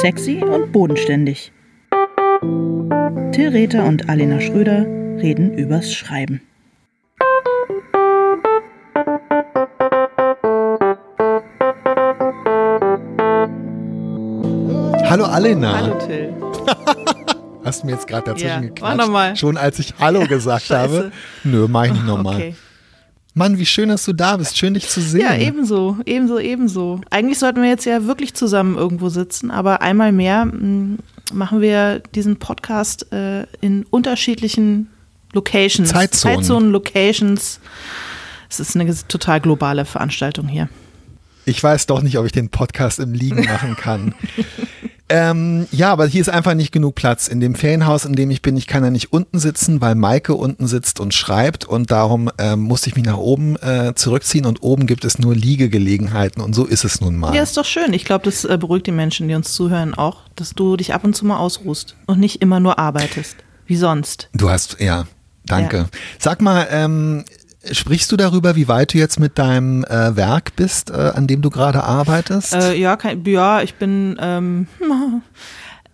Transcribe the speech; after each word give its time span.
Sexy 0.00 0.42
und 0.42 0.72
bodenständig. 0.72 1.52
Till 3.32 3.50
Rether 3.50 3.84
und 3.84 4.08
Alena 4.08 4.40
Schröder 4.40 4.86
reden 5.20 5.52
übers 5.52 5.92
Schreiben. 5.92 6.40
Hallo 15.04 15.24
Alena. 15.26 15.76
Hallo 15.76 15.98
Till. 15.98 16.32
Hast 17.64 17.82
du 17.82 17.86
mir 17.86 17.92
jetzt 17.92 18.06
gerade 18.06 18.24
dazwischen 18.24 18.72
Ja, 18.80 19.06
mal. 19.06 19.36
Schon 19.36 19.58
als 19.58 19.78
ich 19.80 19.92
Hallo 19.98 20.26
gesagt 20.26 20.70
habe. 20.70 21.12
Nö, 21.44 21.66
mach 21.68 21.84
ich 21.84 21.92
nicht 21.92 22.06
nochmal. 22.06 22.36
Okay. 22.36 22.54
Mann, 23.34 23.58
wie 23.58 23.66
schön, 23.66 23.88
dass 23.88 24.04
du 24.04 24.12
da 24.12 24.36
bist. 24.36 24.58
Schön, 24.58 24.74
dich 24.74 24.88
zu 24.88 25.00
sehen. 25.00 25.20
Ja, 25.20 25.36
ebenso, 25.36 25.96
ebenso, 26.04 26.38
ebenso. 26.38 27.00
Eigentlich 27.10 27.38
sollten 27.38 27.62
wir 27.62 27.68
jetzt 27.68 27.84
ja 27.84 28.06
wirklich 28.06 28.34
zusammen 28.34 28.76
irgendwo 28.76 29.08
sitzen, 29.08 29.50
aber 29.50 29.82
einmal 29.82 30.10
mehr 30.10 30.46
mh, 30.46 30.98
machen 31.32 31.60
wir 31.60 32.00
diesen 32.14 32.38
Podcast 32.38 33.12
äh, 33.12 33.46
in 33.60 33.84
unterschiedlichen 33.84 34.88
Locations. 35.32 35.90
Zeitzonen. 35.90 36.36
Zeitzonen, 36.38 36.70
Locations. 36.72 37.60
Es 38.48 38.58
ist 38.58 38.74
eine 38.76 38.92
total 39.06 39.40
globale 39.40 39.84
Veranstaltung 39.84 40.48
hier. 40.48 40.68
Ich 41.44 41.62
weiß 41.62 41.86
doch 41.86 42.02
nicht, 42.02 42.18
ob 42.18 42.26
ich 42.26 42.32
den 42.32 42.48
Podcast 42.48 42.98
im 42.98 43.12
Liegen 43.12 43.44
machen 43.44 43.76
kann. 43.76 44.14
ähm, 45.10 45.66
ja, 45.72 45.90
aber 45.90 46.06
hier 46.06 46.20
ist 46.20 46.28
einfach 46.28 46.54
nicht 46.54 46.70
genug 46.70 46.94
Platz. 46.94 47.26
In 47.26 47.40
dem 47.40 47.56
Ferienhaus, 47.56 48.04
in 48.04 48.14
dem 48.14 48.30
ich 48.30 48.42
bin, 48.42 48.56
ich 48.56 48.68
kann 48.68 48.84
ja 48.84 48.90
nicht 48.90 49.12
unten 49.12 49.40
sitzen, 49.40 49.80
weil 49.80 49.96
Maike 49.96 50.34
unten 50.34 50.68
sitzt 50.68 51.00
und 51.00 51.12
schreibt 51.12 51.64
und 51.64 51.90
darum 51.90 52.30
ähm, 52.38 52.60
musste 52.60 52.88
ich 52.88 52.96
mich 52.96 53.04
nach 53.04 53.16
oben 53.16 53.56
äh, 53.56 53.92
zurückziehen 53.96 54.46
und 54.46 54.62
oben 54.62 54.86
gibt 54.86 55.04
es 55.04 55.18
nur 55.18 55.34
Liegegelegenheiten 55.34 56.40
und 56.40 56.54
so 56.54 56.64
ist 56.64 56.84
es 56.84 57.00
nun 57.00 57.16
mal. 57.16 57.34
Ja, 57.34 57.42
ist 57.42 57.56
doch 57.56 57.64
schön. 57.64 57.92
Ich 57.92 58.04
glaube, 58.04 58.24
das 58.24 58.44
äh, 58.44 58.56
beruhigt 58.56 58.86
die 58.86 58.92
Menschen, 58.92 59.26
die 59.26 59.34
uns 59.34 59.52
zuhören, 59.52 59.94
auch, 59.94 60.22
dass 60.36 60.50
du 60.50 60.76
dich 60.76 60.94
ab 60.94 61.02
und 61.02 61.14
zu 61.14 61.26
mal 61.26 61.38
ausruhst 61.38 61.96
und 62.06 62.20
nicht 62.20 62.40
immer 62.40 62.60
nur 62.60 62.78
arbeitest. 62.78 63.36
Wie 63.66 63.76
sonst. 63.76 64.28
Du 64.32 64.48
hast, 64.48 64.80
ja, 64.80 65.06
danke. 65.44 65.76
Ja. 65.76 65.86
Sag 66.18 66.40
mal, 66.40 66.68
ähm, 66.70 67.24
sprichst 67.70 68.10
du 68.12 68.16
darüber, 68.16 68.56
wie 68.56 68.68
weit 68.68 68.94
du 68.94 68.98
jetzt 68.98 69.20
mit 69.20 69.38
deinem 69.38 69.84
äh, 69.84 70.16
Werk 70.16 70.56
bist, 70.56 70.90
äh, 70.90 70.94
an 71.14 71.26
dem 71.26 71.42
du 71.42 71.50
gerade 71.50 71.82
arbeitest? 71.84 72.54
Äh, 72.54 72.74
ja, 72.74 72.96
kein, 72.96 73.24
ja, 73.24 73.62
ich 73.62 73.74
bin 73.74 74.16
ähm, 74.20 74.66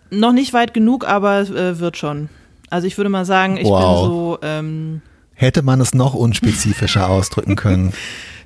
noch 0.09 0.31
nicht 0.33 0.53
weit 0.53 0.73
genug, 0.73 1.07
aber 1.07 1.41
äh, 1.41 1.79
wird 1.79 1.97
schon. 1.97 2.29
Also 2.69 2.87
ich 2.87 2.97
würde 2.97 3.09
mal 3.09 3.25
sagen, 3.25 3.57
ich 3.57 3.65
Wow. 3.65 4.01
bin 4.01 4.09
so, 4.09 4.39
ähm, 4.41 5.01
Hätte 5.33 5.61
man 5.61 5.79
es 5.81 5.93
noch 5.93 6.13
unspezifischer 6.13 7.09
ausdrücken 7.09 7.55
können. 7.55 7.93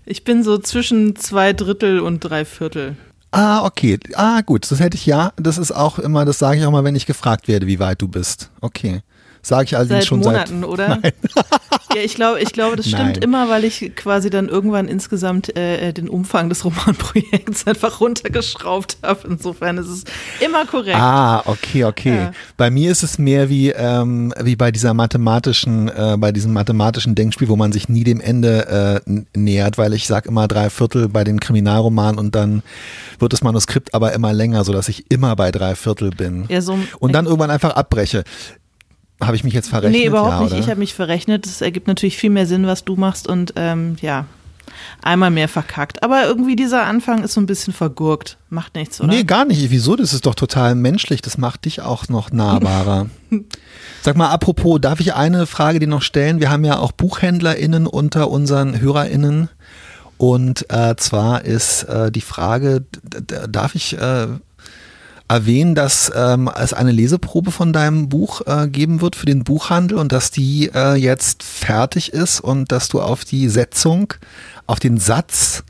ich 0.06 0.24
bin 0.24 0.44
so 0.44 0.58
zwischen 0.58 1.16
zwei 1.16 1.54
Drittel 1.54 2.00
und 2.00 2.20
drei 2.20 2.44
Viertel. 2.46 2.98
Ah, 3.32 3.64
okay. 3.66 3.98
Ah, 4.16 4.42
gut. 4.42 4.70
Das 4.70 4.82
hätte 4.82 4.98
ich 4.98 5.06
ja. 5.06 5.32
Das 5.38 5.58
ist 5.58 5.72
auch 5.72 6.00
immer, 6.00 6.26
das 6.26 6.38
sage 6.38 6.60
ich 6.60 6.66
auch 6.66 6.72
mal, 6.72 6.84
wenn 6.84 6.96
ich 6.98 7.06
gefragt 7.06 7.48
werde, 7.48 7.66
wie 7.66 7.80
weit 7.80 8.02
du 8.02 8.10
bist. 8.10 8.50
Okay. 8.60 9.02
Sage 9.42 9.66
ich 9.66 9.76
allerdings 9.76 10.02
Seit 10.02 10.06
schon 10.08 10.20
Monaten, 10.20 10.62
seit. 10.62 10.70
oder? 10.70 11.00
Ja, 11.96 12.02
ich 12.02 12.16
glaube, 12.16 12.40
ich 12.40 12.54
glaube, 12.54 12.78
das 12.78 12.88
stimmt 12.88 13.16
Nein. 13.16 13.22
immer, 13.22 13.50
weil 13.50 13.66
ich 13.66 13.92
quasi 13.96 14.30
dann 14.30 14.48
irgendwann 14.48 14.88
insgesamt 14.88 15.56
äh, 15.58 15.92
den 15.92 16.08
Umfang 16.08 16.48
des 16.48 16.64
Romanprojekts 16.66 17.68
einfach 17.68 18.00
runtergeschraubt 18.00 18.98
habe. 19.04 19.28
Insofern 19.28 19.78
ist 19.78 19.88
es 19.88 20.04
immer 20.40 20.66
korrekt. 20.66 20.96
Ah, 20.98 21.42
okay, 21.46 21.84
okay. 21.84 22.16
Ja. 22.16 22.32
Bei 22.56 22.70
mir 22.70 22.92
ist 22.92 23.04
es 23.04 23.18
mehr 23.18 23.50
wie, 23.50 23.70
ähm, 23.72 24.34
wie 24.42 24.56
bei 24.56 24.72
dieser 24.72 24.94
mathematischen, 24.94 25.90
äh, 25.90 26.16
bei 26.18 26.32
diesem 26.32 26.54
mathematischen 26.54 27.16
Denkspiel, 27.16 27.50
wo 27.50 27.58
man 27.58 27.72
sich 27.74 27.90
nie 27.90 28.04
dem 28.04 28.22
Ende 28.22 29.02
äh, 29.06 29.12
nähert, 29.38 29.78
weil 29.78 29.94
ich 29.94 30.08
sag 30.08 30.26
immer 30.28 30.48
drei 30.48 30.70
Viertel 30.70 31.10
bei 31.10 31.24
den 31.24 31.40
Kriminalromanen 31.40 32.20
und 32.20 32.36
dann 32.36 32.64
wird 33.20 33.34
das 33.34 33.44
Manuskript 33.44 33.94
aber 33.94 34.14
immer 34.14 34.34
länger, 34.34 34.64
sodass 34.64 34.88
ich 34.88 35.12
immer 35.12 35.36
bei 35.36 35.52
drei 35.52 35.76
Viertel 35.76 36.12
bin. 36.12 36.46
Ja, 36.48 36.62
so, 36.62 36.80
Und 37.00 37.14
dann 37.14 37.26
irgendwann 37.26 37.52
einfach 37.52 37.72
abbreche. 37.72 38.24
Habe 39.22 39.36
ich 39.36 39.44
mich 39.44 39.54
jetzt 39.54 39.70
verrechnet? 39.70 40.02
Nee, 40.02 40.08
überhaupt 40.08 40.32
ja, 40.32 40.42
nicht. 40.44 40.66
Ich 40.66 40.70
habe 40.70 40.80
mich 40.80 40.94
verrechnet. 40.94 41.46
Es 41.46 41.62
ergibt 41.62 41.88
natürlich 41.88 42.18
viel 42.18 42.30
mehr 42.30 42.48
Sinn, 42.48 42.66
was 42.66 42.84
du 42.84 42.96
machst 42.96 43.28
und 43.28 43.54
ähm, 43.56 43.96
ja, 44.02 44.26
einmal 45.02 45.32
mehr 45.32 45.48
verkackt. 45.48 46.04
Aber 46.04 46.26
irgendwie 46.26 46.56
dieser 46.56 46.86
Anfang 46.86 47.24
ist 47.24 47.34
so 47.34 47.42
ein 47.42 47.46
bisschen 47.46 47.74
vergurkt. 47.74 48.38
Macht 48.50 48.76
nichts, 48.76 49.00
oder? 49.00 49.14
Nee, 49.14 49.24
gar 49.24 49.46
nicht. 49.46 49.70
Wieso? 49.70 49.96
Das 49.96 50.14
ist 50.14 50.26
doch 50.26 50.36
total 50.36 50.76
menschlich. 50.76 51.22
Das 51.22 51.38
macht 51.38 51.66
dich 51.66 51.82
auch 51.82 52.10
noch 52.10 52.32
nahbarer. 52.32 53.08
Sag 54.02 54.18
mal, 54.18 54.30
apropos, 54.30 54.82
darf 54.82 55.00
ich 55.00 55.14
eine 55.14 55.46
Frage 55.46 55.80
dir 55.80 55.88
noch 55.88 56.02
stellen? 56.02 56.40
Wir 56.40 56.50
haben 56.50 56.66
ja 56.66 56.80
auch 56.80 56.92
BuchhändlerInnen 56.92 57.88
unter 57.88 58.30
unseren 58.30 58.80
HörerInnen. 58.80 59.50
Und 60.18 60.72
äh, 60.72 60.96
zwar 60.98 61.46
ist 61.46 61.84
äh, 61.84 62.12
die 62.12 62.22
Frage, 62.22 62.84
darf 63.50 63.74
ich 63.74 63.98
äh, 63.98 64.28
erwähnen, 65.32 65.76
dass 65.76 66.12
ähm, 66.14 66.50
es 66.54 66.74
eine 66.74 66.92
Leseprobe 66.92 67.52
von 67.52 67.72
deinem 67.72 68.10
Buch 68.10 68.42
äh, 68.46 68.68
geben 68.68 69.00
wird 69.00 69.16
für 69.16 69.26
den 69.26 69.44
Buchhandel 69.46 69.98
und 69.98 70.12
dass 70.12 70.30
die 70.30 70.70
äh, 70.74 70.96
jetzt 70.96 71.44
fertig 71.44 72.12
ist 72.12 72.42
und 72.42 72.72
dass 72.72 72.90
du 72.90 73.02
auf 73.02 73.24
die 73.24 73.48
Setzung, 73.48 74.14
auf 74.68 74.80
den 74.80 74.98
Satz 74.98 75.64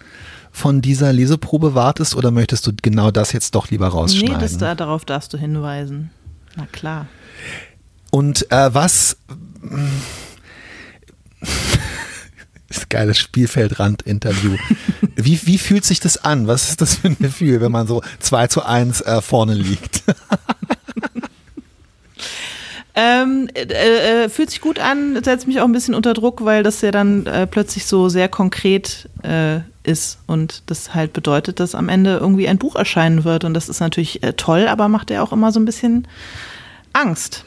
von 0.51 0.81
dieser 0.81 1.13
Leseprobe 1.13 1.75
wartest 1.75 2.15
oder 2.15 2.31
möchtest 2.31 2.65
du 2.65 2.71
genau 2.81 3.11
das 3.11 3.33
jetzt 3.33 3.53
doch 3.53 3.69
lieber 3.69 3.87
nee 3.87 3.93
rausschneiden? 3.93 4.39
das, 4.39 4.57
da, 4.57 4.73
darauf 4.73 5.05
darfst 5.05 5.31
du 5.33 5.37
hinweisen. 5.37 6.09
Na 6.55 6.65
klar. 6.71 7.05
Und 8.09 8.51
äh, 8.51 8.73
was 8.73 9.17
geiles 12.91 13.17
Spielfeldrand-Interview. 13.17 14.57
Wie, 15.15 15.39
wie 15.45 15.57
fühlt 15.57 15.83
sich 15.83 15.99
das 15.99 16.23
an? 16.23 16.47
Was 16.47 16.69
ist 16.69 16.81
das 16.81 16.95
für 16.95 17.07
ein 17.09 17.17
Gefühl, 17.19 17.59
wenn 17.61 17.71
man 17.71 17.85
so 17.85 18.01
2 18.19 18.47
zu 18.47 18.63
1 18.65 19.01
äh, 19.01 19.21
vorne 19.21 19.53
liegt? 19.53 20.03
Ähm, 22.93 23.47
äh, 23.53 23.63
äh, 24.25 24.29
fühlt 24.29 24.49
sich 24.49 24.59
gut 24.59 24.77
an, 24.77 25.23
setzt 25.23 25.47
mich 25.47 25.61
auch 25.61 25.65
ein 25.65 25.71
bisschen 25.71 25.95
unter 25.95 26.13
Druck, 26.13 26.43
weil 26.43 26.61
das 26.61 26.81
ja 26.81 26.91
dann 26.91 27.25
äh, 27.25 27.47
plötzlich 27.47 27.85
so 27.85 28.09
sehr 28.09 28.27
konkret 28.27 29.07
äh, 29.23 29.59
ist 29.83 30.19
und 30.27 30.63
das 30.65 30.93
halt 30.93 31.13
bedeutet, 31.13 31.61
dass 31.61 31.73
am 31.73 31.87
Ende 31.87 32.17
irgendwie 32.17 32.49
ein 32.49 32.57
Buch 32.57 32.75
erscheinen 32.75 33.23
wird 33.23 33.45
und 33.45 33.53
das 33.53 33.69
ist 33.69 33.79
natürlich 33.79 34.23
äh, 34.23 34.33
toll, 34.33 34.67
aber 34.67 34.89
macht 34.89 35.09
ja 35.09 35.23
auch 35.23 35.31
immer 35.31 35.53
so 35.53 35.59
ein 35.61 35.65
bisschen 35.65 36.05
Angst. 36.91 37.45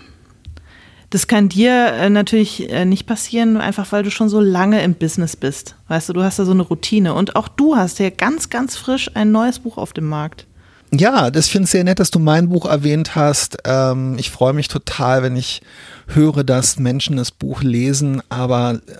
Das 1.14 1.28
kann 1.28 1.48
dir 1.48 1.92
äh, 1.92 2.10
natürlich 2.10 2.68
äh, 2.72 2.84
nicht 2.84 3.06
passieren, 3.06 3.56
einfach 3.56 3.92
weil 3.92 4.02
du 4.02 4.10
schon 4.10 4.28
so 4.28 4.40
lange 4.40 4.82
im 4.82 4.94
Business 4.96 5.36
bist. 5.36 5.76
Weißt 5.86 6.08
du, 6.08 6.12
du 6.12 6.24
hast 6.24 6.40
ja 6.40 6.44
so 6.44 6.50
eine 6.50 6.62
Routine 6.62 7.14
und 7.14 7.36
auch 7.36 7.46
du 7.46 7.76
hast 7.76 8.00
ja 8.00 8.10
ganz, 8.10 8.50
ganz 8.50 8.76
frisch 8.76 9.08
ein 9.14 9.30
neues 9.30 9.60
Buch 9.60 9.78
auf 9.78 9.92
dem 9.92 10.06
Markt. 10.06 10.48
Ja, 10.90 11.30
das 11.30 11.46
finde 11.46 11.66
ich 11.66 11.70
sehr 11.70 11.84
nett, 11.84 12.00
dass 12.00 12.10
du 12.10 12.18
mein 12.18 12.48
Buch 12.48 12.66
erwähnt 12.66 13.14
hast. 13.14 13.58
Ähm, 13.64 14.16
ich 14.18 14.32
freue 14.32 14.54
mich 14.54 14.66
total, 14.66 15.22
wenn 15.22 15.36
ich 15.36 15.62
höre, 16.08 16.42
dass 16.42 16.80
Menschen 16.80 17.16
das 17.16 17.30
Buch 17.30 17.62
lesen, 17.62 18.20
aber 18.28 18.80
äh, 18.84 18.96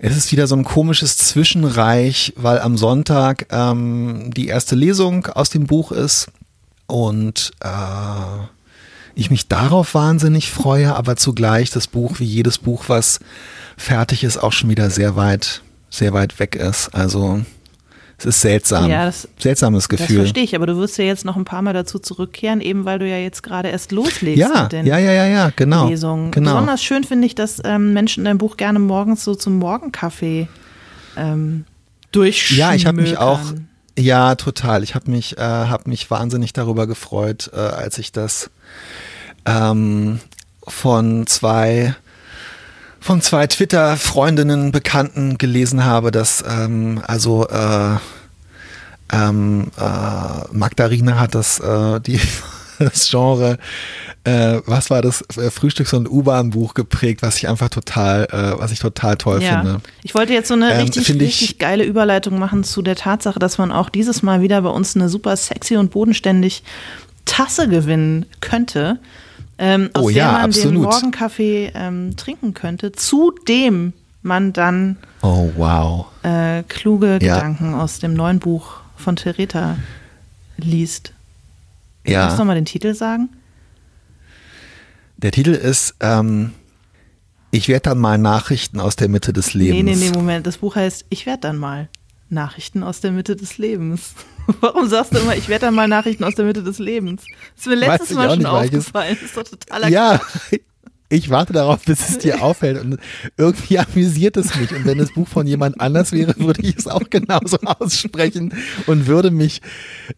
es 0.00 0.14
ist 0.14 0.30
wieder 0.30 0.46
so 0.46 0.56
ein 0.56 0.64
komisches 0.64 1.16
Zwischenreich, 1.16 2.34
weil 2.36 2.60
am 2.60 2.76
Sonntag 2.76 3.46
ähm, 3.50 4.30
die 4.36 4.48
erste 4.48 4.76
Lesung 4.76 5.24
aus 5.28 5.48
dem 5.48 5.66
Buch 5.66 5.90
ist 5.90 6.28
und 6.86 7.52
äh, 7.64 8.57
ich 9.18 9.30
mich 9.30 9.48
darauf 9.48 9.94
wahnsinnig 9.94 10.50
freue, 10.50 10.94
aber 10.94 11.16
zugleich 11.16 11.70
das 11.70 11.86
Buch, 11.88 12.20
wie 12.20 12.24
jedes 12.24 12.58
Buch, 12.58 12.84
was 12.88 13.20
fertig 13.76 14.24
ist, 14.24 14.38
auch 14.38 14.52
schon 14.52 14.70
wieder 14.70 14.90
sehr 14.90 15.16
weit, 15.16 15.62
sehr 15.90 16.12
weit 16.12 16.38
weg 16.38 16.54
ist. 16.54 16.88
Also 16.94 17.40
es 18.16 18.26
ist 18.26 18.40
seltsam. 18.40 18.88
Ja, 18.90 19.06
das- 19.06 19.28
Seltsames 19.38 19.88
Das 19.88 19.98
Gefühl. 19.98 20.16
verstehe 20.18 20.44
ich, 20.44 20.54
aber 20.56 20.66
du 20.66 20.76
wirst 20.76 20.98
ja 20.98 21.04
jetzt 21.04 21.24
noch 21.24 21.36
ein 21.36 21.44
paar 21.44 21.62
Mal 21.62 21.72
dazu 21.74 21.98
zurückkehren, 21.98 22.60
eben 22.60 22.84
weil 22.84 22.98
du 22.98 23.08
ja 23.08 23.16
jetzt 23.18 23.42
gerade 23.42 23.68
erst 23.68 23.92
loslegst 23.92 24.38
Ja, 24.38 24.62
mit 24.62 24.72
den 24.72 24.86
ja, 24.86 24.98
ja, 24.98 25.12
ja, 25.12 25.26
ja, 25.26 25.52
genau. 25.54 25.88
Lesungen. 25.88 26.30
genau. 26.30 26.52
Besonders 26.52 26.82
schön 26.82 27.04
finde 27.04 27.26
ich, 27.26 27.34
dass 27.34 27.60
ähm, 27.64 27.92
Menschen 27.92 28.24
dein 28.24 28.38
Buch 28.38 28.56
gerne 28.56 28.78
morgens 28.78 29.24
so 29.24 29.34
zum 29.34 29.58
Morgenkaffee 29.58 30.48
ähm. 31.16 31.64
Ja, 32.50 32.72
ich 32.74 32.86
habe 32.86 33.02
mich 33.02 33.18
auch, 33.18 33.38
ja, 33.98 34.34
total. 34.34 34.82
Ich 34.82 34.94
habe 34.94 35.10
mich, 35.10 35.36
äh, 35.38 35.40
hab 35.42 35.86
mich 35.86 36.10
wahnsinnig 36.10 36.52
darüber 36.52 36.86
gefreut, 36.86 37.50
äh, 37.52 37.58
als 37.58 37.98
ich 37.98 38.12
das 38.12 38.50
ähm, 39.46 40.20
von 40.66 41.26
zwei 41.26 41.94
von 43.00 43.22
zwei 43.22 43.46
Twitter-Freundinnen, 43.46 44.72
Bekannten 44.72 45.38
gelesen 45.38 45.84
habe, 45.84 46.10
dass 46.10 46.44
ähm, 46.46 47.00
also 47.06 47.46
äh, 47.48 47.96
ähm, 49.12 49.70
äh, 49.78 50.52
Magdalena 50.52 51.18
hat 51.18 51.34
das, 51.34 51.60
äh, 51.60 52.00
die, 52.00 52.20
das 52.78 53.08
Genre, 53.08 53.58
äh, 54.24 54.60
was 54.66 54.90
war 54.90 55.00
das, 55.00 55.22
Äh, 55.36 55.50
Frühstücks- 55.50 55.94
und 55.94 56.10
U-Bahn-Buch 56.10 56.74
geprägt, 56.74 57.22
was 57.22 57.36
ich 57.36 57.48
einfach 57.48 57.68
total, 57.70 58.24
äh, 58.30 58.60
was 58.60 58.72
ich 58.72 58.80
total 58.80 59.16
toll 59.16 59.40
Ja. 59.42 59.60
finde. 59.62 59.80
Ich 60.02 60.14
wollte 60.14 60.32
jetzt 60.34 60.48
so 60.48 60.54
eine 60.54 60.72
Ähm, 60.74 60.80
richtig, 60.82 61.08
richtig 61.20 61.58
geile 61.58 61.84
Überleitung 61.84 62.38
machen 62.38 62.64
zu 62.64 62.82
der 62.82 62.96
Tatsache, 62.96 63.38
dass 63.38 63.56
man 63.58 63.72
auch 63.72 63.88
dieses 63.88 64.22
Mal 64.22 64.42
wieder 64.42 64.60
bei 64.60 64.70
uns 64.70 64.96
eine 64.96 65.08
super 65.08 65.36
sexy 65.36 65.76
und 65.76 65.90
bodenständig 65.92 66.62
Tasse 67.24 67.68
gewinnen 67.68 68.26
könnte, 68.40 68.98
ähm, 69.58 69.90
aus 69.94 70.04
Oh 70.04 70.08
der 70.08 70.16
ja, 70.16 70.32
man 70.32 70.40
den 70.42 70.44
absolut. 70.60 70.82
Morgenkaffee 70.82 71.72
ähm, 71.74 72.16
trinken 72.16 72.54
könnte, 72.54 72.92
zu 72.92 73.32
dem 73.48 73.92
man 74.22 74.52
dann 74.52 74.96
Oh, 75.22 75.50
wow. 75.56 76.06
äh, 76.22 76.62
kluge 76.64 77.18
Ja. 77.22 77.36
Gedanken 77.36 77.74
aus 77.74 77.98
dem 77.98 78.14
neuen 78.14 78.38
Buch 78.38 78.80
von 78.96 79.16
Tereta 79.16 79.76
liest. 80.56 81.12
Ja. 82.06 82.22
Kannst 82.22 82.36
du 82.36 82.40
nochmal 82.42 82.56
den 82.56 82.64
Titel 82.64 82.94
sagen? 82.94 83.28
Der 85.16 85.32
Titel 85.32 85.50
ist 85.50 85.94
ähm, 86.00 86.52
Ich 87.50 87.68
werde 87.68 87.90
dann 87.90 87.98
mal 87.98 88.18
Nachrichten 88.18 88.80
aus 88.80 88.96
der 88.96 89.08
Mitte 89.08 89.32
des 89.32 89.54
Lebens. 89.54 89.84
Nee, 89.84 89.94
nee, 89.96 90.10
nee, 90.10 90.16
Moment. 90.16 90.46
Das 90.46 90.58
Buch 90.58 90.76
heißt 90.76 91.06
Ich 91.10 91.26
werde 91.26 91.40
dann 91.40 91.56
mal 91.58 91.88
Nachrichten 92.30 92.82
aus 92.82 93.00
der 93.00 93.12
Mitte 93.12 93.36
des 93.36 93.58
Lebens. 93.58 94.12
Warum 94.60 94.88
sagst 94.88 95.14
du 95.14 95.18
immer, 95.18 95.36
ich 95.36 95.48
werde 95.48 95.66
dann 95.66 95.74
mal 95.74 95.88
Nachrichten 95.88 96.24
aus 96.24 96.34
der 96.34 96.44
Mitte 96.44 96.62
des 96.62 96.78
Lebens? 96.78 97.22
Das 97.56 97.66
ist 97.66 97.68
mir 97.68 97.74
letztes 97.76 98.10
ich 98.10 98.16
Mal 98.16 98.28
schon 98.30 98.38
nicht, 98.38 98.46
ich 98.48 98.52
aufgefallen. 98.52 99.16
Das 99.20 99.22
ist 99.30 99.36
doch 99.36 99.44
totaler 99.44 99.88
Ja, 99.88 100.20
ich 101.10 101.30
warte 101.30 101.52
darauf, 101.54 101.84
bis 101.84 102.08
es 102.08 102.18
dir 102.18 102.42
auffällt 102.42 102.80
und 102.82 102.98
irgendwie 103.36 103.78
amüsiert 103.78 104.36
es 104.36 104.54
mich. 104.56 104.72
Und 104.74 104.84
wenn 104.84 104.98
das 104.98 105.12
Buch 105.12 105.26
von 105.28 105.46
jemand 105.46 105.80
anders 105.80 106.12
wäre, 106.12 106.34
würde 106.38 106.62
ich 106.62 106.76
es 106.76 106.86
auch 106.86 107.08
genauso 107.10 107.58
aussprechen 107.62 108.52
und 108.86 109.06
würde 109.06 109.30
mich 109.30 109.60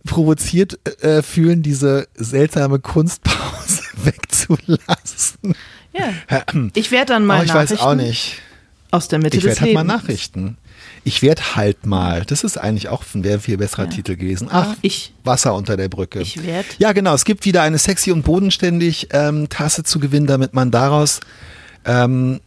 provoziert 0.05 0.79
äh, 1.03 1.23
fühlen, 1.23 1.63
diese 1.63 2.09
seltsame 2.15 2.79
Kunstpause 2.81 3.83
wegzulassen. 4.05 5.55
Ja. 5.93 6.45
Ich 6.75 6.91
werde 6.91 7.07
dann 7.15 7.27
mal 7.27 7.37
Aber 7.37 7.45
ich 7.45 7.53
Nachrichten 7.53 7.75
weiß 7.77 7.83
auch 7.83 7.95
nicht. 7.95 8.41
aus 8.91 9.09
der 9.09 9.19
Mitte 9.19 9.37
Ich 9.39 9.43
des 9.43 9.61
werde 9.61 9.61
halt 9.63 9.75
mal 9.75 9.81
Lebens. 9.83 10.03
Nachrichten. 10.03 10.57
Ich 11.05 11.23
werde 11.23 11.57
halt 11.57 11.87
mal. 11.87 12.25
Das 12.27 12.45
ist 12.45 12.59
eigentlich 12.59 12.89
auch 12.89 13.05
ein 13.15 13.25
wäre 13.25 13.41
viel 13.41 13.57
besserer 13.57 13.89
Titel 13.89 14.17
gewesen. 14.17 14.49
Ach, 14.51 14.77
Ich, 14.83 15.13
Wasser 15.25 15.55
unter 15.55 15.77
der 15.77 15.89
Brücke. 15.89 16.21
ich 16.21 16.45
werde. 16.45 16.69
Ja, 16.79 16.93
genau. 16.93 17.15
Es 17.15 17.25
gibt 17.25 17.45
wieder 17.45 17.63
eine 17.63 17.79
sexy 17.79 18.13
und 18.13 18.23
bodenständig 18.23 19.09
ähm, 19.13 19.49
Tasse 19.49 19.83
zu 19.83 19.99
gewinnen, 19.99 20.27
damit 20.27 20.53
man 20.55 20.71
daraus 20.71 21.21
ähm, 21.85 22.41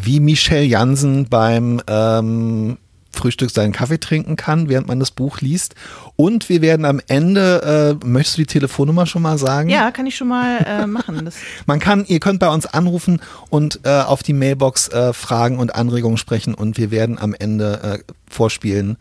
wie 0.00 0.20
Michelle 0.20 0.64
Jansen 0.64 1.28
beim 1.28 1.80
ähm, 1.86 2.78
Frühstück 3.12 3.50
seinen 3.50 3.72
Kaffee 3.72 3.98
trinken 3.98 4.36
kann, 4.36 4.68
während 4.68 4.86
man 4.86 5.00
das 5.00 5.10
Buch 5.10 5.40
liest. 5.40 5.74
Und 6.16 6.48
wir 6.48 6.60
werden 6.62 6.84
am 6.84 7.00
Ende, 7.08 7.98
äh, 8.02 8.06
möchtest 8.06 8.38
du 8.38 8.42
die 8.42 8.46
Telefonnummer 8.46 9.06
schon 9.06 9.22
mal 9.22 9.38
sagen? 9.38 9.68
Ja, 9.70 9.90
kann 9.90 10.06
ich 10.06 10.16
schon 10.16 10.28
mal 10.28 10.58
äh, 10.66 10.86
machen. 10.86 11.28
Man 11.66 11.80
kann, 11.80 12.04
ihr 12.06 12.20
könnt 12.20 12.38
bei 12.40 12.48
uns 12.48 12.66
anrufen 12.66 13.20
und 13.50 13.80
äh, 13.84 13.88
auf 14.02 14.22
die 14.22 14.32
Mailbox 14.34 14.88
äh, 14.88 15.12
Fragen 15.12 15.58
und 15.58 15.74
Anregungen 15.74 16.16
sprechen 16.18 16.54
und 16.54 16.78
wir 16.78 16.90
werden 16.90 17.18
am 17.18 17.34
Ende 17.34 17.98
äh, 18.06 18.12
vorspielen, 18.30 18.96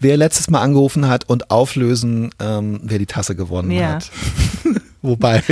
wer 0.00 0.16
letztes 0.16 0.50
Mal 0.50 0.60
angerufen 0.60 1.08
hat 1.08 1.28
und 1.28 1.50
auflösen, 1.50 2.30
ähm, 2.40 2.80
wer 2.82 2.98
die 2.98 3.06
Tasse 3.06 3.36
gewonnen 3.36 3.70
Ja. 3.70 3.94
hat. 3.94 4.10
Wobei 5.02 5.42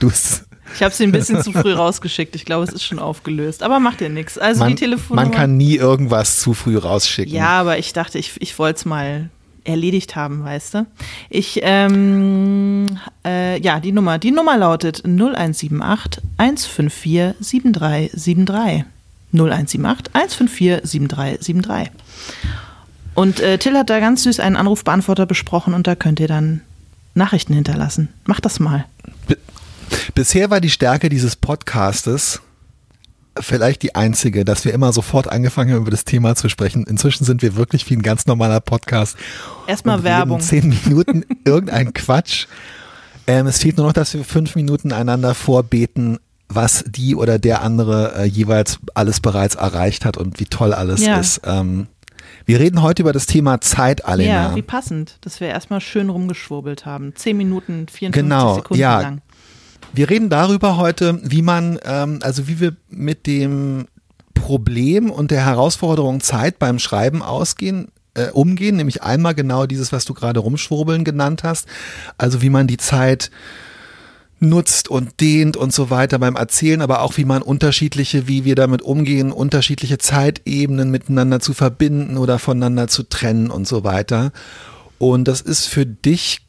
du 0.00 0.08
es 0.08 0.44
ich 0.74 0.82
habe 0.82 0.94
sie 0.94 1.04
ein 1.04 1.12
bisschen 1.12 1.42
zu 1.42 1.52
früh 1.52 1.72
rausgeschickt. 1.72 2.34
Ich 2.34 2.44
glaube, 2.44 2.64
es 2.64 2.72
ist 2.72 2.84
schon 2.84 2.98
aufgelöst. 2.98 3.62
Aber 3.62 3.80
macht 3.80 4.00
ja 4.00 4.08
nichts. 4.08 4.38
Also 4.38 4.60
man, 4.60 4.70
die 4.70 4.74
Telefonnummer. 4.74 5.28
man 5.28 5.34
kann 5.34 5.56
nie 5.56 5.76
irgendwas 5.76 6.40
zu 6.40 6.54
früh 6.54 6.76
rausschicken. 6.76 7.34
Ja, 7.34 7.60
aber 7.60 7.78
ich 7.78 7.92
dachte, 7.92 8.18
ich, 8.18 8.32
ich 8.40 8.58
wollte 8.58 8.78
es 8.78 8.84
mal 8.84 9.30
erledigt 9.64 10.14
haben, 10.14 10.44
weißt 10.44 10.74
du. 10.74 10.86
Ich, 11.30 11.60
ähm, 11.62 12.86
äh, 13.26 13.60
ja, 13.60 13.80
die 13.80 13.92
Nummer. 13.92 14.18
Die 14.18 14.30
Nummer 14.30 14.56
lautet 14.56 15.02
0178 15.04 16.22
154 16.36 17.34
7373. 17.40 18.84
0178 19.32 20.14
154 20.14 20.90
7373. 20.90 21.92
Und 23.14 23.40
äh, 23.40 23.58
Till 23.58 23.76
hat 23.76 23.90
da 23.90 24.00
ganz 24.00 24.24
süß 24.24 24.40
einen 24.40 24.56
Anrufbeantworter 24.56 25.26
besprochen 25.26 25.72
und 25.72 25.86
da 25.86 25.94
könnt 25.94 26.20
ihr 26.20 26.28
dann 26.28 26.60
Nachrichten 27.14 27.54
hinterlassen. 27.54 28.08
Macht 28.24 28.44
das 28.44 28.58
mal. 28.60 28.84
Bisher 30.14 30.50
war 30.50 30.60
die 30.60 30.70
Stärke 30.70 31.08
dieses 31.08 31.36
Podcastes 31.36 32.40
vielleicht 33.40 33.82
die 33.82 33.94
einzige, 33.96 34.44
dass 34.44 34.64
wir 34.64 34.72
immer 34.72 34.92
sofort 34.92 35.28
angefangen 35.28 35.72
haben, 35.72 35.82
über 35.82 35.90
das 35.90 36.04
Thema 36.04 36.36
zu 36.36 36.48
sprechen. 36.48 36.84
Inzwischen 36.84 37.24
sind 37.24 37.42
wir 37.42 37.56
wirklich 37.56 37.88
wie 37.90 37.96
ein 37.96 38.02
ganz 38.02 38.26
normaler 38.26 38.60
Podcast. 38.60 39.16
Erstmal 39.66 40.04
Werbung. 40.04 40.40
Zehn 40.40 40.68
Minuten 40.68 41.24
irgendein 41.44 41.92
Quatsch. 41.92 42.46
Ähm, 43.26 43.46
es 43.48 43.58
fehlt 43.58 43.76
nur 43.76 43.86
noch, 43.86 43.92
dass 43.92 44.14
wir 44.14 44.24
fünf 44.24 44.54
Minuten 44.54 44.92
einander 44.92 45.34
vorbeten, 45.34 46.18
was 46.48 46.84
die 46.86 47.16
oder 47.16 47.38
der 47.40 47.62
andere 47.62 48.14
äh, 48.18 48.24
jeweils 48.24 48.78
alles 48.94 49.18
bereits 49.18 49.56
erreicht 49.56 50.04
hat 50.04 50.16
und 50.16 50.38
wie 50.38 50.44
toll 50.44 50.72
alles 50.72 51.04
Ja. 51.04 51.18
ist. 51.18 51.40
Ähm, 51.44 51.88
wir 52.46 52.60
reden 52.60 52.82
heute 52.82 53.02
über 53.02 53.12
das 53.12 53.26
Thema 53.26 53.60
Zeit, 53.60 54.04
Alena. 54.04 54.50
Ja, 54.50 54.54
wie 54.54 54.62
passend, 54.62 55.16
dass 55.22 55.40
wir 55.40 55.48
erstmal 55.48 55.80
schön 55.80 56.08
rumgeschwurbelt 56.10 56.86
haben. 56.86 57.14
10 57.16 57.36
Minuten, 57.36 57.86
54 57.88 58.12
Genau, 58.12 58.54
Sekunden 58.56 58.80
ja. 58.80 59.00
lang. 59.00 59.20
Wir 59.94 60.10
reden 60.10 60.28
darüber 60.28 60.76
heute, 60.76 61.20
wie 61.22 61.42
man, 61.42 61.78
ähm, 61.84 62.18
also 62.22 62.48
wie 62.48 62.58
wir 62.58 62.74
mit 62.88 63.26
dem 63.26 63.86
Problem 64.34 65.08
und 65.08 65.30
der 65.30 65.46
Herausforderung 65.46 66.20
Zeit 66.20 66.58
beim 66.58 66.80
Schreiben 66.80 67.22
ausgehen, 67.22 67.92
äh, 68.14 68.30
umgehen, 68.30 68.76
nämlich 68.76 69.04
einmal 69.04 69.36
genau 69.36 69.66
dieses, 69.66 69.92
was 69.92 70.04
du 70.04 70.12
gerade 70.12 70.40
rumschwurbeln 70.40 71.04
genannt 71.04 71.44
hast, 71.44 71.68
also 72.18 72.42
wie 72.42 72.50
man 72.50 72.66
die 72.66 72.76
Zeit 72.76 73.30
nutzt 74.40 74.88
und 74.88 75.20
dehnt 75.20 75.56
und 75.56 75.72
so 75.72 75.90
weiter 75.90 76.18
beim 76.18 76.34
Erzählen, 76.34 76.82
aber 76.82 77.02
auch 77.02 77.16
wie 77.16 77.24
man 77.24 77.40
unterschiedliche, 77.40 78.26
wie 78.26 78.44
wir 78.44 78.56
damit 78.56 78.82
umgehen, 78.82 79.30
unterschiedliche 79.30 79.98
Zeitebenen 79.98 80.90
miteinander 80.90 81.38
zu 81.38 81.54
verbinden 81.54 82.16
oder 82.16 82.40
voneinander 82.40 82.88
zu 82.88 83.04
trennen 83.04 83.48
und 83.48 83.68
so 83.68 83.84
weiter. 83.84 84.32
Und 84.98 85.28
das 85.28 85.40
ist 85.40 85.66
für 85.66 85.86
dich 85.86 86.43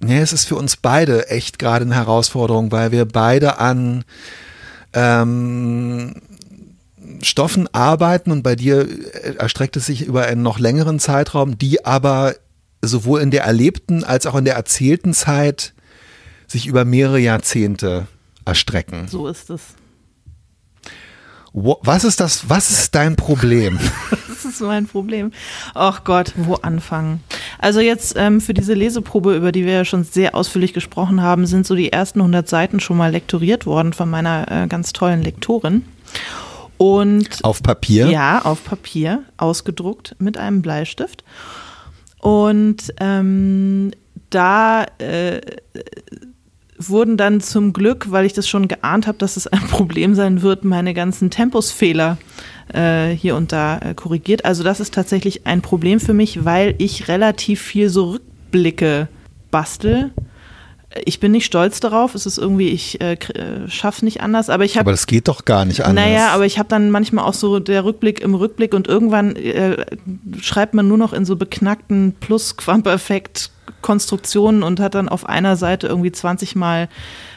Nee, 0.00 0.20
es 0.20 0.32
ist 0.32 0.46
für 0.46 0.56
uns 0.56 0.76
beide 0.76 1.28
echt 1.28 1.58
gerade 1.58 1.84
eine 1.84 1.94
Herausforderung, 1.94 2.72
weil 2.72 2.90
wir 2.90 3.04
beide 3.04 3.58
an 3.58 4.04
ähm, 4.94 6.14
Stoffen 7.22 7.68
arbeiten 7.72 8.32
und 8.32 8.42
bei 8.42 8.56
dir 8.56 8.88
äh, 8.88 9.34
erstreckt 9.36 9.76
es 9.76 9.86
sich 9.86 10.02
über 10.02 10.24
einen 10.24 10.42
noch 10.42 10.58
längeren 10.58 10.98
Zeitraum, 10.98 11.58
die 11.58 11.84
aber 11.84 12.34
sowohl 12.82 13.20
in 13.20 13.30
der 13.30 13.44
erlebten 13.44 14.04
als 14.04 14.26
auch 14.26 14.34
in 14.34 14.46
der 14.46 14.54
erzählten 14.54 15.12
Zeit 15.12 15.74
sich 16.46 16.66
über 16.66 16.84
mehrere 16.84 17.18
Jahrzehnte 17.18 18.06
erstrecken. 18.44 19.06
So 19.08 19.28
ist 19.28 19.50
es. 19.50 19.60
Was 21.52 22.04
ist 22.04 22.20
das, 22.20 22.48
was 22.48 22.70
ist 22.70 22.94
dein 22.94 23.16
Problem? 23.16 23.78
Das 24.42 24.54
ist 24.54 24.62
mein 24.62 24.86
Problem. 24.86 25.32
Ach 25.74 26.02
Gott, 26.02 26.32
wo 26.34 26.54
anfangen? 26.54 27.22
Also 27.58 27.80
jetzt 27.80 28.14
ähm, 28.16 28.40
für 28.40 28.54
diese 28.54 28.72
Leseprobe, 28.72 29.36
über 29.36 29.52
die 29.52 29.66
wir 29.66 29.74
ja 29.74 29.84
schon 29.84 30.02
sehr 30.02 30.34
ausführlich 30.34 30.72
gesprochen 30.72 31.20
haben, 31.20 31.44
sind 31.44 31.66
so 31.66 31.74
die 31.74 31.92
ersten 31.92 32.20
100 32.20 32.48
Seiten 32.48 32.80
schon 32.80 32.96
mal 32.96 33.12
lektoriert 33.12 33.66
worden 33.66 33.92
von 33.92 34.08
meiner 34.08 34.50
äh, 34.50 34.66
ganz 34.66 34.94
tollen 34.94 35.22
Lektorin. 35.22 35.84
Und 36.78 37.44
Auf 37.44 37.62
Papier? 37.62 38.06
ja, 38.08 38.40
auf 38.40 38.64
Papier, 38.64 39.24
ausgedruckt 39.36 40.16
mit 40.18 40.38
einem 40.38 40.62
Bleistift. 40.62 41.22
Und 42.18 42.94
ähm, 42.98 43.90
da 44.30 44.86
äh, 44.98 45.42
wurden 46.88 47.16
dann 47.16 47.40
zum 47.40 47.72
Glück, 47.72 48.10
weil 48.10 48.24
ich 48.24 48.32
das 48.32 48.48
schon 48.48 48.68
geahnt 48.68 49.06
habe, 49.06 49.18
dass 49.18 49.36
es 49.36 49.46
ein 49.46 49.60
Problem 49.68 50.14
sein 50.14 50.42
wird, 50.42 50.64
meine 50.64 50.94
ganzen 50.94 51.30
Tempusfehler 51.30 52.18
äh, 52.72 53.08
hier 53.08 53.36
und 53.36 53.52
da 53.52 53.78
äh, 53.78 53.94
korrigiert. 53.94 54.44
Also 54.44 54.64
das 54.64 54.80
ist 54.80 54.94
tatsächlich 54.94 55.46
ein 55.46 55.62
Problem 55.62 56.00
für 56.00 56.14
mich, 56.14 56.44
weil 56.44 56.74
ich 56.78 57.08
relativ 57.08 57.60
viel 57.60 57.88
so 57.88 58.10
Rückblicke 58.12 59.08
bastel. 59.50 60.10
Ich 61.04 61.20
bin 61.20 61.30
nicht 61.30 61.46
stolz 61.46 61.78
darauf, 61.78 62.16
es 62.16 62.26
ist 62.26 62.36
irgendwie, 62.36 62.68
ich 62.68 63.00
äh, 63.00 63.12
äh, 63.12 63.68
schaff's 63.68 64.02
nicht 64.02 64.22
anders, 64.22 64.50
aber 64.50 64.64
ich 64.64 64.74
habe 64.76 64.86
Aber 64.86 64.90
das 64.90 65.06
geht 65.06 65.28
doch 65.28 65.44
gar 65.44 65.64
nicht 65.64 65.84
anders. 65.84 66.04
naja, 66.04 66.30
aber 66.30 66.46
ich 66.46 66.58
habe 66.58 66.68
dann 66.68 66.90
manchmal 66.90 67.24
auch 67.24 67.34
so 67.34 67.60
der 67.60 67.84
Rückblick 67.84 68.20
im 68.20 68.34
Rückblick 68.34 68.74
und 68.74 68.88
irgendwann 68.88 69.36
äh, 69.36 69.86
schreibt 70.40 70.74
man 70.74 70.88
nur 70.88 70.98
noch 70.98 71.12
in 71.12 71.24
so 71.24 71.36
beknackten 71.36 72.16
Plus-Quamperfekt-Konstruktionen 72.18 74.64
und 74.64 74.80
hat 74.80 74.96
dann 74.96 75.08
auf 75.08 75.28
einer 75.28 75.56
Seite 75.56 75.86
irgendwie 75.86 76.10
20 76.10 76.56
Mal 76.56 76.88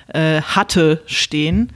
äh, 0.07 0.41
hatte 0.41 1.01
stehen. 1.05 1.71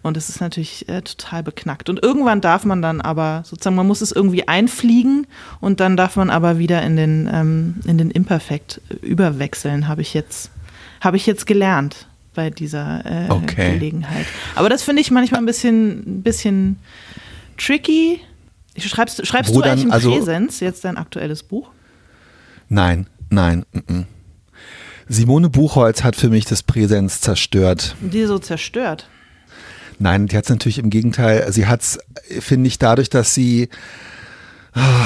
Und 0.00 0.16
es 0.16 0.28
ist 0.28 0.40
natürlich 0.40 0.88
äh, 0.88 1.02
total 1.02 1.42
beknackt. 1.42 1.90
Und 1.90 2.02
irgendwann 2.02 2.40
darf 2.40 2.64
man 2.64 2.80
dann 2.80 3.00
aber 3.00 3.42
sozusagen, 3.44 3.76
man 3.76 3.86
muss 3.86 4.00
es 4.00 4.12
irgendwie 4.12 4.48
einfliegen 4.48 5.26
und 5.60 5.80
dann 5.80 5.96
darf 5.96 6.16
man 6.16 6.30
aber 6.30 6.58
wieder 6.58 6.82
in 6.82 6.96
den, 6.96 7.28
ähm, 7.30 7.74
in 7.84 7.98
den 7.98 8.10
Imperfekt 8.10 8.80
überwechseln, 9.02 9.88
habe 9.88 10.00
ich 10.00 10.14
jetzt, 10.14 10.50
habe 11.00 11.16
ich 11.16 11.26
jetzt 11.26 11.46
gelernt 11.46 12.06
bei 12.34 12.50
dieser 12.50 13.04
äh, 13.04 13.30
Okay. 13.30 13.72
Gelegenheit. 13.74 14.26
Aber 14.54 14.68
das 14.68 14.82
finde 14.82 15.02
ich 15.02 15.10
manchmal 15.10 15.40
ein 15.40 15.46
bisschen, 15.46 16.18
ein 16.18 16.22
bisschen 16.22 16.78
tricky. 17.56 18.20
Schreibst, 18.76 19.26
schreibst 19.26 19.54
Wo 19.54 19.60
du 19.60 19.68
eigentlich 19.68 19.84
im 19.84 19.90
also- 19.90 20.12
Präsens 20.12 20.60
jetzt 20.60 20.84
dein 20.84 20.96
aktuelles 20.96 21.42
Buch? 21.42 21.70
Nein, 22.68 23.06
nein. 23.30 23.64
mm, 23.72 23.92
mm. 23.92 24.06
Simone 25.08 25.48
Buchholz 25.48 26.04
hat 26.04 26.16
für 26.16 26.28
mich 26.28 26.44
das 26.44 26.62
Präsenz 26.62 27.20
zerstört. 27.22 27.96
Die 28.00 28.24
so 28.26 28.38
zerstört. 28.38 29.08
Nein, 29.98 30.26
die 30.26 30.36
hat 30.36 30.44
es 30.44 30.50
natürlich 30.50 30.78
im 30.78 30.90
Gegenteil. 30.90 31.50
Sie 31.50 31.66
hat 31.66 31.80
es, 31.80 31.98
finde 32.40 32.68
ich, 32.68 32.78
dadurch, 32.78 33.08
dass 33.08 33.34
sie 33.34 33.68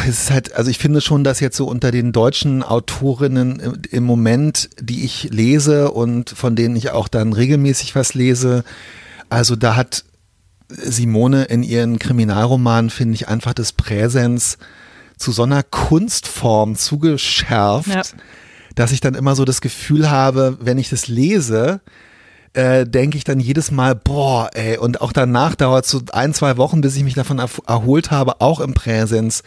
es 0.07 0.25
ist 0.25 0.31
halt, 0.31 0.55
also 0.55 0.71
ich 0.71 0.79
finde 0.79 1.01
schon, 1.01 1.25
dass 1.25 1.41
jetzt 1.41 1.57
so 1.57 1.67
unter 1.67 1.91
den 1.91 2.13
deutschen 2.13 2.63
Autorinnen 2.63 3.61
im, 3.61 3.75
im 3.91 4.05
Moment, 4.05 4.69
die 4.81 5.05
ich 5.05 5.29
lese 5.31 5.91
und 5.91 6.31
von 6.31 6.57
denen 6.57 6.77
ich 6.77 6.91
auch 6.91 7.09
dann 7.09 7.33
regelmäßig 7.33 7.95
was 7.95 8.15
lese, 8.15 8.65
also 9.31 9.57
da 9.57 9.77
hat 9.77 10.05
Simone 10.69 11.45
in 11.45 11.63
ihren 11.63 11.99
Kriminalromanen, 11.99 12.91
finde 12.91 13.15
ich, 13.15 13.29
einfach 13.29 13.55
das 13.55 13.73
Präsens 13.73 14.59
zu 15.17 15.33
so 15.33 15.43
einer 15.45 15.63
Kunstform 15.63 16.75
zugeschärft, 16.77 17.89
Ja. 17.89 18.03
dass 18.75 18.93
ich 18.93 19.01
dann 19.01 19.15
immer 19.15 19.37
so 19.37 19.45
das 19.45 19.61
Gefühl 19.61 20.11
habe, 20.11 20.59
wenn 20.61 20.79
ich 20.79 20.89
das 20.91 21.09
lese, 21.09 21.81
äh, 22.55 22.87
denke 22.87 23.17
ich 23.17 23.25
dann 23.25 23.41
jedes 23.41 23.71
Mal, 23.71 23.95
boah, 23.95 24.51
ey, 24.55 24.77
und 24.77 25.01
auch 25.01 25.13
danach 25.13 25.55
dauert 25.55 25.85
es 25.85 25.91
so 25.91 26.03
ein, 26.13 26.35
zwei 26.35 26.57
Wochen, 26.57 26.81
bis 26.81 26.97
ich 26.97 27.05
mich 27.05 27.15
davon 27.15 27.39
erholt 27.67 28.11
habe, 28.11 28.41
auch 28.41 28.61
im 28.61 28.75
Präsens 28.75 29.43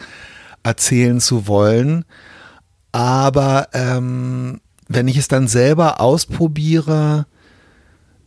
erzählen 0.64 1.20
zu 1.20 1.48
wollen. 1.48 2.06
Aber 2.92 3.68
ähm, 3.74 4.62
wenn 4.88 5.08
ich 5.08 5.18
es 5.18 5.28
dann 5.28 5.48
selber 5.48 6.00
ausprobiere, 6.02 7.28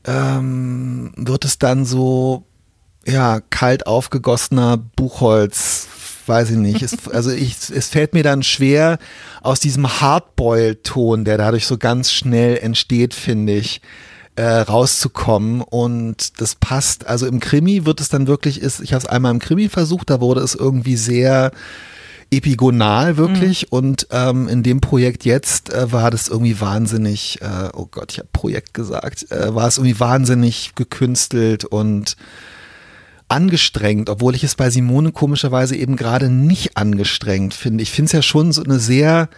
ähm, 0.05 1.13
wird 1.17 1.45
es 1.45 1.59
dann 1.59 1.85
so, 1.85 2.45
ja, 3.07 3.41
kalt 3.51 3.87
aufgegossener 3.87 4.77
Buchholz, 4.77 5.89
weiß 6.27 6.51
ich 6.51 6.57
nicht. 6.57 6.83
Es, 6.83 7.09
also 7.13 7.31
ich, 7.31 7.57
es 7.71 7.89
fällt 7.89 8.15
mir 8.15 8.23
dann 8.23 8.43
schwer, 8.43 8.99
aus 9.43 9.59
diesem 9.59 10.01
Hardboil-Ton, 10.01 11.25
der 11.25 11.39
dadurch 11.39 11.67
so 11.67 11.79
ganz 11.79 12.13
schnell 12.13 12.59
entsteht, 12.59 13.15
finde 13.15 13.55
ich, 13.55 13.81
äh, 14.39 14.61
rauszukommen. 14.61 15.63
Und 15.63 16.41
das 16.41 16.55
passt. 16.55 17.07
Also 17.09 17.27
im 17.27 17.41
Krimi 17.41 17.85
wird 17.85 18.01
es 18.01 18.09
dann 18.09 18.29
wirklich, 18.29 18.63
ist, 18.63 18.81
ich 18.81 18.93
habe 18.93 19.03
es 19.03 19.09
einmal 19.09 19.33
im 19.33 19.41
Krimi 19.41 19.69
versucht, 19.69 20.11
da 20.11 20.21
wurde 20.21 20.41
es 20.43 20.55
irgendwie 20.55 20.97
sehr 20.97 21.51
epigonal 22.31 23.17
wirklich 23.17 23.63
mhm. 23.63 23.79
und 23.79 24.07
ähm, 24.11 24.49
in 24.49 24.63
dem 24.63 24.83
Projekt 24.83 25.25
jetzt 25.25 25.73
äh, 25.73 25.91
war 25.93 26.11
das 26.11 26.29
irgendwie 26.29 26.61
wahnsinnig, 26.61 27.41
äh, 27.41 27.71
oh 27.73 27.87
Gott, 27.91 28.13
ich 28.13 28.19
habe 28.19 28.29
Projekt 28.35 28.75
gesagt, 28.75 29.33
äh, 29.33 29.55
war 29.55 29.67
es 29.67 29.79
irgendwie 29.79 29.99
wahnsinnig 29.99 30.75
gekünstelt 30.75 31.65
und 31.65 32.17
angestrengt, 33.29 34.11
obwohl 34.11 34.35
ich 34.35 34.45
es 34.45 34.57
bei 34.57 34.69
Simone 34.69 35.11
komischerweise 35.11 35.75
eben 35.75 35.97
gerade 35.97 36.29
nicht 36.29 36.77
angestrengt 36.77 37.55
finde. 37.55 37.83
Ich 37.83 37.91
finde 37.91 38.07
es 38.09 38.13
ja 38.13 38.23
schon 38.23 38.53
so 38.53 38.63
eine 38.63 38.79
sehr, 38.79 39.31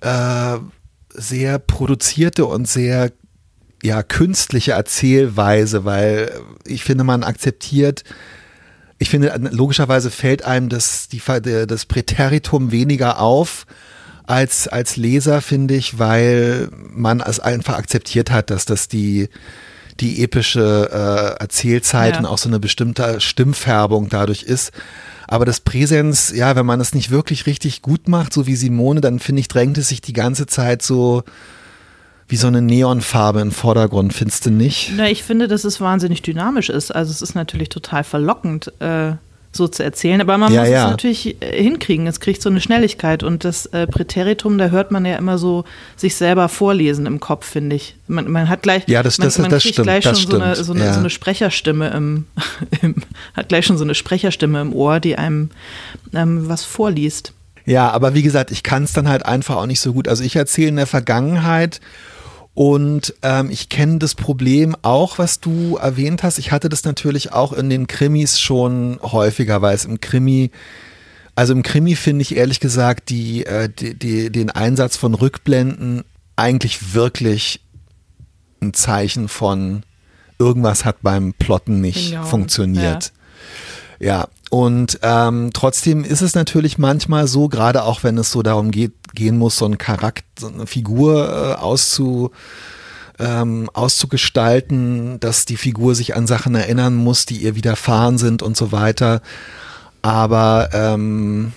äh, 0.00 0.58
sehr 1.10 1.58
produzierte 1.58 2.46
und 2.46 2.68
sehr 2.68 3.10
ja, 3.82 4.02
künstliche 4.02 4.72
Erzählweise, 4.72 5.84
weil 5.84 6.32
ich 6.64 6.84
finde, 6.84 7.04
man 7.04 7.22
akzeptiert 7.22 8.04
ich 8.98 9.10
finde, 9.10 9.32
logischerweise 9.52 10.10
fällt 10.10 10.44
einem 10.44 10.68
das, 10.68 11.08
die, 11.08 11.22
das 11.66 11.86
Präteritum 11.86 12.72
weniger 12.72 13.20
auf 13.20 13.66
als, 14.26 14.68
als 14.68 14.96
Leser, 14.96 15.40
finde 15.40 15.74
ich, 15.74 15.98
weil 15.98 16.68
man 16.72 17.20
es 17.20 17.40
einfach 17.40 17.78
akzeptiert 17.78 18.30
hat, 18.30 18.50
dass 18.50 18.66
das 18.66 18.88
die, 18.88 19.28
die 20.00 20.22
epische 20.22 20.90
äh, 20.92 21.40
Erzählzeit 21.40 22.14
ja. 22.14 22.18
und 22.18 22.26
auch 22.26 22.38
so 22.38 22.48
eine 22.48 22.58
bestimmte 22.58 23.20
Stimmfärbung 23.20 24.08
dadurch 24.08 24.42
ist. 24.42 24.72
Aber 25.28 25.44
das 25.44 25.60
Präsens, 25.60 26.32
ja, 26.34 26.56
wenn 26.56 26.66
man 26.66 26.80
es 26.80 26.94
nicht 26.94 27.10
wirklich 27.10 27.46
richtig 27.46 27.82
gut 27.82 28.08
macht, 28.08 28.32
so 28.32 28.46
wie 28.46 28.56
Simone, 28.56 29.00
dann 29.00 29.18
finde 29.18 29.40
ich, 29.40 29.48
drängt 29.48 29.78
es 29.78 29.88
sich 29.88 30.00
die 30.00 30.12
ganze 30.12 30.46
Zeit 30.46 30.82
so 30.82 31.22
wie 32.28 32.36
so 32.36 32.46
eine 32.46 32.60
Neonfarbe 32.60 33.40
im 33.40 33.52
Vordergrund, 33.52 34.12
findest 34.12 34.46
du 34.46 34.50
nicht? 34.50 34.92
Na, 34.94 35.08
ich 35.08 35.24
finde, 35.24 35.48
dass 35.48 35.64
es 35.64 35.80
wahnsinnig 35.80 36.22
dynamisch 36.22 36.68
ist. 36.68 36.94
Also 36.94 37.10
es 37.10 37.22
ist 37.22 37.34
natürlich 37.34 37.70
total 37.70 38.04
verlockend, 38.04 38.70
äh, 38.80 39.12
so 39.50 39.66
zu 39.66 39.82
erzählen, 39.82 40.20
aber 40.20 40.36
man 40.36 40.52
ja, 40.52 40.60
muss 40.60 40.70
ja. 40.70 40.84
es 40.84 40.90
natürlich 40.90 41.42
äh, 41.42 41.62
hinkriegen. 41.62 42.06
Es 42.06 42.20
kriegt 42.20 42.42
so 42.42 42.50
eine 42.50 42.60
Schnelligkeit 42.60 43.22
und 43.22 43.44
das 43.44 43.64
äh, 43.66 43.86
Präteritum, 43.86 44.58
da 44.58 44.68
hört 44.68 44.90
man 44.90 45.06
ja 45.06 45.16
immer 45.16 45.38
so 45.38 45.64
sich 45.96 46.16
selber 46.16 46.50
vorlesen 46.50 47.06
im 47.06 47.18
Kopf, 47.18 47.46
finde 47.46 47.76
ich. 47.76 47.96
Man, 48.08 48.30
man, 48.30 48.50
hat 48.50 48.62
gleich, 48.62 48.84
ja, 48.88 49.02
das, 49.02 49.16
das, 49.16 49.38
man, 49.38 49.44
man 49.44 49.50
das 49.52 49.62
kriegt 49.62 49.76
stimmt, 49.76 49.86
gleich 49.86 50.04
schon 50.04 50.14
so 50.14 50.38
eine, 50.38 50.54
so, 50.54 50.72
eine, 50.74 50.84
ja. 50.84 50.92
so 50.92 51.00
eine, 51.00 51.10
Sprecherstimme 51.10 51.88
im, 51.90 52.26
im, 52.82 52.96
hat 53.34 53.48
gleich 53.48 53.64
schon 53.64 53.78
so 53.78 53.84
eine 53.84 53.94
Sprecherstimme 53.94 54.60
im 54.60 54.74
Ohr, 54.74 55.00
die 55.00 55.16
einem 55.16 55.48
ähm, 56.12 56.46
was 56.48 56.64
vorliest. 56.64 57.32
Ja, 57.64 57.90
aber 57.90 58.14
wie 58.14 58.22
gesagt, 58.22 58.50
ich 58.50 58.62
kann 58.62 58.84
es 58.84 58.92
dann 58.92 59.08
halt 59.08 59.26
einfach 59.26 59.56
auch 59.56 59.66
nicht 59.66 59.80
so 59.80 59.92
gut. 59.92 60.08
Also 60.08 60.24
ich 60.24 60.36
erzähle 60.36 60.68
in 60.68 60.76
der 60.76 60.86
Vergangenheit 60.86 61.80
und 62.58 63.14
ähm, 63.22 63.50
ich 63.52 63.68
kenne 63.68 63.98
das 63.98 64.16
Problem 64.16 64.74
auch, 64.82 65.18
was 65.18 65.38
du 65.38 65.76
erwähnt 65.76 66.24
hast. 66.24 66.38
Ich 66.38 66.50
hatte 66.50 66.68
das 66.68 66.82
natürlich 66.82 67.30
auch 67.32 67.52
in 67.52 67.70
den 67.70 67.86
Krimis 67.86 68.40
schon 68.40 68.98
häufiger, 69.00 69.62
weil 69.62 69.76
es 69.76 69.84
im 69.84 70.00
Krimi, 70.00 70.50
also 71.36 71.52
im 71.52 71.62
Krimi 71.62 71.94
finde 71.94 72.22
ich 72.22 72.34
ehrlich 72.34 72.58
gesagt 72.58 73.10
die, 73.10 73.46
äh, 73.46 73.68
die, 73.68 73.96
die, 73.96 74.32
den 74.32 74.50
Einsatz 74.50 74.96
von 74.96 75.14
Rückblenden 75.14 76.02
eigentlich 76.34 76.94
wirklich 76.94 77.60
ein 78.60 78.74
Zeichen 78.74 79.28
von 79.28 79.84
irgendwas 80.40 80.84
hat 80.84 80.96
beim 81.00 81.34
Plotten 81.34 81.80
nicht 81.80 82.10
genau. 82.10 82.24
funktioniert. 82.24 83.12
Ja. 84.00 84.06
ja, 84.06 84.28
und 84.50 84.98
ähm, 85.02 85.50
trotzdem 85.52 86.02
ist 86.02 86.22
es 86.22 86.34
natürlich 86.34 86.76
manchmal 86.76 87.28
so, 87.28 87.48
gerade 87.48 87.84
auch 87.84 88.02
wenn 88.02 88.18
es 88.18 88.32
so 88.32 88.42
darum 88.42 88.72
geht, 88.72 88.94
gehen 89.18 89.36
muss, 89.36 89.56
so 89.56 89.66
ein 89.66 89.76
Charakter, 89.76 90.46
eine 90.46 90.66
Figur 90.66 91.28
äh, 91.28 91.60
auszu, 91.60 92.30
ähm, 93.18 93.68
auszugestalten, 93.72 95.20
dass 95.20 95.44
die 95.44 95.56
Figur 95.56 95.94
sich 95.94 96.16
an 96.16 96.26
Sachen 96.26 96.54
erinnern 96.54 96.94
muss, 96.94 97.26
die 97.26 97.38
ihr 97.38 97.56
widerfahren 97.56 98.16
sind 98.16 98.42
und 98.42 98.56
so 98.56 98.72
weiter. 98.72 99.20
Aber 100.02 100.70
ähm, 100.72 101.52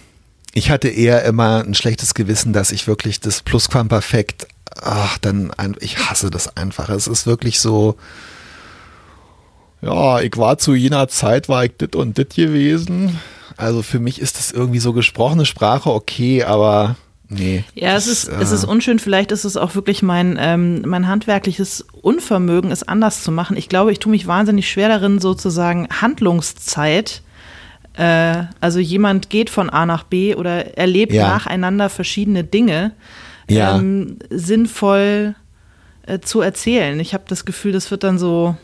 ich 0.53 0.71
hatte 0.71 0.89
eher 0.89 1.23
immer 1.23 1.63
ein 1.63 1.75
schlechtes 1.75 2.13
Gewissen, 2.13 2.51
dass 2.51 2.71
ich 2.71 2.87
wirklich 2.87 3.19
das 3.19 3.41
Plusquamperfekt, 3.41 4.47
ach, 4.81 5.17
dann, 5.19 5.51
ein, 5.51 5.75
ich 5.79 6.09
hasse 6.09 6.29
das 6.29 6.57
einfach. 6.57 6.89
Es 6.89 7.07
ist 7.07 7.27
wirklich 7.27 7.59
so, 7.59 7.95
ja, 9.81 10.19
ich 10.19 10.35
war 10.37 10.57
zu 10.57 10.73
jener 10.73 11.07
Zeit, 11.07 11.47
war 11.47 11.65
ich 11.65 11.77
dit 11.77 11.95
und 11.95 12.17
dit 12.17 12.35
gewesen. 12.35 13.19
Also 13.57 13.83
für 13.83 13.99
mich 13.99 14.19
ist 14.19 14.37
das 14.37 14.51
irgendwie 14.51 14.79
so 14.79 14.93
gesprochene 14.93 15.45
Sprache 15.45 15.91
okay, 15.91 16.43
aber 16.43 16.95
Nee. 17.33 17.63
Ja, 17.75 17.95
es 17.95 18.07
ist, 18.07 18.27
äh, 18.27 18.35
es 18.41 18.51
ist 18.51 18.65
unschön. 18.65 18.99
Vielleicht 18.99 19.31
ist 19.31 19.45
es 19.45 19.55
auch 19.55 19.73
wirklich 19.73 20.03
mein, 20.03 20.37
ähm, 20.39 20.81
mein 20.85 21.07
handwerkliches 21.07 21.85
Unvermögen, 22.01 22.71
es 22.71 22.83
anders 22.83 23.23
zu 23.23 23.31
machen. 23.31 23.55
Ich 23.55 23.69
glaube, 23.69 23.93
ich 23.93 23.99
tue 23.99 24.11
mich 24.11 24.27
wahnsinnig 24.27 24.69
schwer 24.69 24.89
darin, 24.89 25.19
sozusagen 25.19 25.87
Handlungszeit. 25.89 27.21
Äh, 27.93 28.43
also 28.59 28.79
jemand 28.79 29.29
geht 29.29 29.49
von 29.49 29.69
A 29.69 29.85
nach 29.85 30.03
B 30.03 30.35
oder 30.35 30.77
erlebt 30.77 31.13
ja. 31.13 31.29
nacheinander 31.29 31.89
verschiedene 31.89 32.43
Dinge, 32.43 32.91
ja. 33.49 33.77
ähm, 33.77 34.19
sinnvoll 34.29 35.35
äh, 36.05 36.19
zu 36.19 36.41
erzählen. 36.41 36.99
Ich 36.99 37.13
habe 37.13 37.23
das 37.29 37.45
Gefühl, 37.45 37.71
das 37.71 37.91
wird 37.91 38.03
dann 38.03 38.19
so. 38.19 38.57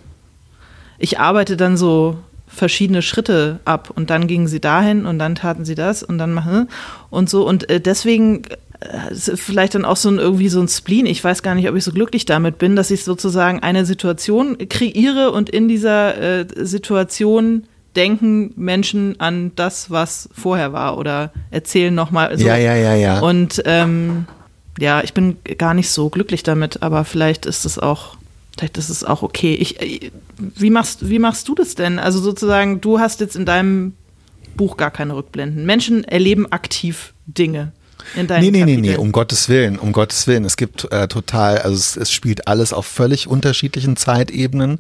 Ich 1.00 1.20
arbeite 1.20 1.56
dann 1.56 1.78
so 1.78 2.18
verschiedene 2.48 3.02
Schritte 3.02 3.60
ab 3.66 3.92
und 3.94 4.10
dann 4.10 4.28
gingen 4.28 4.48
sie 4.48 4.60
dahin 4.60 5.06
und 5.06 5.20
dann 5.20 5.36
taten 5.36 5.66
sie 5.66 5.76
das 5.76 6.02
und 6.02 6.18
dann 6.18 6.34
machen 6.34 6.70
und 7.10 7.30
so 7.30 7.48
und 7.48 7.70
äh, 7.70 7.80
deswegen 7.80 8.44
äh, 8.80 9.14
vielleicht 9.14 9.76
dann 9.76 9.86
auch 9.86 9.98
so 9.98 10.10
ein 10.10 10.18
irgendwie 10.18 10.50
so 10.50 10.62
ein 10.62 10.68
Spleen. 10.68 11.06
Ich 11.06 11.24
weiß 11.24 11.44
gar 11.44 11.56
nicht, 11.56 11.70
ob 11.70 11.76
ich 11.76 11.84
so 11.84 11.92
glücklich 11.92 12.26
damit 12.26 12.58
bin, 12.58 12.76
dass 12.76 12.92
ich 12.92 13.04
sozusagen 13.04 13.60
eine 13.60 13.86
Situation 13.86 14.58
kreiere 14.70 15.32
und 15.32 15.50
in 15.50 15.68
dieser 15.68 16.18
äh, 16.18 16.46
Situation 16.66 17.64
denken 17.96 18.54
Menschen 18.56 19.20
an 19.20 19.52
das, 19.56 19.90
was 19.90 20.30
vorher 20.32 20.72
war 20.72 20.98
oder 20.98 21.32
erzählen 21.50 21.94
nochmal. 21.94 22.38
So. 22.38 22.46
Ja, 22.46 22.56
ja, 22.56 22.76
ja, 22.76 22.96
ja. 22.96 23.20
Und 23.20 23.62
ähm, 23.66 24.26
ja, 24.80 25.02
ich 25.04 25.14
bin 25.14 25.38
gar 25.58 25.74
nicht 25.74 25.90
so 25.90 26.10
glücklich 26.10 26.44
damit, 26.44 26.84
aber 26.84 27.04
vielleicht 27.04 27.48
ist 27.48 27.66
es 27.66 27.80
auch 27.80 28.16
Vielleicht 28.58 28.78
ist 28.78 28.90
es 28.90 29.04
auch 29.04 29.22
okay. 29.22 29.54
Ich, 29.56 29.82
äh, 29.82 30.12
wie, 30.38 30.70
machst, 30.70 31.10
wie 31.10 31.20
machst 31.20 31.48
du 31.48 31.56
das 31.56 31.76
denn? 31.76 32.00
Also 32.00 32.20
sozusagen, 32.20 32.82
du 32.82 33.00
hast 33.00 33.20
jetzt 33.20 33.36
in 33.36 33.46
deinem 33.46 33.94
Buch 34.56 34.78
gar 34.78 34.92
keine 34.92 35.16
Rückblenden. 35.16 35.66
Menschen 35.66 36.04
erleben 36.04 36.52
aktiv 36.52 37.14
Dinge. 37.26 37.72
In 38.16 38.28
deinen 38.28 38.42
nee, 38.42 38.52
nee, 38.52 38.60
Kapiteln. 38.60 38.82
nee, 38.82 38.90
nee, 38.92 38.96
um 38.96 39.12
Gottes 39.12 39.50
Willen, 39.50 39.78
um 39.78 39.92
Gottes 39.92 40.28
Willen. 40.28 40.46
Es 40.46 40.56
gibt 40.56 40.92
äh, 40.92 41.08
total, 41.08 41.60
also 41.60 41.76
es, 41.76 41.98
es, 41.98 42.12
spielt 42.12 42.48
alles 42.48 42.72
auf 42.72 42.86
völlig 42.86 43.28
unterschiedlichen 43.28 43.98
Zeitebenen. 43.98 44.80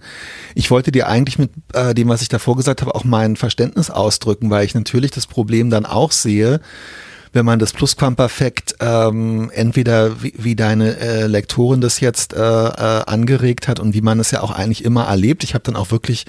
Ich 0.55 0.71
wollte 0.71 0.91
dir 0.91 1.07
eigentlich 1.07 1.37
mit 1.37 1.51
äh, 1.73 1.93
dem, 1.93 2.07
was 2.07 2.21
ich 2.21 2.29
davor 2.29 2.55
gesagt 2.55 2.81
habe, 2.81 2.95
auch 2.95 3.03
mein 3.03 3.35
Verständnis 3.35 3.89
ausdrücken, 3.89 4.49
weil 4.49 4.65
ich 4.65 4.75
natürlich 4.75 5.11
das 5.11 5.27
Problem 5.27 5.69
dann 5.69 5.85
auch 5.85 6.11
sehe, 6.11 6.61
wenn 7.33 7.45
man 7.45 7.59
das 7.59 7.73
Plusquamperfekt 7.73 8.75
ähm, 8.79 9.51
entweder 9.53 10.21
wie, 10.21 10.33
wie 10.37 10.55
deine 10.55 10.99
äh, 10.99 11.27
Lektorin 11.27 11.81
das 11.81 11.99
jetzt 11.99 12.33
äh, 12.33 12.39
äh, 12.39 13.03
angeregt 13.05 13.67
hat 13.67 13.79
und 13.79 13.93
wie 13.93 14.01
man 14.01 14.19
es 14.19 14.31
ja 14.31 14.41
auch 14.41 14.51
eigentlich 14.51 14.83
immer 14.83 15.05
erlebt. 15.05 15.43
Ich 15.43 15.53
habe 15.53 15.63
dann 15.63 15.75
auch 15.75 15.91
wirklich 15.91 16.25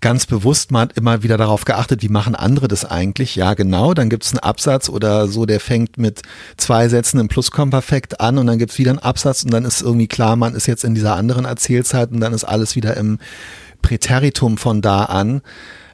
ganz 0.00 0.26
bewusst 0.26 0.70
mal 0.70 0.88
immer 0.94 1.22
wieder 1.22 1.36
darauf 1.36 1.64
geachtet, 1.64 2.02
wie 2.02 2.08
machen 2.08 2.34
andere 2.34 2.68
das 2.68 2.84
eigentlich? 2.84 3.36
Ja, 3.36 3.54
genau, 3.54 3.94
dann 3.94 4.08
gibt 4.08 4.24
es 4.24 4.32
einen 4.32 4.38
Absatz 4.38 4.88
oder 4.88 5.26
so, 5.26 5.46
der 5.46 5.60
fängt 5.60 5.98
mit 5.98 6.22
zwei 6.56 6.88
Sätzen 6.88 7.18
im 7.18 7.28
Plusquamperfekt 7.28 8.20
an 8.20 8.38
und 8.38 8.46
dann 8.46 8.58
gibt 8.58 8.72
es 8.72 8.78
wieder 8.78 8.90
einen 8.90 9.00
Absatz 9.00 9.42
und 9.42 9.52
dann 9.52 9.64
ist 9.64 9.82
irgendwie 9.82 10.06
klar, 10.06 10.36
man 10.36 10.54
ist 10.54 10.66
jetzt 10.66 10.84
in 10.84 10.94
dieser 10.94 11.16
anderen 11.16 11.44
Erzählzeit 11.44 12.12
und 12.12 12.20
dann 12.20 12.32
ist 12.32 12.44
alles 12.44 12.76
wieder 12.76 12.96
im 12.96 13.18
Präteritum 13.82 14.58
von 14.58 14.82
da 14.82 15.04
an. 15.04 15.42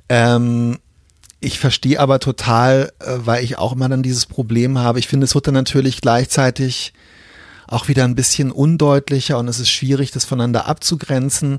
Ähm, 0.08 0.78
ich 1.44 1.58
verstehe 1.58 2.00
aber 2.00 2.20
total, 2.20 2.92
äh, 3.00 3.18
weil 3.18 3.44
ich 3.44 3.58
auch 3.58 3.72
immer 3.72 3.88
dann 3.88 4.02
dieses 4.02 4.26
Problem 4.26 4.78
habe. 4.78 4.98
Ich 4.98 5.08
finde, 5.08 5.24
es 5.24 5.34
wird 5.34 5.46
dann 5.46 5.54
natürlich 5.54 6.00
gleichzeitig 6.00 6.92
auch 7.66 7.88
wieder 7.88 8.04
ein 8.04 8.14
bisschen 8.14 8.50
undeutlicher 8.50 9.38
und 9.38 9.48
es 9.48 9.58
ist 9.58 9.70
schwierig, 9.70 10.10
das 10.10 10.24
voneinander 10.24 10.66
abzugrenzen. 10.66 11.58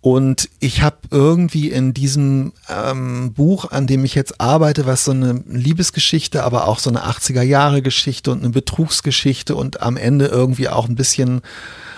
Und 0.00 0.48
ich 0.58 0.82
habe 0.82 0.96
irgendwie 1.12 1.70
in 1.70 1.94
diesem 1.94 2.52
ähm, 2.68 3.32
Buch, 3.34 3.70
an 3.70 3.86
dem 3.86 4.04
ich 4.04 4.16
jetzt 4.16 4.40
arbeite, 4.40 4.84
was 4.84 5.04
so 5.04 5.12
eine 5.12 5.44
Liebesgeschichte, 5.46 6.42
aber 6.42 6.66
auch 6.66 6.80
so 6.80 6.90
eine 6.90 7.04
80er-Jahre-Geschichte 7.04 8.32
und 8.32 8.40
eine 8.40 8.50
Betrugsgeschichte 8.50 9.54
und 9.54 9.80
am 9.80 9.96
Ende 9.96 10.26
irgendwie 10.26 10.68
auch 10.68 10.88
ein 10.88 10.96
bisschen 10.96 11.40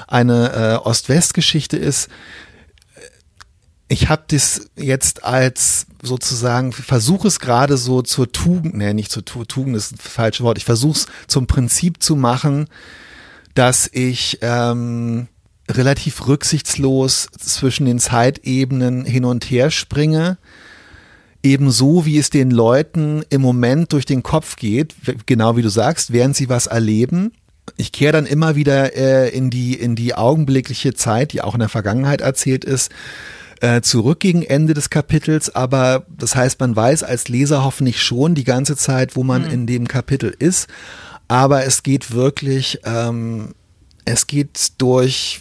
eine 0.06 0.52
äh, 0.52 0.87
Ost-West-Geschichte 0.87 1.78
ist, 1.78 2.11
ich 3.88 4.09
habe 4.09 4.25
das 4.29 4.71
jetzt 4.76 5.25
als 5.25 5.87
sozusagen, 6.03 6.73
versuche 6.73 7.29
es 7.29 7.38
gerade 7.38 7.76
so 7.76 8.03
zur 8.03 8.31
Tugend, 8.33 8.75
nee, 8.75 8.95
nicht 8.95 9.11
zur 9.11 9.25
Tugend, 9.25 9.76
ist 9.76 9.93
ein 9.93 9.99
falsches 9.99 10.43
Wort, 10.43 10.59
ich 10.59 10.64
versuche 10.64 10.99
es 10.99 11.07
zum 11.26 11.47
Prinzip 11.47 12.03
zu 12.03 12.17
machen, 12.17 12.69
dass 13.55 13.88
ich 13.93 14.38
ähm, 14.41 15.29
relativ 15.71 16.26
rücksichtslos 16.26 17.29
zwischen 17.38 17.87
den 17.87 17.99
Zeitebenen 17.99 19.05
hin 19.05 19.25
und 19.25 19.45
her 19.45 19.71
springe, 19.71 20.38
ebenso 21.43 22.07
wie 22.07 22.19
es 22.19 22.31
den 22.31 22.50
Leuten 22.50 23.23
im 23.29 23.43
Moment 23.43 23.93
durch 23.93 24.07
den 24.07 24.23
Kopf 24.23 24.57
geht, 24.57 24.95
genau 25.26 25.57
wie 25.57 25.62
du 25.62 25.69
sagst, 25.69 26.12
während 26.12 26.37
sie 26.37 26.49
was 26.49 26.67
erleben. 26.67 27.33
Ich 27.76 27.93
kehre 27.93 28.12
dann 28.12 28.26
immer 28.26 28.57
wieder 28.57 28.95
äh, 28.97 29.29
in, 29.29 29.50
die, 29.50 29.75
in 29.75 29.95
die 29.95 30.14
augenblickliche 30.14 30.95
Zeit, 30.95 31.33
die 31.33 31.43
auch 31.43 31.55
in 31.55 31.61
der 31.61 31.69
Vergangenheit 31.69 32.21
erzählt 32.21 32.64
ist, 32.64 32.91
äh, 33.64 33.80
zurück 33.80 34.21
gegen 34.21 34.42
Ende 34.42 34.75
des 34.75 34.90
Kapitels, 34.90 35.54
aber 35.54 36.04
das 36.09 36.37
heißt, 36.37 36.61
man 36.61 36.76
weiß 36.76 37.02
als 37.02 37.28
Leser 37.28 37.64
hoffentlich 37.64 38.02
schon 38.02 38.35
die 38.35 38.44
ganze 38.44 38.76
Zeit, 38.76 39.16
wo 39.16 39.25
man 39.25 39.47
mhm. 39.47 39.50
in 39.50 39.66
dem 39.66 39.88
Kapitel 39.88 40.35
ist, 40.38 40.68
aber 41.28 41.64
es 41.64 41.83
geht 41.83 42.12
wirklich, 42.12 42.80
ähm, 42.85 43.54
es 44.04 44.26
geht 44.26 44.73
durch 44.76 45.40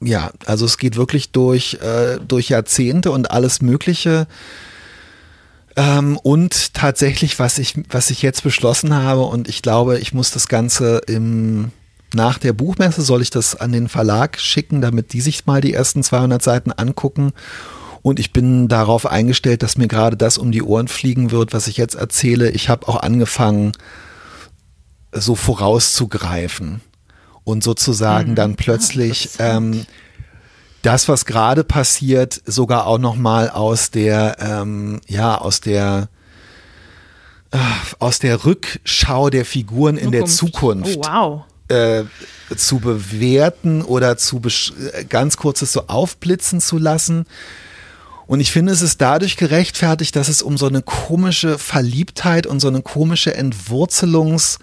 ja, 0.00 0.32
also 0.46 0.66
es 0.66 0.76
geht 0.76 0.96
wirklich 0.96 1.30
durch, 1.30 1.78
äh, 1.80 2.18
durch 2.18 2.50
Jahrzehnte 2.50 3.10
und 3.10 3.30
alles 3.30 3.62
Mögliche. 3.62 4.26
Ähm, 5.76 6.18
und 6.18 6.74
tatsächlich, 6.74 7.38
was 7.38 7.58
ich, 7.58 7.74
was 7.88 8.10
ich 8.10 8.20
jetzt 8.20 8.42
beschlossen 8.42 8.92
habe, 8.92 9.22
und 9.22 9.48
ich 9.48 9.62
glaube, 9.62 9.98
ich 10.00 10.12
muss 10.12 10.30
das 10.30 10.48
Ganze 10.48 10.98
im, 11.06 11.70
nach 12.14 12.38
der 12.38 12.52
Buchmesse, 12.52 13.02
soll 13.02 13.22
ich 13.22 13.30
das 13.30 13.56
an 13.56 13.72
den 13.72 13.88
Verlag 13.88 14.38
schicken, 14.38 14.80
damit 14.80 15.12
die 15.12 15.20
sich 15.20 15.46
mal 15.46 15.60
die 15.60 15.74
ersten 15.74 16.02
200 16.02 16.42
Seiten 16.42 16.72
angucken. 16.72 17.32
Und 18.02 18.20
ich 18.20 18.32
bin 18.32 18.68
darauf 18.68 19.06
eingestellt, 19.06 19.62
dass 19.62 19.78
mir 19.78 19.88
gerade 19.88 20.16
das 20.16 20.36
um 20.36 20.52
die 20.52 20.62
Ohren 20.62 20.88
fliegen 20.88 21.30
wird, 21.30 21.52
was 21.52 21.68
ich 21.68 21.76
jetzt 21.76 21.94
erzähle. 21.94 22.50
Ich 22.50 22.68
habe 22.68 22.86
auch 22.86 23.00
angefangen, 23.02 23.72
so 25.12 25.34
vorauszugreifen 25.34 26.80
und 27.44 27.62
sozusagen 27.62 28.32
mhm. 28.32 28.34
dann 28.34 28.52
ah, 28.52 28.56
plötzlich 28.56 29.30
ähm, 29.38 29.86
das, 30.82 31.08
was 31.08 31.24
gerade 31.24 31.64
passiert, 31.64 32.42
sogar 32.44 32.86
auch 32.86 32.98
noch 32.98 33.16
mal 33.16 33.48
aus 33.48 33.90
der 33.90 34.36
ähm, 34.40 35.00
ja 35.06 35.38
aus 35.38 35.60
der 35.60 36.08
äh, 37.52 37.58
aus 38.00 38.18
der 38.18 38.44
Rückschau 38.44 39.30
der 39.30 39.44
Figuren 39.44 39.96
in 39.96 40.10
der 40.10 40.26
Zukunft. 40.26 40.98
Oh, 40.98 41.02
wow. 41.06 41.44
Äh, 41.68 42.04
zu 42.56 42.78
bewerten 42.78 43.80
oder 43.80 44.18
zu 44.18 44.40
äh, 44.92 45.04
ganz 45.04 45.38
kurzes 45.38 45.72
so 45.72 45.84
aufblitzen 45.86 46.60
zu 46.60 46.76
lassen. 46.76 47.24
Und 48.26 48.40
ich 48.40 48.52
finde, 48.52 48.72
es 48.72 48.82
ist 48.82 49.00
dadurch 49.00 49.36
gerechtfertigt, 49.36 50.14
dass 50.14 50.28
es 50.28 50.42
um 50.42 50.58
so 50.58 50.66
eine 50.66 50.82
komische 50.82 51.58
Verliebtheit 51.58 52.46
und 52.46 52.60
so 52.60 52.68
eine 52.68 52.82
komische 52.82 53.36
Entwurzelungs- 53.36 54.58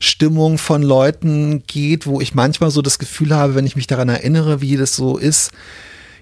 Stimmung 0.00 0.58
von 0.58 0.82
Leuten 0.82 1.64
geht, 1.66 2.06
wo 2.06 2.20
ich 2.20 2.34
manchmal 2.34 2.70
so 2.70 2.82
das 2.82 2.98
Gefühl 2.98 3.34
habe, 3.34 3.54
wenn 3.54 3.66
ich 3.66 3.76
mich 3.76 3.86
daran 3.86 4.08
erinnere, 4.08 4.60
wie 4.60 4.76
das 4.76 4.94
so 4.94 5.16
ist. 5.16 5.50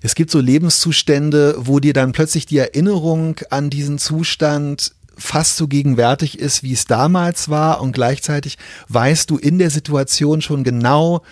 Es 0.03 0.15
gibt 0.15 0.31
so 0.31 0.41
Lebenszustände, 0.41 1.57
wo 1.59 1.81
dir 1.81 1.93
dann 1.93 2.13
plötzlich 2.13 2.47
die 2.47 2.59
Erinnerung 2.59 3.37
an 3.51 3.71
diesen 3.71 3.99
Zustand 3.99 4.93
fast 5.17 5.57
so 5.57 5.67
gegenwärtig 5.69 6.39
ist, 6.39 6.63
wie 6.63 6.73
es 6.73 6.85
damals 6.85 7.49
war 7.49 7.81
und 7.81 7.93
gleichzeitig 7.93 8.59
weißt 8.89 9.31
du 9.31 9.39
in 9.39 9.59
der 9.59 9.71
Situation 9.71 10.43
schon 10.43 10.65
genau, 10.65 11.23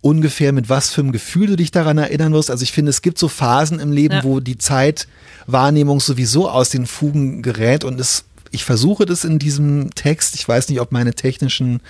ungefähr 0.00 0.52
mit 0.52 0.68
was 0.68 0.90
für 0.90 1.00
einem 1.00 1.12
Gefühl 1.12 1.46
du 1.46 1.56
dich 1.56 1.70
daran 1.70 1.96
erinnern 1.96 2.32
wirst. 2.32 2.50
Also 2.50 2.62
ich 2.62 2.72
finde, 2.72 2.90
es 2.90 3.02
gibt 3.02 3.18
so 3.18 3.28
Phasen 3.28 3.78
im 3.78 3.92
Leben, 3.92 4.14
ja. 4.14 4.24
wo 4.24 4.40
die 4.40 4.58
Zeitwahrnehmung 4.58 6.00
sowieso 6.00 6.50
aus 6.50 6.70
den 6.70 6.86
Fugen 6.86 7.42
gerät 7.42 7.84
und 7.84 7.98
es 8.00 8.24
ich 8.54 8.64
versuche 8.66 9.06
das 9.06 9.24
in 9.24 9.38
diesem 9.38 9.94
Text. 9.94 10.34
Ich 10.34 10.46
weiß 10.46 10.68
nicht, 10.68 10.80
ob 10.80 10.92
meine 10.92 11.14
technischen 11.14 11.80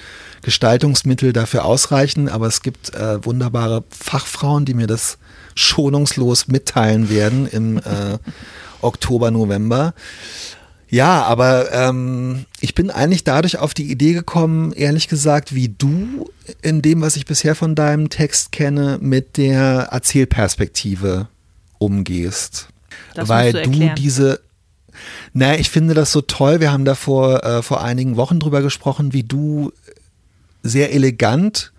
Gestaltungsmittel 0.43 1.33
dafür 1.33 1.65
ausreichen, 1.65 2.29
aber 2.29 2.47
es 2.47 2.63
gibt 2.63 2.95
äh, 2.95 3.25
wunderbare 3.25 3.83
Fachfrauen, 3.91 4.65
die 4.65 4.75
mir 4.75 4.87
das 4.87 5.19
schonungslos 5.57 6.47
mitteilen 6.47 7.11
werden 7.11 7.49
im 7.49 7.79
äh, 7.79 8.19
Oktober, 8.81 9.33
November. 9.33 9.93
Ja, 10.93 11.23
aber 11.23 11.73
ähm, 11.73 12.45
ich 12.61 12.75
bin 12.75 12.91
eigentlich 12.91 13.25
dadurch 13.25 13.57
auf 13.57 13.73
die 13.73 13.91
Idee 13.91 14.13
gekommen, 14.13 14.75
ehrlich 14.75 15.09
gesagt, 15.09 15.55
wie 15.55 15.71
du 15.71 16.31
in 16.61 16.83
dem, 16.83 17.01
was 17.01 17.17
ich 17.17 17.25
bisher 17.25 17.55
von 17.55 17.75
deinem 17.75 18.11
Text 18.11 18.53
kenne, 18.53 18.99
mit 19.01 19.39
der 19.39 19.89
Erzählperspektive 19.91 21.29
umgehst. 21.79 22.69
Das 23.15 23.31
weil 23.31 23.55
du, 23.55 23.71
du 23.71 23.95
diese 23.95 24.41
naja, 25.33 25.59
ich 25.59 25.71
finde 25.71 25.95
das 25.95 26.13
so 26.13 26.21
toll. 26.21 26.61
Wir 26.61 26.71
haben 26.71 26.85
da 26.85 26.95
vor, 26.95 27.43
äh, 27.43 27.63
vor 27.63 27.83
einigen 27.83 28.19
Wochen 28.19 28.39
drüber 28.39 28.61
gesprochen, 28.61 29.15
wie 29.15 29.23
du 29.23 29.73
sehr 30.63 30.93
elegant 30.93 31.73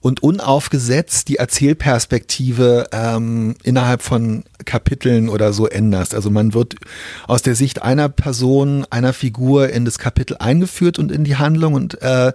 und 0.00 0.22
unaufgesetzt 0.22 1.28
die 1.28 1.36
Erzählperspektive 1.36 2.88
ähm, 2.92 3.56
innerhalb 3.62 4.02
von 4.02 4.44
Kapiteln 4.64 5.28
oder 5.28 5.52
so 5.52 5.66
änderst. 5.66 6.14
Also 6.14 6.30
man 6.30 6.54
wird 6.54 6.76
aus 7.26 7.42
der 7.42 7.54
Sicht 7.54 7.82
einer 7.82 8.08
Person, 8.08 8.86
einer 8.90 9.12
Figur 9.12 9.70
in 9.70 9.84
das 9.84 9.98
Kapitel 9.98 10.36
eingeführt 10.38 10.98
und 10.98 11.10
in 11.10 11.24
die 11.24 11.36
Handlung 11.36 11.74
und 11.74 12.00
äh, 12.00 12.32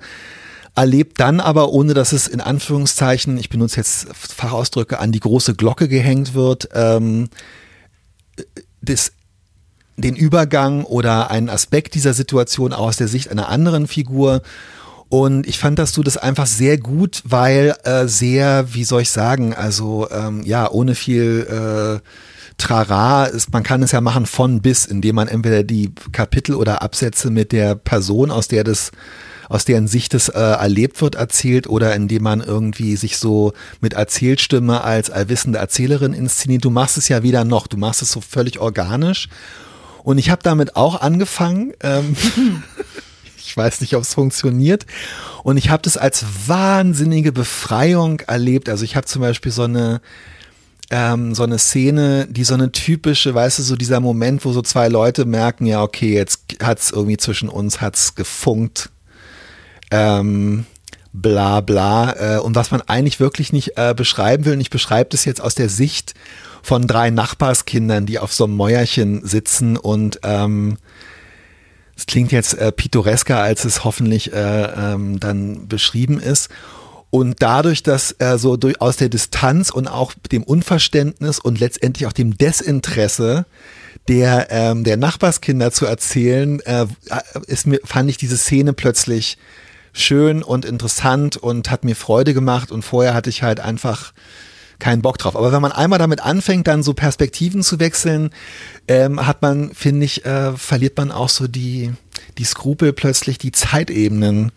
erlebt 0.75 1.19
dann 1.19 1.39
aber, 1.39 1.69
ohne 1.69 1.93
dass 1.93 2.13
es 2.13 2.27
in 2.27 2.41
Anführungszeichen, 2.41 3.37
ich 3.37 3.49
benutze 3.49 3.77
jetzt 3.77 4.07
Fachausdrücke, 4.13 4.99
an 4.99 5.11
die 5.11 5.19
große 5.19 5.55
Glocke 5.55 5.87
gehängt 5.87 6.33
wird, 6.33 6.69
ähm, 6.73 7.29
das 8.81 9.11
den 9.95 10.15
Übergang 10.15 10.85
oder 10.85 11.29
einen 11.29 11.49
Aspekt 11.49 11.93
dieser 11.93 12.15
Situation 12.15 12.73
aus 12.73 12.97
der 12.97 13.07
Sicht 13.07 13.29
einer 13.29 13.49
anderen 13.49 13.87
Figur. 13.87 14.41
Und 15.13 15.45
ich 15.45 15.59
fand, 15.59 15.77
dass 15.77 15.91
du 15.91 16.01
das 16.01 16.17
einfach 16.17 16.47
sehr 16.47 16.79
gut, 16.79 17.21
weil 17.23 17.75
äh, 17.83 18.07
sehr, 18.07 18.73
wie 18.73 18.83
soll 18.83 19.03
ich 19.03 19.11
sagen, 19.11 19.53
also 19.53 20.07
ähm, 20.09 20.41
ja, 20.43 20.67
ohne 20.71 20.95
viel 20.95 22.01
äh, 22.01 22.09
Trara 22.57 23.25
ist, 23.25 23.53
man 23.53 23.61
kann 23.61 23.83
es 23.83 23.91
ja 23.91 24.01
machen 24.01 24.25
von 24.25 24.63
bis, 24.63 24.87
indem 24.87 25.17
man 25.17 25.27
entweder 25.27 25.61
die 25.61 25.91
Kapitel 26.13 26.55
oder 26.55 26.81
Absätze 26.81 27.29
mit 27.29 27.51
der 27.51 27.75
Person, 27.75 28.31
aus 28.31 28.47
der 28.47 28.63
das 28.63 28.89
aus 29.49 29.65
deren 29.65 29.87
Sicht 29.87 30.15
es 30.15 30.29
äh, 30.29 30.39
erlebt 30.39 30.99
wird, 30.99 31.13
erzählt 31.13 31.67
oder 31.67 31.93
indem 31.93 32.23
man 32.23 32.41
irgendwie 32.41 32.95
sich 32.95 33.19
so 33.19 33.53
mit 33.81 33.93
Erzählstimme 33.93 34.83
als 34.83 35.11
allwissende 35.11 35.59
Erzählerin 35.59 36.13
inszeniert. 36.13 36.65
Du 36.65 36.71
machst 36.71 36.97
es 36.97 37.07
ja 37.07 37.21
weder 37.21 37.43
noch, 37.43 37.67
du 37.67 37.77
machst 37.77 38.01
es 38.01 38.11
so 38.11 38.19
völlig 38.19 38.59
organisch 38.59 39.29
und 40.01 40.17
ich 40.17 40.31
habe 40.31 40.41
damit 40.41 40.75
auch 40.75 41.01
angefangen. 41.01 41.73
Ähm, 41.83 42.15
ich 43.53 43.57
weiß 43.57 43.81
nicht, 43.81 43.95
ob 43.95 44.01
es 44.01 44.15
funktioniert. 44.15 44.87
Und 45.43 45.57
ich 45.57 45.69
habe 45.69 45.83
das 45.83 45.95
als 45.95 46.25
wahnsinnige 46.47 47.31
Befreiung 47.31 48.19
erlebt. 48.21 48.67
Also 48.67 48.83
ich 48.83 48.95
habe 48.95 49.05
zum 49.05 49.21
Beispiel 49.21 49.51
so 49.51 49.61
eine 49.61 50.01
ähm, 50.89 51.35
so 51.35 51.43
eine 51.43 51.59
Szene, 51.59 52.27
die 52.27 52.45
so 52.45 52.55
eine 52.55 52.71
typische, 52.71 53.35
weißt 53.35 53.59
du, 53.59 53.63
so 53.63 53.75
dieser 53.75 53.99
Moment, 53.99 54.43
wo 54.43 54.53
so 54.53 54.63
zwei 54.63 54.87
Leute 54.87 55.25
merken, 55.25 55.67
ja, 55.67 55.83
okay, 55.83 56.15
jetzt 56.15 56.55
hat's 56.63 56.89
irgendwie 56.89 57.17
zwischen 57.17 57.47
uns 57.47 57.79
hat's 57.79 58.15
gefunkt. 58.15 58.89
Ähm, 59.91 60.65
bla 61.13 61.61
bla. 61.61 62.37
Äh, 62.37 62.39
und 62.39 62.55
was 62.55 62.71
man 62.71 62.81
eigentlich 62.81 63.19
wirklich 63.19 63.53
nicht 63.53 63.77
äh, 63.77 63.93
beschreiben 63.95 64.45
will, 64.45 64.53
und 64.53 64.61
ich 64.61 64.71
beschreibe 64.71 65.11
das 65.11 65.25
jetzt 65.25 65.41
aus 65.41 65.53
der 65.53 65.69
Sicht 65.69 66.15
von 66.63 66.87
drei 66.87 67.11
Nachbarskindern, 67.11 68.07
die 68.07 68.17
auf 68.17 68.33
so 68.33 68.45
einem 68.45 68.55
Mäuerchen 68.55 69.23
sitzen 69.23 69.77
und 69.77 70.21
ähm, 70.23 70.79
es 71.95 72.05
klingt 72.05 72.31
jetzt 72.31 72.55
äh, 72.55 72.71
pittoresker, 72.71 73.37
als 73.37 73.65
es 73.65 73.83
hoffentlich 73.83 74.33
äh, 74.33 74.63
ähm, 74.93 75.19
dann 75.19 75.67
beschrieben 75.67 76.19
ist. 76.19 76.49
Und 77.09 77.43
dadurch, 77.43 77.83
dass 77.83 78.11
er 78.11 78.39
so 78.39 78.57
durch, 78.57 78.81
aus 78.81 78.97
der 78.97 79.09
Distanz 79.09 79.69
und 79.69 79.87
auch 79.87 80.13
dem 80.31 80.41
Unverständnis 80.41 81.37
und 81.37 81.59
letztendlich 81.59 82.07
auch 82.07 82.13
dem 82.13 82.37
Desinteresse 82.39 83.45
der, 84.07 84.47
ähm, 84.49 84.83
der 84.83 84.97
Nachbarskinder 84.97 85.71
zu 85.71 85.85
erzählen, 85.85 86.59
äh, 86.61 86.87
ist 87.45 87.67
mir, 87.67 87.79
fand 87.83 88.09
ich 88.09 88.17
diese 88.17 88.37
Szene 88.37 88.73
plötzlich 88.73 89.37
schön 89.93 90.41
und 90.41 90.65
interessant 90.65 91.37
und 91.37 91.69
hat 91.69 91.85
mir 91.85 91.95
Freude 91.95 92.33
gemacht. 92.33 92.71
Und 92.71 92.81
vorher 92.81 93.13
hatte 93.13 93.29
ich 93.29 93.43
halt 93.43 93.59
einfach 93.59 94.11
keinen 94.79 95.01
Bock 95.01 95.17
drauf. 95.17 95.35
Aber 95.35 95.51
wenn 95.51 95.61
man 95.61 95.71
einmal 95.71 95.99
damit 95.99 96.21
anfängt, 96.21 96.67
dann 96.67 96.83
so 96.83 96.93
Perspektiven 96.93 97.63
zu 97.63 97.79
wechseln, 97.79 98.31
ähm, 98.87 99.25
hat 99.25 99.41
man, 99.41 99.73
finde 99.73 100.05
ich, 100.05 100.25
äh, 100.25 100.53
verliert 100.57 100.97
man 100.97 101.11
auch 101.11 101.29
so 101.29 101.47
die, 101.47 101.91
die 102.37 102.43
Skrupel 102.43 102.93
plötzlich, 102.93 103.37
die 103.37 103.51
Zeitebenen 103.51 104.51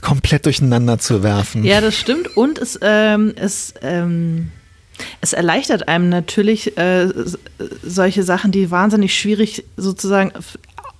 komplett 0.00 0.46
durcheinander 0.46 0.98
zu 0.98 1.22
werfen. 1.22 1.64
Ja, 1.64 1.80
das 1.80 1.96
stimmt. 1.96 2.36
Und 2.36 2.58
es, 2.58 2.78
ähm, 2.82 3.32
es, 3.36 3.74
ähm, 3.82 4.50
Es 5.20 5.32
erleichtert 5.32 5.88
einem 5.88 6.08
natürlich 6.08 6.76
äh, 6.76 7.08
solche 7.82 8.22
Sachen, 8.22 8.52
die 8.52 8.70
wahnsinnig 8.70 9.18
schwierig 9.18 9.64
sozusagen 9.76 10.32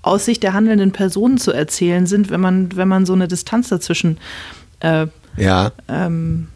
aus 0.03 0.25
Sicht 0.25 0.43
der 0.43 0.55
handelnden 0.55 0.93
Personen 0.93 1.39
zu 1.39 1.53
erzählen 1.53 2.07
sind, 2.07 2.31
wenn 2.31 2.41
man, 2.41 2.75
wenn 2.77 2.89
man 2.89 3.07
so 3.07 3.13
eine 3.13 3.29
Distanz 3.29 3.69
dazwischen 3.69 4.19
äh, 4.81 5.07
ja. 5.37 5.73
ähm, 5.89 6.49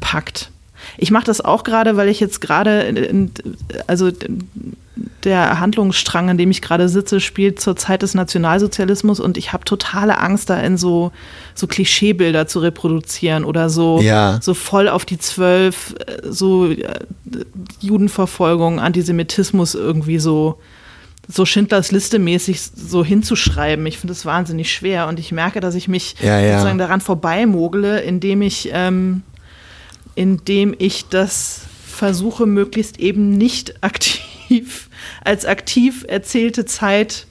packt. 0.00 0.50
Ich 0.96 1.10
mache 1.10 1.24
das 1.24 1.40
auch 1.40 1.64
gerade, 1.64 1.96
weil 1.96 2.08
ich 2.08 2.20
jetzt 2.20 2.40
gerade, 2.40 3.30
also 3.86 4.10
der 5.24 5.58
Handlungsstrang, 5.58 6.30
an 6.30 6.38
dem 6.38 6.50
ich 6.50 6.62
gerade 6.62 6.88
sitze, 6.88 7.20
spielt 7.20 7.60
zur 7.60 7.76
Zeit 7.76 8.02
des 8.02 8.14
Nationalsozialismus 8.14 9.20
und 9.20 9.36
ich 9.36 9.52
habe 9.52 9.64
totale 9.64 10.18
Angst, 10.18 10.50
da 10.50 10.60
in 10.60 10.76
so, 10.76 11.12
so 11.54 11.66
Klischeebilder 11.66 12.46
zu 12.46 12.60
reproduzieren 12.60 13.44
oder 13.44 13.70
so, 13.70 14.00
ja. 14.00 14.38
so 14.40 14.54
voll 14.54 14.88
auf 14.88 15.04
die 15.04 15.18
Zwölf, 15.18 15.94
so 16.22 16.70
äh, 16.70 17.00
Judenverfolgung, 17.80 18.80
Antisemitismus 18.80 19.74
irgendwie 19.74 20.18
so 20.18 20.58
so 21.26 21.46
Schindlers 21.46 21.90
Liste 21.90 22.18
mäßig 22.18 22.60
so 22.60 23.04
hinzuschreiben. 23.04 23.86
Ich 23.86 23.98
finde 23.98 24.12
das 24.12 24.26
wahnsinnig 24.26 24.70
schwer 24.70 25.08
und 25.08 25.18
ich 25.18 25.32
merke, 25.32 25.60
dass 25.60 25.74
ich 25.74 25.88
mich 25.88 26.16
ja, 26.20 26.38
ja. 26.38 26.52
sozusagen 26.52 26.78
daran 26.78 27.00
vorbeimogle, 27.00 28.00
indem 28.00 28.42
ich, 28.42 28.68
ähm, 28.72 29.22
indem 30.14 30.74
ich 30.78 31.08
das 31.08 31.62
versuche, 31.86 32.46
möglichst 32.46 32.98
eben 32.98 33.30
nicht 33.30 33.82
aktiv, 33.82 34.88
als 35.24 35.44
aktiv 35.46 36.04
erzählte 36.08 36.64
Zeit 36.64 37.26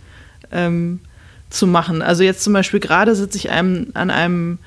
ähm, 0.52 1.00
zu 1.50 1.68
machen. 1.68 2.02
Also 2.02 2.24
jetzt 2.24 2.44
zum 2.44 2.54
Beispiel 2.54 2.80
gerade 2.80 3.16
sitze 3.16 3.38
ich 3.38 3.52
einem, 3.52 3.88
an 3.94 4.10
einem 4.10 4.60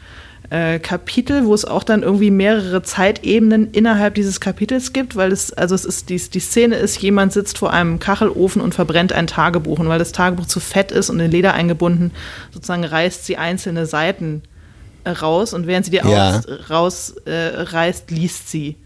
äh, 0.51 0.79
Kapitel, 0.79 1.45
wo 1.45 1.55
es 1.55 1.65
auch 1.65 1.83
dann 1.83 2.03
irgendwie 2.03 2.31
mehrere 2.31 2.83
Zeitebenen 2.83 3.73
innerhalb 3.73 4.15
dieses 4.15 4.41
Kapitels 4.41 4.93
gibt, 4.93 5.17
weil 5.17 5.33
es, 5.33 5.53
also 5.53 5.75
es 5.75 5.85
ist, 5.85 6.09
die, 6.09 6.19
die 6.19 6.41
Szene 6.41 6.77
ist, 6.77 7.01
jemand 7.03 7.33
sitzt 7.33 7.59
vor 7.59 7.73
einem 7.73 7.99
Kachelofen 7.99 8.63
und 8.63 8.75
verbrennt 8.75 9.13
ein 9.13 9.27
Tagebuch. 9.27 9.79
Und 9.79 9.89
weil 9.89 9.99
das 9.99 10.13
Tagebuch 10.13 10.47
zu 10.47 10.61
fett 10.61 10.93
ist 10.93 11.11
und 11.11 11.19
in 11.19 11.31
Leder 11.31 11.55
eingebunden, 11.55 12.13
sozusagen 12.53 12.85
reißt 12.85 13.27
sie 13.27 13.37
einzelne 13.37 13.87
Seiten 13.87 14.43
raus 15.13 15.55
und 15.55 15.67
während 15.67 15.85
sie 15.85 15.91
die 15.91 15.99
ja. 15.99 16.41
rausreißt, 16.69 18.11
äh, 18.11 18.15
liest 18.15 18.49
sie 18.49 18.77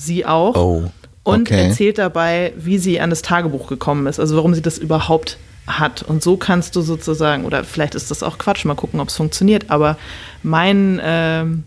sie 0.00 0.26
auch. 0.26 0.56
Oh. 0.56 0.90
Und 1.22 1.50
Okay. 1.50 1.68
erzählt 1.68 1.98
dabei, 1.98 2.52
wie 2.56 2.78
sie 2.78 3.00
an 3.00 3.10
das 3.10 3.22
Tagebuch 3.22 3.68
gekommen 3.68 4.06
ist, 4.06 4.18
also 4.18 4.36
warum 4.36 4.54
sie 4.54 4.62
das 4.62 4.78
überhaupt 4.78 5.36
hat. 5.66 6.02
Und 6.02 6.22
so 6.22 6.36
kannst 6.36 6.74
du 6.76 6.80
sozusagen, 6.80 7.44
oder 7.44 7.62
vielleicht 7.62 7.94
ist 7.94 8.10
das 8.10 8.22
auch 8.22 8.38
Quatsch, 8.38 8.64
mal 8.64 8.74
gucken, 8.74 9.00
ob 9.00 9.08
es 9.08 9.16
funktioniert, 9.16 9.70
aber 9.70 9.98
mein, 10.42 11.00
ähm, 11.02 11.64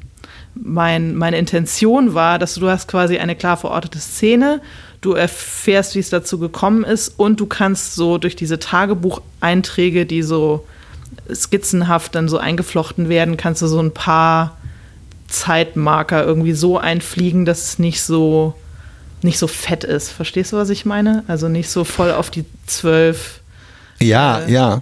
mein, 0.56 1.16
meine 1.16 1.38
Intention 1.38 2.14
war, 2.16 2.40
dass 2.40 2.56
du, 2.56 2.62
du 2.62 2.70
hast 2.70 2.88
quasi 2.88 3.20
eine 3.20 3.36
klar 3.36 3.56
verortete 3.56 4.00
Szene, 4.00 4.60
du 5.02 5.14
erfährst, 5.14 5.96
wie 5.96 6.00
es 6.00 6.10
dazu 6.10 6.40
gekommen 6.40 6.84
ist 6.84 7.20
und 7.20 7.40
du 7.40 7.46
kannst 7.46 7.96
so 7.96 8.18
durch 8.18 8.36
diese 8.36 8.58
Tagebucheinträge, 8.58 10.06
die 10.06 10.24
so 10.24 10.66
skizzenhaft 11.34 12.16
dann 12.16 12.28
so 12.28 12.38
eingeflochten 12.38 13.10
werden, 13.10 13.38
kannst 13.38 13.62
du 13.62 13.68
so 13.68 13.80
ein 13.80 13.94
paar 13.94 14.58
Zeitmarker 15.28 16.24
irgendwie 16.24 16.54
so 16.54 16.78
einfliegen, 16.78 17.46
dass 17.46 17.64
es 17.64 17.80
nicht 17.80 18.02
so 18.02 18.54
nicht 19.22 19.40
so 19.40 19.48
fett 19.48 19.84
ist. 19.86 20.10
Verstehst 20.12 20.52
du, 20.52 20.58
was 20.58 20.70
ich 20.70 20.86
meine? 20.86 21.24
Also 21.28 21.48
nicht 21.48 21.70
so 21.70 21.86
voll 21.86 22.12
auf 22.12 22.30
die 22.30 22.44
zwölf. 22.68 23.40
Ja, 24.02 24.40
Äh, 24.42 24.52
ja. 24.52 24.82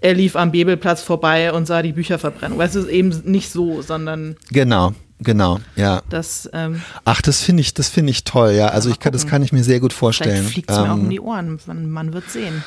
Er 0.00 0.14
lief 0.14 0.36
am 0.36 0.52
Bebelplatz 0.52 1.02
vorbei 1.02 1.52
und 1.52 1.66
sah 1.66 1.82
die 1.82 1.92
Bücher 1.92 2.18
verbrennen. 2.18 2.56
Weißt 2.56 2.76
du, 2.76 2.78
es 2.78 2.84
ist 2.86 2.90
eben 2.90 3.08
nicht 3.24 3.50
so, 3.52 3.82
sondern 3.82 4.36
Genau, 4.50 4.94
genau, 5.18 5.58
ja. 5.76 6.02
das 6.08 6.48
ähm, 6.54 6.80
Ach, 7.04 7.20
das 7.20 7.42
finde 7.42 7.60
ich, 7.62 7.74
das 7.74 7.88
finde 7.88 8.10
ich 8.12 8.24
toll, 8.24 8.52
ja. 8.52 8.68
Also 8.68 8.90
ich 8.90 9.00
kann, 9.00 9.12
das 9.12 9.26
kann 9.26 9.42
ich 9.42 9.52
mir 9.52 9.64
sehr 9.64 9.80
gut 9.80 9.92
vielleicht 9.92 9.98
vorstellen. 9.98 10.44
fliegt 10.46 10.70
es 10.70 10.76
mir 10.78 10.84
auch 10.84 10.94
Ähm, 10.94 11.00
um 11.02 11.10
die 11.10 11.20
Ohren. 11.20 11.58
Man, 11.66 11.90
man 11.90 12.12
wird 12.14 12.30
sehen. 12.30 12.62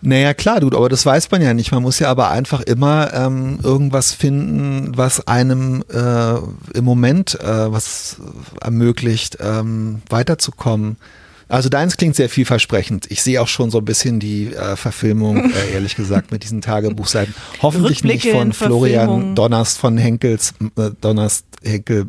Naja, 0.00 0.32
klar, 0.34 0.60
du, 0.60 0.68
aber 0.68 0.88
das 0.88 1.04
weiß 1.04 1.30
man 1.30 1.42
ja 1.42 1.54
nicht. 1.54 1.72
Man 1.72 1.82
muss 1.82 1.98
ja 1.98 2.08
aber 2.08 2.30
einfach 2.30 2.60
immer 2.60 3.12
ähm, 3.14 3.58
irgendwas 3.62 4.12
finden, 4.12 4.96
was 4.96 5.26
einem 5.26 5.82
äh, 5.92 6.34
im 6.78 6.84
Moment 6.84 7.34
äh, 7.40 7.72
was 7.72 8.16
ermöglicht, 8.60 9.38
ähm, 9.40 10.02
weiterzukommen. 10.08 10.96
Also 11.50 11.68
deins 11.70 11.96
klingt 11.96 12.14
sehr 12.14 12.28
vielversprechend. 12.28 13.10
Ich 13.10 13.22
sehe 13.22 13.40
auch 13.40 13.48
schon 13.48 13.70
so 13.70 13.78
ein 13.78 13.84
bisschen 13.84 14.20
die 14.20 14.54
äh, 14.54 14.76
Verfilmung, 14.76 15.50
äh, 15.52 15.72
ehrlich 15.72 15.96
gesagt, 15.96 16.30
mit 16.30 16.44
diesen 16.44 16.60
Tagebuchseiten. 16.60 17.34
Hoffentlich 17.62 18.04
nicht 18.04 18.28
von 18.28 18.52
Florian. 18.52 19.34
Donnerst 19.34 19.78
von 19.78 19.96
Henkels, 19.96 20.52
äh, 20.76 20.90
Donnerst 21.00 21.46
Henkel, 21.64 22.06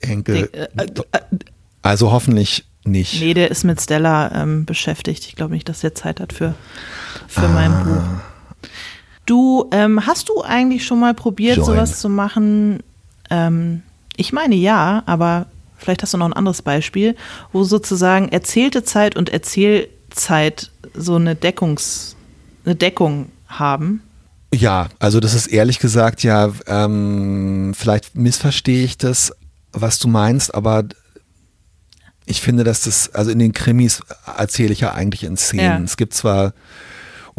Henkel. 0.00 0.48
Denk- 0.48 0.54
äh, 0.78 0.84
äh, 1.12 1.38
Also 1.82 2.12
hoffentlich 2.12 2.64
nicht. 2.84 3.20
Nee, 3.20 3.34
der 3.34 3.50
ist 3.50 3.64
mit 3.64 3.80
Stella 3.80 4.40
ähm, 4.42 4.64
beschäftigt. 4.64 5.26
Ich 5.26 5.34
glaube 5.36 5.52
nicht, 5.54 5.68
dass 5.68 5.80
der 5.80 5.94
Zeit 5.94 6.20
hat 6.20 6.32
für, 6.32 6.54
für 7.30 7.48
mein 7.48 7.72
Ah. 7.72 7.82
Buch. 7.84 8.68
Du, 9.26 9.68
ähm, 9.70 10.06
hast 10.06 10.28
du 10.28 10.42
eigentlich 10.42 10.84
schon 10.84 10.98
mal 11.00 11.14
probiert, 11.14 11.56
Join. 11.56 11.66
sowas 11.66 12.00
zu 12.00 12.08
machen? 12.08 12.80
Ähm, 13.30 13.82
ich 14.16 14.32
meine 14.32 14.56
ja, 14.56 15.02
aber 15.06 15.46
vielleicht 15.78 16.02
hast 16.02 16.12
du 16.14 16.18
noch 16.18 16.26
ein 16.26 16.32
anderes 16.32 16.62
Beispiel, 16.62 17.14
wo 17.52 17.62
sozusagen 17.64 18.28
erzählte 18.28 18.82
Zeit 18.82 19.16
und 19.16 19.28
Erzählzeit 19.30 20.70
so 20.94 21.14
eine 21.14 21.36
Deckungs, 21.36 22.16
eine 22.64 22.74
Deckung 22.74 23.30
haben. 23.48 24.02
Ja, 24.52 24.88
also 24.98 25.20
das 25.20 25.34
ist 25.34 25.46
ehrlich 25.46 25.78
gesagt 25.78 26.24
ja, 26.24 26.50
ähm, 26.66 27.72
vielleicht 27.76 28.16
missverstehe 28.16 28.84
ich 28.84 28.98
das, 28.98 29.32
was 29.72 30.00
du 30.00 30.08
meinst, 30.08 30.52
aber 30.52 30.84
ich 32.26 32.40
finde, 32.40 32.64
dass 32.64 32.82
das, 32.82 33.14
also 33.14 33.30
in 33.30 33.38
den 33.38 33.52
Krimis 33.52 34.02
erzähle 34.36 34.72
ich 34.72 34.80
ja 34.80 34.92
eigentlich 34.92 35.22
in 35.22 35.36
Szenen. 35.36 35.64
Ja. 35.64 35.80
Es 35.84 35.96
gibt 35.96 36.14
zwar 36.14 36.52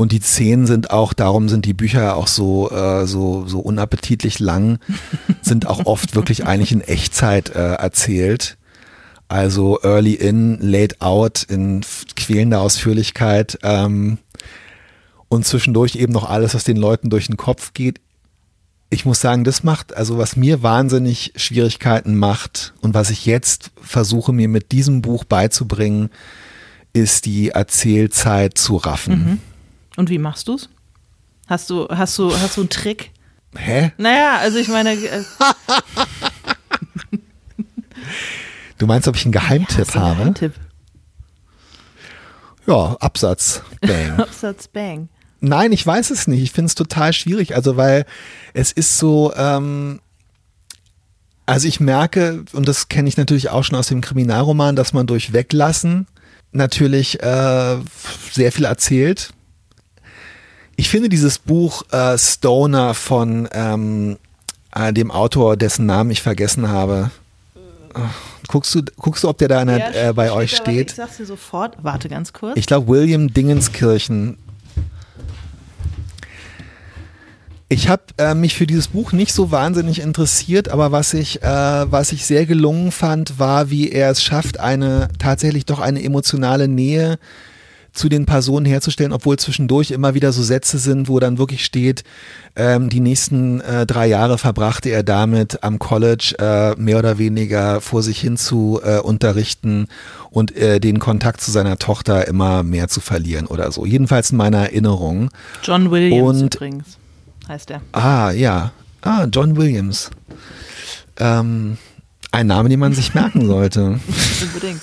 und 0.02 0.12
die 0.12 0.20
Szenen 0.20 0.68
sind 0.68 0.92
auch, 0.92 1.14
darum 1.14 1.48
sind 1.48 1.66
die 1.66 1.74
Bücher 1.74 2.16
auch 2.16 2.28
so, 2.28 2.72
äh, 2.72 3.06
so, 3.06 3.48
so 3.48 3.60
unappetitlich 3.60 4.40
lang, 4.40 4.80
sind 5.42 5.68
auch 5.68 5.86
oft 5.86 6.16
wirklich 6.16 6.46
eigentlich 6.46 6.72
in 6.72 6.82
Echtzeit 6.82 7.50
äh, 7.56 7.74
erzählt. 7.76 8.58
Also 9.28 9.80
early 9.84 10.14
in, 10.14 10.58
late 10.60 10.98
out, 11.00 11.44
in 11.44 11.82
quälender 12.16 12.60
Ausführlichkeit. 12.62 13.60
Ähm, 13.64 14.18
und 15.30 15.46
zwischendurch 15.46 15.96
eben 15.96 16.12
noch 16.12 16.30
alles, 16.30 16.54
was 16.54 16.66
den 16.66 16.76
Leuten 16.76 17.10
durch 17.10 17.28
den 17.28 17.38
Kopf 17.38 17.74
geht. 17.74 18.02
Ich 18.90 19.06
muss 19.06 19.22
sagen, 19.22 19.46
das 19.46 19.64
macht, 19.64 19.96
also 19.96 20.18
was 20.18 20.36
mir 20.36 20.64
wahnsinnig 20.64 21.32
Schwierigkeiten 21.38 22.18
macht 22.18 22.74
und 22.82 22.94
was 22.94 23.10
ich 23.10 23.26
jetzt 23.26 23.72
versuche 23.82 24.34
mir 24.34 24.50
mit 24.50 24.74
diesem 24.74 25.02
Buch 25.02 25.24
beizubringen, 25.24 26.10
ist 26.92 27.26
die 27.26 27.50
Erzählzeit 27.50 28.58
zu 28.58 28.76
raffen. 28.76 29.40
Und 29.98 30.10
wie 30.10 30.18
machst 30.18 30.48
du's? 30.48 30.70
Hast 31.48 31.70
du, 31.70 31.88
hast 31.90 32.18
du, 32.18 32.34
hast 32.34 32.58
du 32.58 32.62
einen 32.62 32.70
Trick? 32.70 33.12
Hä? 33.58 33.92
Naja, 33.98 34.38
also 34.38 34.58
ich 34.58 34.70
meine, 34.70 34.94
äh, 34.94 35.24
Du 38.82 38.88
meinst, 38.88 39.08
ob 39.08 39.16
ich 39.16 39.26
einen 39.26 39.32
Geheimtipp 39.32 39.96
einen 39.96 40.04
habe? 40.04 40.18
Geheimtipp? 40.18 40.54
Ja, 42.66 42.98
Absatz. 43.00 43.62
Bang. 43.80 44.12
Absatz 44.20 44.68
Bang. 44.68 45.08
Nein, 45.40 45.72
ich 45.72 45.86
weiß 45.86 46.10
es 46.10 46.26
nicht. 46.26 46.42
Ich 46.42 46.52
finde 46.52 46.66
es 46.66 46.74
total 46.74 47.14
schwierig. 47.14 47.54
Also, 47.54 47.78
weil 47.78 48.06
es 48.56 48.72
ist 48.72 48.98
so, 48.98 49.34
ähm, 49.36 50.00
also 51.46 51.68
ich 51.68 51.80
merke, 51.80 52.44
und 52.54 52.68
das 52.68 52.88
kenne 52.88 53.08
ich 53.08 53.18
natürlich 53.18 53.50
auch 53.50 53.64
schon 53.64 53.78
aus 53.78 53.86
dem 53.86 54.02
Kriminalroman, 54.02 54.76
dass 54.76 54.94
man 54.94 55.06
durch 55.06 55.32
Weglassen 55.32 56.08
natürlich 56.52 57.22
äh, 57.22 57.78
sehr 58.32 58.52
viel 58.52 58.66
erzählt. 58.66 59.32
Ich 60.82 60.89
finde 60.89 61.10
dieses 61.10 61.38
Buch 61.38 61.84
äh, 61.91 62.17
Stoner 62.17 62.96
von 62.96 63.48
ähm, 63.52 64.17
äh, 64.74 64.91
dem 64.91 65.12
Autor, 65.12 65.56
dessen 65.56 65.86
Namen 65.86 66.10
ich 66.10 66.24
vergessen 66.24 66.70
habe. 66.70 67.12
Guckst 68.48 68.74
du, 68.74 68.82
guckst 68.98 69.24
du, 69.24 69.30
ob 69.30 69.38
der 69.38 69.48
da 69.48 69.62
in 69.62 69.67
der, 69.67 69.78
Ja, 69.78 70.10
äh, 70.10 70.13
bei 70.13 70.32
euch 70.32 70.54
da, 70.54 70.58
warte, 70.58 70.72
steht? 70.72 70.89
Ich 70.89 70.96
sag's 70.96 71.17
dir 71.17 71.28
sofort. 71.28 71.78
Warte 71.84 72.10
ganz 72.10 72.34
kurz. 72.34 72.58
Ich 72.58 72.65
glaube, 72.65 72.88
William 72.88 73.32
Dingenskirchen. 73.32 74.39
Ich 77.70 77.88
habe 77.88 78.02
äh, 78.17 78.34
mich 78.34 78.56
für 78.56 78.65
dieses 78.65 78.88
Buch 78.88 79.12
nicht 79.12 79.36
so 79.36 79.52
wahnsinnig 79.52 80.02
interessiert, 80.02 80.70
aber 80.70 80.91
was 80.91 81.13
ich, 81.13 81.44
äh, 81.44 81.91
was 81.91 82.12
ich 82.12 82.26
sehr 82.26 82.48
gelungen 82.48 82.91
fand, 82.91 83.38
war, 83.38 83.70
wie 83.70 83.91
er 83.91 84.10
es 84.10 84.24
schafft, 84.24 84.60
eine 84.60 85.10
tatsächlich 85.20 85.67
doch 85.67 85.80
eine 85.80 86.04
emotionale 86.04 86.67
Nähe 86.67 87.20
zu 87.94 88.08
den 88.08 88.26
Personen 88.26 88.66
herzustellen, 88.66 89.12
obwohl 89.12 89.38
zwischendurch 89.38 89.92
immer 89.92 90.14
wieder 90.14 90.32
so 90.32 90.42
Sätze 90.44 90.78
sind, 90.78 91.10
wo 91.10 91.20
dann 91.20 91.38
wirklich 91.38 91.66
steht, 91.66 92.04
ähm, 92.56 92.90
die 92.90 93.02
nächsten 93.02 93.60
äh, 93.62 93.86
drei 93.86 94.08
Jahre 94.08 94.38
verbrachte 94.38 94.90
er 94.90 95.04
damit, 95.04 95.64
am 95.64 95.78
College 95.78 96.36
äh, 96.40 96.80
mehr 96.80 97.00
oder 97.00 97.18
weniger 97.18 97.82
vor 97.82 98.02
sich 98.02 98.20
hin 98.22 98.38
zu 98.38 98.80
äh, 98.84 99.00
unterrichten 99.00 99.88
und 100.30 100.56
äh, 100.56 100.80
den 100.80 101.00
Kontakt 101.00 101.42
zu 101.42 101.52
seiner 101.52 101.78
Tochter 101.80 102.28
immer 102.28 102.64
mehr 102.64 102.88
zu 102.88 103.02
verlieren 103.02 103.46
oder 103.48 103.72
so. 103.72 103.86
Jedenfalls 103.86 104.32
in 104.32 104.38
meiner 104.38 104.60
Erinnerung. 104.60 105.30
John 105.64 105.92
Williams 105.92 106.42
Und- 106.42 106.56
übrigens 106.56 106.98
heißt 107.50 107.72
er. 107.72 107.82
Ah, 107.92 108.32
ja. 108.32 108.72
Ah, 109.02 109.26
John 109.32 109.58
Williams. 109.58 110.12
Ähm, 111.18 111.78
Ein 112.32 112.48
Name, 112.48 112.70
den 112.70 112.80
man 112.80 112.94
sich 112.94 113.14
merken 113.14 113.46
sollte. 113.46 114.00
Unbedingt. 114.42 114.80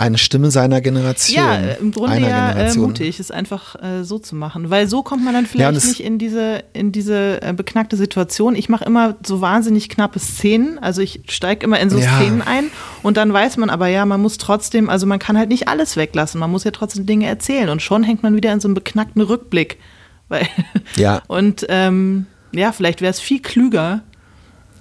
Eine 0.00 0.16
Stimme 0.16 0.50
seiner 0.50 0.80
Generation. 0.80 1.36
Ja, 1.44 1.54
äh, 1.56 1.76
im 1.78 1.90
Grunde 1.92 2.20
ja 2.20 2.52
äh, 2.52 2.74
mutig, 2.74 3.20
es 3.20 3.30
einfach 3.30 3.74
äh, 3.82 4.02
so 4.02 4.18
zu 4.18 4.34
machen. 4.34 4.70
Weil 4.70 4.88
so 4.88 5.02
kommt 5.02 5.22
man 5.24 5.34
dann 5.34 5.44
vielleicht 5.44 5.76
es- 5.76 5.84
nicht 5.88 6.00
in 6.02 6.18
diese, 6.18 6.64
in 6.72 6.90
diese 6.90 7.42
äh, 7.42 7.52
beknackte 7.52 7.98
Situation. 7.98 8.54
Ich 8.56 8.70
mache 8.70 8.84
immer 8.84 9.16
so 9.26 9.42
wahnsinnig 9.42 9.90
knappe 9.90 10.18
Szenen. 10.18 10.78
Also 10.78 11.02
ich 11.02 11.20
steige 11.28 11.64
immer 11.66 11.78
in 11.80 11.90
so 11.90 11.98
Ja. 11.98 12.16
Szenen 12.16 12.40
ein 12.40 12.70
und 13.02 13.18
dann 13.18 13.30
weiß 13.30 13.58
man 13.58 13.68
aber 13.68 13.88
ja, 13.88 14.06
man 14.06 14.22
muss 14.22 14.38
trotzdem, 14.38 14.88
also 14.88 15.04
man 15.06 15.18
kann 15.18 15.36
halt 15.36 15.50
nicht 15.50 15.68
alles 15.68 15.98
weglassen. 15.98 16.40
Man 16.40 16.50
muss 16.50 16.64
ja 16.64 16.70
trotzdem 16.70 17.04
Dinge 17.04 17.26
erzählen. 17.26 17.68
Und 17.68 17.82
schon 17.82 18.02
hängt 18.02 18.22
man 18.22 18.34
wieder 18.34 18.52
in 18.54 18.60
so 18.60 18.68
einem 18.68 18.74
beknackten 18.74 19.20
Rückblick. 19.20 19.76
Weil, 20.28 20.48
Ja. 20.96 21.20
Und 21.26 21.66
ähm, 21.68 22.24
ja, 22.52 22.72
vielleicht 22.72 23.02
wäre 23.02 23.10
es 23.10 23.20
viel 23.20 23.40
klüger, 23.42 24.00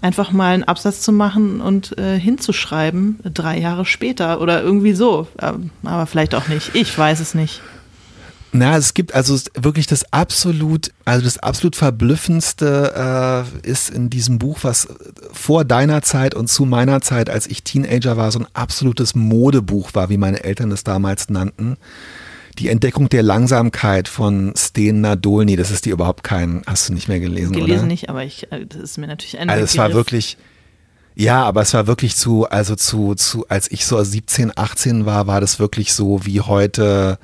einfach 0.01 0.31
mal 0.31 0.53
einen 0.53 0.63
Absatz 0.63 1.01
zu 1.01 1.11
machen 1.11 1.61
und 1.61 1.97
äh, 1.97 2.19
hinzuschreiben, 2.19 3.19
drei 3.33 3.59
Jahre 3.59 3.85
später 3.85 4.41
oder 4.41 4.61
irgendwie 4.61 4.93
so. 4.93 5.27
Ähm, 5.41 5.71
aber 5.83 6.05
vielleicht 6.05 6.35
auch 6.35 6.47
nicht. 6.47 6.75
Ich 6.75 6.97
weiß 6.97 7.19
es 7.19 7.33
nicht. 7.33 7.61
Na, 8.51 8.77
es 8.77 8.95
gibt 8.95 9.13
also 9.13 9.37
wirklich 9.53 9.85
das 9.85 10.11
absolut, 10.11 10.91
also 11.05 11.23
das 11.23 11.37
absolut 11.37 11.75
verblüffendste 11.75 13.45
äh, 13.63 13.67
ist 13.67 13.91
in 13.91 14.09
diesem 14.09 14.39
Buch, 14.39 14.59
was 14.63 14.87
vor 15.31 15.65
deiner 15.65 16.01
Zeit 16.01 16.33
und 16.33 16.47
zu 16.47 16.65
meiner 16.65 17.01
Zeit, 17.01 17.29
als 17.29 17.45
ich 17.45 17.63
Teenager 17.63 18.17
war, 18.17 18.31
so 18.31 18.39
ein 18.39 18.47
absolutes 18.53 19.13
Modebuch 19.13 19.93
war, 19.93 20.09
wie 20.09 20.17
meine 20.17 20.43
Eltern 20.43 20.71
es 20.71 20.83
damals 20.83 21.29
nannten. 21.29 21.77
Die 22.59 22.67
Entdeckung 22.67 23.07
der 23.07 23.23
Langsamkeit 23.23 24.07
von 24.07 24.53
Sten 24.55 25.01
Nadolny, 25.01 25.55
das 25.55 25.71
ist 25.71 25.85
dir 25.85 25.93
überhaupt 25.93 26.23
kein, 26.23 26.61
hast 26.67 26.89
du 26.89 26.93
nicht 26.93 27.07
mehr 27.07 27.19
gelesen, 27.19 27.53
Gelesen 27.53 27.79
oder? 27.79 27.87
nicht, 27.87 28.09
aber 28.09 28.23
ich, 28.23 28.51
äh, 28.51 28.65
das 28.65 28.81
ist 28.81 28.97
mir 28.97 29.07
natürlich 29.07 29.39
ein 29.39 29.49
Also 29.49 29.63
es 29.63 29.77
war 29.77 29.93
wirklich, 29.93 30.37
ja, 31.15 31.43
aber 31.43 31.61
es 31.61 31.73
war 31.73 31.87
wirklich 31.87 32.15
zu, 32.15 32.49
also 32.49 32.75
zu, 32.75 33.15
zu, 33.15 33.45
als 33.47 33.71
ich 33.71 33.85
so 33.85 34.01
17, 34.01 34.51
18 34.55 35.05
war, 35.05 35.25
war 35.25 35.39
das 35.39 35.59
wirklich 35.59 35.93
so 35.93 36.25
wie 36.25 36.41
heute 36.41 37.17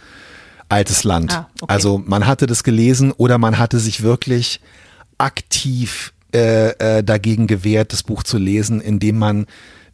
altes 0.70 1.04
Land. 1.04 1.34
Ah, 1.34 1.50
okay. 1.62 1.74
Also 1.74 2.02
man 2.04 2.26
hatte 2.26 2.48
das 2.48 2.64
gelesen 2.64 3.12
oder 3.12 3.38
man 3.38 3.58
hatte 3.58 3.80
sich 3.80 4.04
wirklich 4.04 4.62
aktiv 5.18 6.14
äh, 6.34 6.70
äh, 6.98 7.04
dagegen 7.04 7.48
gewehrt, 7.48 7.94
das 7.94 8.04
Buch 8.04 8.24
zu 8.24 8.38
lesen, 8.38 8.82
indem 8.82 9.18
man 9.18 9.48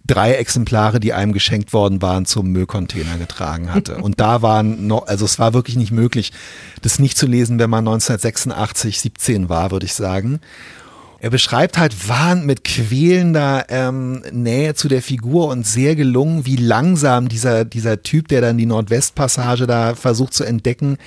drei 0.05 0.33
Exemplare, 0.33 0.99
die 0.99 1.13
einem 1.13 1.33
geschenkt 1.33 1.73
worden 1.73 2.01
waren, 2.01 2.25
zum 2.25 2.51
Müllcontainer 2.51 3.17
getragen 3.17 3.73
hatte. 3.73 3.97
Und 3.97 4.19
da 4.19 4.41
waren 4.41 4.87
noch, 4.87 5.07
also 5.07 5.25
es 5.25 5.39
war 5.39 5.53
wirklich 5.53 5.75
nicht 5.77 5.91
möglich, 5.91 6.31
das 6.81 6.99
nicht 6.99 7.17
zu 7.17 7.27
lesen, 7.27 7.59
wenn 7.59 7.69
man 7.69 7.87
1986, 7.87 9.01
17 9.01 9.49
war, 9.49 9.71
würde 9.71 9.85
ich 9.85 9.93
sagen. 9.93 10.39
Er 11.23 11.29
beschreibt 11.29 11.77
halt 11.77 12.09
Wahn 12.09 12.47
mit 12.47 12.63
quälender 12.63 13.67
ähm, 13.69 14.23
Nähe 14.31 14.73
zu 14.73 14.87
der 14.87 15.03
Figur 15.03 15.49
und 15.49 15.67
sehr 15.67 15.95
gelungen, 15.95 16.47
wie 16.47 16.55
langsam 16.55 17.29
dieser, 17.29 17.63
dieser 17.63 18.01
Typ, 18.01 18.27
der 18.27 18.41
dann 18.41 18.57
die 18.57 18.65
Nordwestpassage 18.65 19.67
da 19.67 19.93
versucht 19.93 20.33
zu 20.33 20.43
entdecken, 20.43 20.97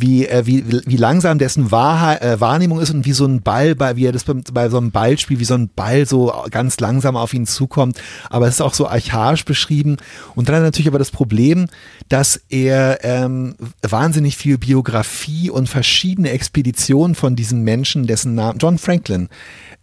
wie, 0.00 0.26
äh, 0.26 0.46
wie, 0.46 0.64
wie 0.68 0.96
langsam 0.96 1.38
dessen 1.38 1.70
Wahrheit, 1.70 2.22
äh, 2.22 2.40
Wahrnehmung 2.40 2.80
ist 2.80 2.90
und 2.90 3.04
wie 3.04 3.12
so 3.12 3.26
ein 3.26 3.42
Ball, 3.42 3.74
bei, 3.74 3.96
wie 3.96 4.06
er 4.06 4.12
das 4.12 4.24
bei, 4.24 4.34
bei 4.52 4.68
so 4.68 4.76
einem 4.76 4.90
Ballspiel, 4.90 5.40
wie 5.40 5.44
so 5.44 5.54
ein 5.54 5.68
Ball 5.68 6.06
so 6.06 6.32
ganz 6.50 6.78
langsam 6.80 7.16
auf 7.16 7.34
ihn 7.34 7.46
zukommt. 7.46 8.00
Aber 8.30 8.46
es 8.46 8.54
ist 8.54 8.60
auch 8.60 8.74
so 8.74 8.88
archaisch 8.88 9.44
beschrieben. 9.44 9.96
Und 10.34 10.48
dann 10.48 10.62
natürlich 10.62 10.88
aber 10.88 10.98
das 10.98 11.10
Problem, 11.10 11.66
dass 12.08 12.40
er 12.48 13.00
ähm, 13.02 13.54
wahnsinnig 13.82 14.36
viel 14.36 14.58
Biografie 14.58 15.50
und 15.50 15.68
verschiedene 15.68 16.30
Expeditionen 16.30 17.14
von 17.14 17.36
diesem 17.36 17.62
Menschen, 17.62 18.06
dessen 18.06 18.34
Namen, 18.34 18.58
John 18.58 18.78
Franklin, 18.78 19.28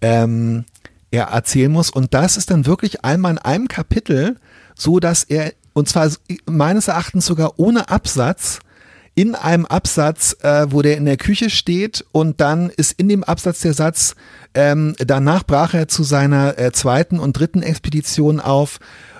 ähm, 0.01 0.65
er 1.11 1.25
erzählen 1.25 1.71
muss. 1.71 1.89
Und 1.89 2.13
das 2.13 2.37
ist 2.37 2.51
dann 2.51 2.65
wirklich 2.65 3.03
einmal 3.03 3.31
in 3.31 3.37
einem 3.37 3.67
Kapitel, 3.67 4.37
so 4.75 4.99
dass 4.99 5.23
er, 5.23 5.53
und 5.73 5.89
zwar 5.89 6.09
meines 6.45 6.87
Erachtens 6.87 7.25
sogar 7.25 7.53
ohne 7.57 7.89
Absatz, 7.89 8.59
in 9.15 9.33
einem 9.33 9.65
Absatz, 9.65 10.35
äh, 10.41 10.67
wo 10.69 10.81
der 10.81 10.97
in 10.97 11.05
der 11.05 11.17
Küche 11.17 11.49
steht 11.49 12.05
und 12.11 12.41
dann 12.41 12.69
ist 12.69 12.91
in 12.99 13.07
dem 13.07 13.23
Absatz 13.23 13.61
der 13.61 13.73
Satz, 13.73 14.15
ähm, 14.53 14.95
danach 14.99 15.43
brach 15.43 15.73
er 15.73 15.87
zu 15.87 16.03
seiner 16.03 16.59
äh, 16.59 16.71
zweiten 16.73 17.19
und 17.19 17.33
dritten 17.33 17.63
Expedition 17.63 18.39
auf 18.41 18.79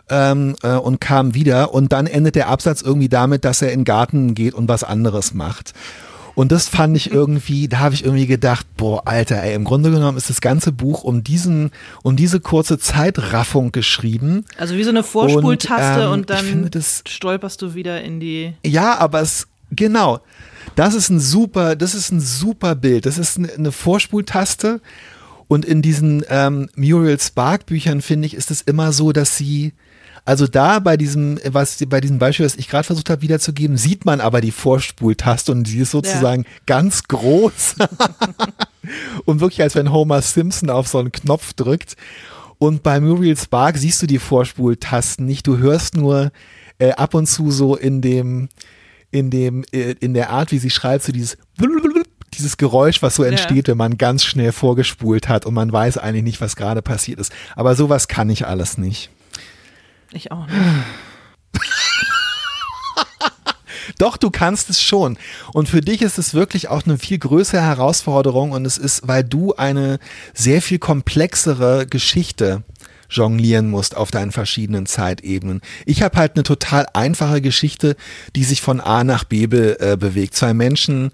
ähm, 0.10 0.56
äh, 0.64 0.74
und 0.74 1.00
kam 1.00 1.34
wieder 1.34 1.74
und 1.74 1.94
dann 1.94 2.08
endet 2.08 2.36
der 2.36 2.50
Absatz 2.50 2.82
irgendwie 2.82 3.10
damit, 3.10 3.46
dass 3.46 3.62
er 3.62 3.72
in 3.72 3.80
den 3.80 3.86
Garten 3.86 4.36
geht 4.36 4.54
und 4.54 4.68
was 4.68 4.84
anderes 4.84 5.34
macht. 5.34 5.74
Und 6.36 6.52
das 6.52 6.68
fand 6.68 6.98
ich 6.98 7.12
irgendwie, 7.12 7.70
da 7.70 7.80
habe 7.80 7.96
ich 7.96 8.04
irgendwie 8.04 8.28
gedacht, 8.28 8.68
boah, 8.76 9.08
Alter, 9.08 9.42
ey, 9.42 9.56
im 9.56 9.64
Grunde 9.64 9.90
genommen 9.90 10.18
ist 10.18 10.30
das 10.30 10.42
ganze 10.42 10.74
Buch 10.74 11.06
um 11.06 11.24
diesen, 11.24 11.72
um 12.04 12.18
diese 12.18 12.42
kurze 12.42 12.78
Zeitraffung 12.78 13.72
geschrieben. 13.72 14.44
Also 14.58 14.76
wie 14.76 14.84
so 14.84 14.90
eine 14.90 15.04
Vorspultaste 15.04 16.04
ähm, 16.04 16.12
und, 16.12 16.30
dann 16.30 16.70
das- 16.70 17.04
stolperst 17.08 17.62
du 17.62 17.74
wieder 17.74 18.02
in 18.02 18.20
die. 18.20 18.54
Ja, 18.66 18.98
aber 18.98 19.22
es, 19.22 19.48
genau. 19.72 20.20
Das 20.76 20.94
ist 20.94 21.10
ein 21.10 21.20
super, 21.20 21.76
das 21.76 21.96
ist 21.96 22.12
ein 22.12 22.20
super 22.20 22.76
Bild. 22.76 23.06
Das 23.06 23.18
ist 23.18 23.38
eine, 23.38 23.72
Vorspultaste. 23.72 24.82
Und 25.48 25.64
in 25.64 25.82
diesen 25.82 26.26
ähm, 26.30 26.70
Muriel 26.76 27.20
Spark 27.20 27.66
Büchern 27.66 28.02
finde 28.02 28.26
ich, 28.26 28.34
ist 28.34 28.52
es 28.52 28.62
immer 28.62 28.92
so, 28.92 29.12
dass 29.12 29.38
sie, 29.38 29.74
also 30.26 30.48
da 30.48 30.80
bei 30.80 30.98
diesem, 30.98 31.40
was 31.46 31.78
bei 31.88 32.02
diesem 32.02 32.18
Beispiel, 32.18 32.46
was 32.46 32.56
ich 32.56 32.68
gerade 32.68 32.84
versucht 32.84 33.10
habe 33.10 33.22
wiederzugeben, 33.22 33.78
sieht 33.78 34.06
man 34.06 34.22
aber 34.22 34.42
die 34.42 34.52
Vorspultaste 34.52 35.52
und 35.52 35.68
sie 35.68 35.80
ist 35.80 35.92
sozusagen 35.92 36.46
ganz 36.66 37.04
groß 37.04 37.76
und 39.26 39.40
wirklich 39.40 39.62
als 39.62 39.76
wenn 39.76 39.92
Homer 39.92 40.22
Simpson 40.24 40.72
auf 40.72 40.88
so 40.88 40.98
einen 40.98 41.12
Knopf 41.12 41.54
drückt. 41.54 41.96
Und 42.58 42.84
bei 42.84 43.00
Muriel 43.00 43.38
Spark 43.38 43.78
siehst 43.78 44.02
du 44.02 44.08
die 44.08 44.20
Vorspultasten 44.20 45.26
nicht. 45.26 45.46
Du 45.46 45.58
hörst 45.58 45.96
nur 45.96 46.32
äh, 46.80 46.92
ab 46.94 47.14
und 47.14 47.28
zu 47.28 47.52
so 47.52 47.76
in 47.76 48.02
dem, 48.02 48.50
in 49.12 49.30
dem, 49.30 49.64
äh, 49.72 49.96
in 50.00 50.14
der 50.14 50.30
Art, 50.30 50.52
wie 50.52 50.60
sie 50.60 50.70
schreibt, 50.70 51.04
so 51.04 51.12
dieses 51.12 51.38
dieses 52.36 52.58
Geräusch, 52.58 53.02
was 53.02 53.16
so 53.16 53.24
entsteht, 53.24 53.68
wenn 53.68 53.78
man 53.78 53.98
ganz 53.98 54.24
schnell 54.24 54.52
vorgespult 54.52 55.30
hat 55.30 55.46
und 55.46 55.54
man 55.54 55.72
weiß 55.72 55.98
eigentlich 55.98 56.24
nicht, 56.24 56.42
was 56.42 56.56
gerade 56.56 56.82
passiert 56.82 57.20
ist. 57.20 57.32
Aber 57.56 57.76
sowas 57.76 58.08
kann 58.08 58.30
ich 58.30 58.46
alles 58.46 58.78
nicht. 58.78 59.10
Ich 60.12 60.32
auch 60.32 60.46
nicht. 60.48 60.58
Doch, 63.98 64.18
du 64.18 64.30
kannst 64.30 64.70
es 64.70 64.82
schon. 64.82 65.18
Und 65.54 65.70
für 65.70 65.82
dich 65.82 66.02
ist 66.02 66.18
es 66.18 66.34
wirklich 66.34 66.68
auch 66.70 66.84
eine 66.86 66.98
viel 66.98 67.20
größere 67.20 67.62
Herausforderung 67.62 68.52
und 68.52 68.66
es 68.66 68.78
ist, 68.78 69.08
weil 69.08 69.24
du 69.24 69.54
eine 69.56 70.00
sehr 70.34 70.62
viel 70.62 70.80
komplexere 70.80 71.86
Geschichte 71.88 72.64
jonglieren 73.10 73.70
musst 73.70 73.96
auf 73.96 74.12
deinen 74.12 74.32
verschiedenen 74.32 74.86
Zeitebenen. 74.86 75.62
Ich 75.86 76.02
habe 76.02 76.18
halt 76.18 76.36
eine 76.36 76.44
total 76.44 76.86
einfache 76.94 77.42
Geschichte, 77.42 77.96
die 78.36 78.44
sich 78.44 78.62
von 78.62 78.82
A 78.82 79.04
nach 79.04 79.24
B 79.24 79.48
be 79.48 79.80
äh, 79.80 79.98
bewegt. 79.98 80.36
Zwei 80.36 80.54
Menschen 80.54 81.12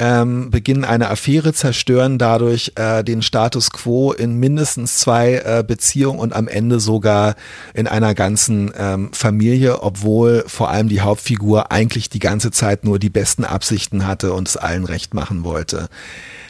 ähm, 0.00 0.50
beginnen 0.50 0.84
eine 0.84 1.10
Affäre, 1.10 1.52
zerstören 1.52 2.16
dadurch 2.16 2.72
äh, 2.76 3.04
den 3.04 3.20
Status 3.20 3.70
quo 3.70 4.12
in 4.12 4.38
mindestens 4.38 4.96
zwei 4.96 5.34
äh, 5.44 5.62
Beziehungen 5.66 6.18
und 6.18 6.32
am 6.32 6.48
Ende 6.48 6.80
sogar 6.80 7.36
in 7.74 7.86
einer 7.86 8.14
ganzen 8.14 8.72
ähm, 8.76 9.12
Familie, 9.12 9.82
obwohl 9.82 10.42
vor 10.46 10.70
allem 10.70 10.88
die 10.88 11.02
Hauptfigur 11.02 11.70
eigentlich 11.70 12.08
die 12.08 12.18
ganze 12.18 12.50
Zeit 12.50 12.82
nur 12.82 12.98
die 12.98 13.10
besten 13.10 13.44
Absichten 13.44 14.06
hatte 14.06 14.32
und 14.32 14.48
es 14.48 14.56
allen 14.56 14.86
recht 14.86 15.12
machen 15.12 15.44
wollte. 15.44 15.88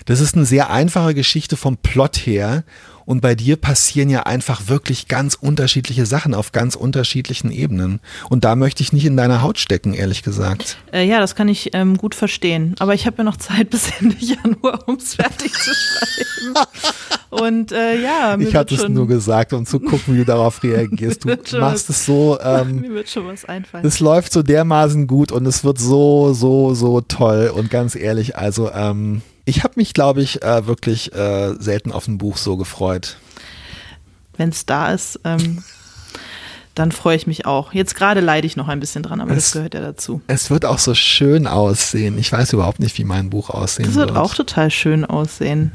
Das 0.04 0.20
ist 0.20 0.36
eine 0.36 0.46
sehr 0.46 0.70
einfache 0.70 1.14
Geschichte 1.14 1.56
vom 1.56 1.76
Plot 1.76 2.18
her. 2.18 2.62
Und 3.10 3.22
bei 3.22 3.34
dir 3.34 3.56
passieren 3.56 4.08
ja 4.08 4.22
einfach 4.22 4.68
wirklich 4.68 5.08
ganz 5.08 5.34
unterschiedliche 5.34 6.06
Sachen 6.06 6.32
auf 6.32 6.52
ganz 6.52 6.76
unterschiedlichen 6.76 7.50
Ebenen. 7.50 7.98
Und 8.28 8.44
da 8.44 8.54
möchte 8.54 8.84
ich 8.84 8.92
nicht 8.92 9.04
in 9.04 9.16
deiner 9.16 9.42
Haut 9.42 9.58
stecken, 9.58 9.94
ehrlich 9.94 10.22
gesagt. 10.22 10.76
Äh, 10.92 11.08
ja, 11.08 11.18
das 11.18 11.34
kann 11.34 11.48
ich 11.48 11.74
ähm, 11.74 11.96
gut 11.96 12.14
verstehen. 12.14 12.76
Aber 12.78 12.94
ich 12.94 13.06
habe 13.06 13.16
ja 13.18 13.24
noch 13.24 13.36
Zeit 13.36 13.68
bis 13.70 13.90
Ende 13.98 14.14
Januar, 14.20 14.86
um 14.86 14.94
es 14.94 15.16
fertig 15.16 15.52
zu 15.52 15.72
schreiben. 15.74 16.68
Und 17.30 17.72
äh, 17.72 18.00
ja, 18.00 18.36
mir 18.36 18.46
Ich 18.46 18.54
hatte 18.54 18.76
es 18.76 18.88
nur 18.88 19.08
gesagt, 19.08 19.54
um 19.54 19.66
zu 19.66 19.80
gucken, 19.80 20.14
wie 20.14 20.18
du 20.18 20.24
darauf 20.26 20.62
reagierst. 20.62 21.24
Du 21.50 21.58
machst 21.58 21.88
was. 21.88 21.96
es 21.96 22.06
so, 22.06 22.38
ähm, 22.40 22.80
mir 22.80 22.90
wird 22.90 23.08
schon 23.08 23.26
was 23.26 23.44
einfallen. 23.44 23.84
es 23.84 23.98
läuft 23.98 24.32
so 24.32 24.44
dermaßen 24.44 25.08
gut 25.08 25.32
und 25.32 25.46
es 25.46 25.64
wird 25.64 25.80
so, 25.80 26.32
so, 26.32 26.74
so 26.74 27.00
toll. 27.00 27.50
Und 27.52 27.70
ganz 27.70 27.96
ehrlich, 27.96 28.36
also 28.36 28.70
ähm, 28.70 29.22
ich 29.50 29.62
habe 29.64 29.74
mich, 29.76 29.92
glaube 29.94 30.22
ich, 30.22 30.42
äh, 30.42 30.66
wirklich 30.66 31.12
äh, 31.14 31.54
selten 31.58 31.92
auf 31.92 32.08
ein 32.08 32.18
Buch 32.18 32.36
so 32.36 32.56
gefreut. 32.56 33.16
Wenn 34.36 34.48
es 34.50 34.64
da 34.66 34.92
ist, 34.92 35.20
ähm, 35.24 35.62
dann 36.74 36.92
freue 36.92 37.16
ich 37.16 37.26
mich 37.26 37.44
auch. 37.46 37.72
Jetzt 37.74 37.94
gerade 37.94 38.20
leide 38.20 38.46
ich 38.46 38.56
noch 38.56 38.68
ein 38.68 38.80
bisschen 38.80 39.02
dran, 39.02 39.20
aber 39.20 39.32
Es- 39.32 39.44
das 39.46 39.52
gehört 39.52 39.74
ja 39.74 39.80
dazu. 39.80 40.22
Es 40.28 40.50
wird 40.50 40.64
auch 40.64 40.78
so 40.78 40.94
schön 40.94 41.46
aussehen. 41.46 42.16
Ich 42.18 42.32
weiß 42.32 42.52
überhaupt 42.54 42.78
nicht, 42.80 42.96
wie 42.96 43.04
mein 43.04 43.28
Buch 43.28 43.50
aussehen 43.50 43.86
Das 43.86 43.96
wird 43.96 44.16
auch 44.16 44.34
total 44.34 44.70
schön 44.70 45.04
aussehen. 45.04 45.72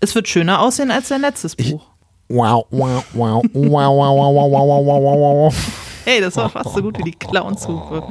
Es 0.00 0.14
wird 0.14 0.28
schöner 0.28 0.60
aussehen 0.60 0.90
als 0.90 1.08
dein 1.08 1.22
letztes 1.22 1.54
Ich- 1.56 1.72
Buch. 1.72 1.86
Wow, 2.28 2.66
wow, 2.70 3.04
wow, 3.12 3.42
wow, 3.52 3.52
wow, 3.54 3.54
wow, 3.54 4.34
wow, 4.34 4.50
wow, 4.52 4.86
wow, 4.86 5.02
wow, 5.02 5.52
wow. 5.54 5.54
Hey, 6.04 6.20
das 6.20 6.36
war 6.36 6.50
fast 6.50 6.74
so 6.74 6.82
gut 6.82 6.98
wie 6.98 7.04
die 7.04 7.12
Clownshupe. 7.12 8.02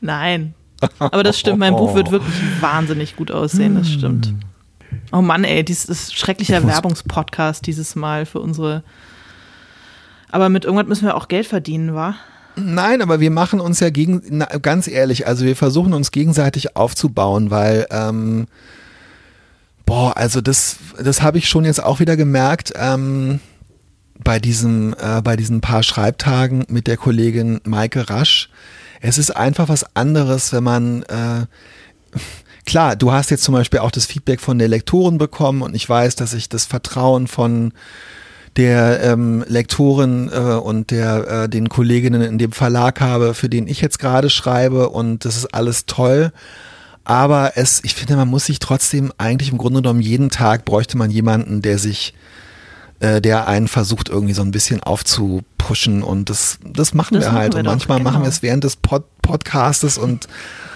Nein. 0.00 0.54
Aber 0.98 1.22
das 1.22 1.38
stimmt, 1.38 1.58
mein 1.58 1.76
Buch 1.76 1.94
wird 1.94 2.10
wirklich 2.10 2.34
wahnsinnig 2.60 3.16
gut 3.16 3.30
aussehen, 3.30 3.74
das 3.74 3.90
stimmt. 3.90 4.34
Oh 5.12 5.22
Mann, 5.22 5.44
ey, 5.44 5.64
dieses 5.64 5.86
ist 5.86 6.16
schrecklicher 6.16 6.66
Werbungspodcast 6.66 7.66
dieses 7.66 7.96
Mal 7.96 8.26
für 8.26 8.40
unsere. 8.40 8.82
Aber 10.30 10.48
mit 10.48 10.64
irgendwas 10.64 10.86
müssen 10.86 11.06
wir 11.06 11.16
auch 11.16 11.28
Geld 11.28 11.46
verdienen, 11.46 11.94
wa? 11.94 12.14
Nein, 12.56 13.02
aber 13.02 13.20
wir 13.20 13.30
machen 13.30 13.60
uns 13.60 13.80
ja 13.80 13.90
gegen, 13.90 14.22
na, 14.28 14.46
ganz 14.46 14.86
ehrlich, 14.86 15.26
also 15.26 15.44
wir 15.44 15.56
versuchen 15.56 15.92
uns 15.94 16.10
gegenseitig 16.10 16.76
aufzubauen, 16.76 17.50
weil, 17.50 17.86
ähm, 17.90 18.46
boah, 19.86 20.16
also 20.16 20.40
das, 20.40 20.76
das 21.02 21.22
habe 21.22 21.38
ich 21.38 21.48
schon 21.48 21.64
jetzt 21.64 21.82
auch 21.82 22.00
wieder 22.00 22.16
gemerkt, 22.16 22.72
ähm, 22.76 23.40
bei 24.22 24.38
diesem, 24.38 24.94
äh, 25.00 25.22
bei 25.22 25.36
diesen 25.36 25.60
paar 25.60 25.82
Schreibtagen 25.82 26.64
mit 26.68 26.86
der 26.86 26.96
Kollegin 26.96 27.60
Maike 27.64 28.10
Rasch. 28.10 28.50
Es 29.00 29.18
ist 29.18 29.34
einfach 29.34 29.68
was 29.68 29.96
anderes, 29.96 30.52
wenn 30.52 30.64
man, 30.64 31.02
äh, 31.04 31.46
klar, 32.66 32.96
du 32.96 33.12
hast 33.12 33.30
jetzt 33.30 33.42
zum 33.42 33.54
Beispiel 33.54 33.80
auch 33.80 33.90
das 33.90 34.06
Feedback 34.06 34.40
von 34.40 34.58
der 34.58 34.68
Lektoren 34.68 35.18
bekommen 35.18 35.62
und 35.62 35.74
ich 35.74 35.88
weiß, 35.88 36.16
dass 36.16 36.34
ich 36.34 36.48
das 36.48 36.66
Vertrauen 36.66 37.26
von 37.26 37.72
der 38.56 39.02
ähm, 39.02 39.44
Lektorin 39.48 40.28
äh, 40.32 40.38
und 40.38 40.90
der 40.90 41.44
äh, 41.44 41.48
den 41.48 41.68
Kolleginnen 41.68 42.20
in 42.20 42.38
dem 42.38 42.52
Verlag 42.52 43.00
habe, 43.00 43.34
für 43.34 43.48
den 43.48 43.68
ich 43.68 43.80
jetzt 43.80 43.98
gerade 43.98 44.28
schreibe 44.28 44.90
und 44.90 45.24
das 45.24 45.36
ist 45.36 45.54
alles 45.54 45.86
toll. 45.86 46.32
Aber 47.04 47.52
es, 47.56 47.82
ich 47.84 47.94
finde, 47.94 48.16
man 48.16 48.28
muss 48.28 48.46
sich 48.46 48.58
trotzdem 48.58 49.12
eigentlich 49.18 49.50
im 49.50 49.58
Grunde 49.58 49.82
genommen 49.82 50.00
jeden 50.00 50.30
Tag 50.30 50.64
bräuchte 50.64 50.98
man 50.98 51.10
jemanden, 51.10 51.62
der 51.62 51.78
sich, 51.78 52.14
äh, 53.00 53.20
der 53.20 53.48
einen 53.48 53.66
versucht 53.66 54.08
irgendwie 54.08 54.34
so 54.34 54.42
ein 54.42 54.50
bisschen 54.50 54.82
aufzupushen 54.82 56.02
und 56.02 56.30
das, 56.30 56.58
das 56.64 56.94
machen 56.94 57.14
Das 57.14 57.24
wir 57.24 57.28
machen 57.28 57.38
halt. 57.40 57.54
wir 57.54 57.60
und 57.60 57.66
doch, 57.66 57.72
manchmal 57.72 57.98
genau. 57.98 58.10
machen 58.10 58.22
wir 58.22 58.28
es 58.28 58.42
während 58.42 58.64
des 58.64 58.76
Pod 58.76 59.04
Podcastes 59.22 59.96
und 59.96 60.28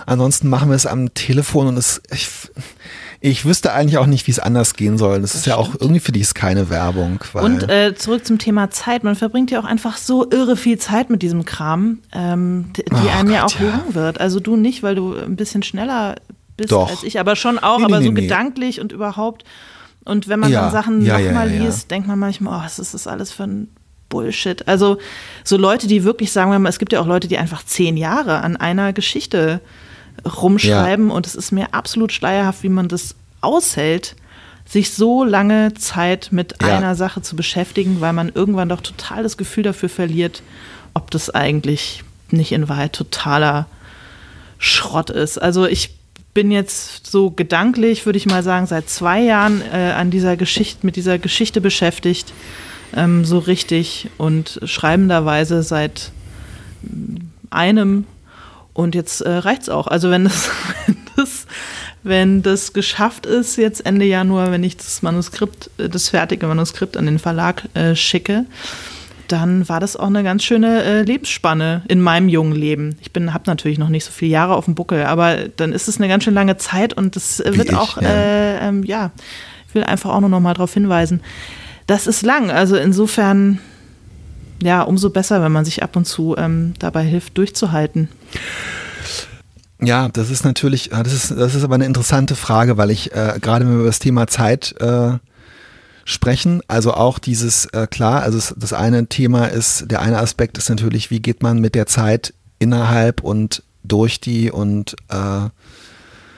ansonsten 0.06 0.48
machen 0.48 0.68
wir 0.68 0.76
es 0.76 0.86
am 0.86 1.12
Telefon 1.14 1.66
und 1.66 1.76
es, 1.76 2.00
ich, 2.12 2.28
ich 3.20 3.44
wüsste 3.44 3.72
eigentlich 3.72 3.98
auch 3.98 4.06
nicht, 4.06 4.26
wie 4.26 4.30
es 4.30 4.38
anders 4.38 4.74
gehen 4.74 4.96
soll. 4.96 5.20
Das, 5.20 5.34
ist 5.34 5.46
ja 5.46 5.56
auch 5.56 5.74
irgendwie 5.74 6.00
für 6.00 6.12
die 6.12 6.20
ist 6.20 6.34
keine 6.34 6.70
Werbung. 6.70 7.20
Und 7.32 7.68
äh, 7.68 7.94
zurück 7.94 8.24
zum 8.26 8.38
Thema 8.38 8.70
Zeit. 8.70 9.02
Man 9.02 9.16
verbringt 9.16 9.50
ja 9.50 9.60
auch 9.60 9.64
einfach 9.64 9.96
so 9.96 10.30
irre 10.30 10.56
viel 10.56 10.78
Zeit 10.78 11.10
mit 11.10 11.22
diesem 11.22 11.44
Kram, 11.44 11.98
ähm, 12.12 12.70
die, 12.76 12.84
Ach 12.90 13.18
einem 13.18 13.30
ja 13.30 13.42
Gott, 13.42 13.56
auch 13.56 13.60
ja. 13.60 13.68
lang 13.70 13.94
wird. 13.94 14.20
Also 14.20 14.40
du 14.40 14.56
nicht, 14.56 14.82
weil 14.82 14.94
du 14.94 15.14
ein 15.16 15.36
bisschen 15.36 15.62
schneller 15.62 16.16
bist 16.56 16.70
Doch. 16.70 16.90
als 16.90 17.02
ich, 17.02 17.18
aber 17.18 17.34
schon 17.34 17.58
auch, 17.58 17.78
Nee, 17.78 17.86
nee, 17.86 17.92
aber 17.94 18.02
so 18.04 18.12
nee. 18.12 18.20
gedanklich 18.22 18.80
und 18.80 18.92
überhaupt. 18.92 19.44
Und 20.04 20.28
wenn 20.28 20.40
man 20.40 20.52
Ja, 20.52 20.62
dann 20.62 20.72
Sachen 20.72 21.02
ja, 21.02 21.18
nochmal 21.18 21.52
ja, 21.52 21.64
liest, 21.64 21.90
denkt 21.90 22.06
man 22.06 22.18
manchmal, 22.18 22.60
oh, 22.60 22.64
was 22.64 22.78
ist 22.78 22.94
das 22.94 23.06
alles 23.06 23.32
für 23.32 23.44
ein 23.44 23.68
Bullshit. 24.08 24.66
Also 24.68 24.98
so 25.42 25.56
Leute, 25.56 25.86
die 25.86 26.04
wirklich 26.04 26.30
sagen 26.30 26.50
wir 26.50 26.58
mal, 26.58 26.68
es 26.68 26.78
gibt 26.78 26.92
ja 26.92 27.00
auch 27.00 27.06
Leute, 27.06 27.26
die 27.26 27.38
einfach 27.38 27.64
zehn 27.64 27.96
Jahre 27.96 28.42
an 28.42 28.56
einer 28.56 28.92
Geschichte 28.92 29.60
rumschreiben 30.24 31.10
und 31.10 31.26
es 31.26 31.34
ist 31.34 31.50
mir 31.52 31.74
absolut 31.74 32.12
schleierhaft, 32.12 32.62
wie 32.62 32.68
man 32.68 32.88
das 32.88 33.16
aushält, 33.40 34.14
sich 34.66 34.94
so 34.94 35.24
lange 35.24 35.74
Zeit 35.74 36.28
mit 36.30 36.62
einer 36.62 36.94
Sache 36.94 37.20
zu 37.22 37.36
beschäftigen, 37.36 38.00
weil 38.00 38.12
man 38.12 38.30
irgendwann 38.32 38.68
doch 38.68 38.80
total 38.80 39.22
das 39.22 39.36
Gefühl 39.36 39.64
dafür 39.64 39.88
verliert, 39.88 40.42
ob 40.94 41.10
das 41.10 41.30
eigentlich 41.30 42.04
nicht 42.30 42.52
in 42.52 42.68
Wahrheit 42.68 42.92
totaler 42.94 43.66
Schrott 44.58 45.10
ist. 45.10 45.42
Also 45.42 45.66
ich 45.66 45.90
bin 46.34 46.50
jetzt 46.50 47.06
so 47.06 47.30
gedanklich, 47.30 48.04
würde 48.04 48.16
ich 48.16 48.26
mal 48.26 48.42
sagen, 48.42 48.66
seit 48.66 48.90
zwei 48.90 49.22
Jahren 49.22 49.62
äh, 49.72 49.92
an 49.92 50.10
dieser 50.10 50.36
Geschichte, 50.36 50.84
mit 50.84 50.96
dieser 50.96 51.18
Geschichte 51.18 51.60
beschäftigt, 51.60 52.32
ähm, 52.94 53.24
so 53.24 53.38
richtig 53.38 54.10
und 54.18 54.60
schreibenderweise 54.64 55.62
seit 55.62 56.10
mm, 56.82 57.16
einem 57.50 58.06
und 58.72 58.96
jetzt 58.96 59.20
äh, 59.20 59.30
reicht's 59.30 59.68
auch. 59.68 59.86
Also 59.86 60.10
wenn 60.10 60.24
das, 60.24 60.50
wenn 60.86 60.96
das, 61.16 61.46
wenn 62.02 62.42
das 62.42 62.72
geschafft 62.72 63.26
ist, 63.26 63.56
jetzt 63.56 63.86
Ende 63.86 64.04
Januar, 64.04 64.50
wenn 64.50 64.64
ich 64.64 64.76
das 64.76 65.02
Manuskript, 65.02 65.70
äh, 65.78 65.88
das 65.88 66.08
fertige 66.08 66.48
Manuskript 66.48 66.96
an 66.96 67.06
den 67.06 67.20
Verlag 67.20 67.68
äh, 67.74 67.94
schicke, 67.94 68.44
dann 69.28 69.68
war 69.68 69.80
das 69.80 69.96
auch 69.96 70.06
eine 70.06 70.22
ganz 70.22 70.42
schöne 70.42 70.82
äh, 70.82 71.02
Lebensspanne 71.02 71.82
in 71.88 72.00
meinem 72.00 72.28
jungen 72.28 72.52
Leben. 72.54 72.96
Ich 73.00 73.12
bin, 73.12 73.32
habe 73.32 73.44
natürlich 73.46 73.78
noch 73.78 73.88
nicht 73.88 74.04
so 74.04 74.12
viele 74.12 74.30
Jahre 74.30 74.54
auf 74.54 74.66
dem 74.66 74.74
Buckel, 74.74 75.04
aber 75.04 75.48
dann 75.56 75.72
ist 75.72 75.88
es 75.88 75.98
eine 75.98 76.08
ganz 76.08 76.24
schön 76.24 76.34
lange 76.34 76.56
Zeit 76.56 76.94
und 76.94 77.16
das 77.16 77.40
äh, 77.40 77.56
wird 77.56 77.70
ich, 77.70 77.76
auch, 77.76 78.00
ja. 78.00 78.08
äh, 78.08 78.68
ähm, 78.68 78.82
ja, 78.84 79.10
ich 79.68 79.74
will 79.74 79.84
einfach 79.84 80.10
auch 80.10 80.20
nur 80.20 80.30
noch 80.30 80.40
mal 80.40 80.54
darauf 80.54 80.74
hinweisen. 80.74 81.20
Das 81.86 82.06
ist 82.06 82.22
lang, 82.22 82.50
also 82.50 82.76
insofern, 82.76 83.58
ja, 84.62 84.82
umso 84.82 85.10
besser, 85.10 85.42
wenn 85.42 85.52
man 85.52 85.64
sich 85.64 85.82
ab 85.82 85.96
und 85.96 86.06
zu 86.06 86.34
ähm, 86.38 86.74
dabei 86.78 87.02
hilft, 87.02 87.36
durchzuhalten. 87.36 88.08
Ja, 89.82 90.08
das 90.08 90.30
ist 90.30 90.44
natürlich, 90.44 90.86
ja, 90.92 91.02
das 91.02 91.12
ist, 91.12 91.30
das 91.30 91.54
ist 91.54 91.64
aber 91.64 91.74
eine 91.74 91.84
interessante 91.84 92.36
Frage, 92.36 92.76
weil 92.76 92.90
ich 92.90 93.12
äh, 93.12 93.38
gerade 93.40 93.64
wenn 93.64 93.72
wir 93.72 93.80
über 93.80 93.86
das 93.86 93.98
Thema 93.98 94.26
Zeit 94.26 94.74
äh, 94.80 95.18
sprechen, 96.04 96.60
also 96.68 96.94
auch 96.94 97.18
dieses, 97.18 97.66
äh, 97.66 97.86
klar, 97.86 98.22
also 98.22 98.38
es, 98.38 98.54
das 98.56 98.72
eine 98.72 99.06
Thema 99.06 99.46
ist, 99.46 99.90
der 99.90 100.02
eine 100.02 100.18
Aspekt 100.18 100.58
ist 100.58 100.68
natürlich, 100.68 101.10
wie 101.10 101.20
geht 101.20 101.42
man 101.42 101.60
mit 101.60 101.74
der 101.74 101.86
Zeit 101.86 102.34
innerhalb 102.58 103.22
und 103.22 103.62
durch 103.82 104.20
die 104.20 104.50
und 104.50 104.96
äh, 105.08 105.48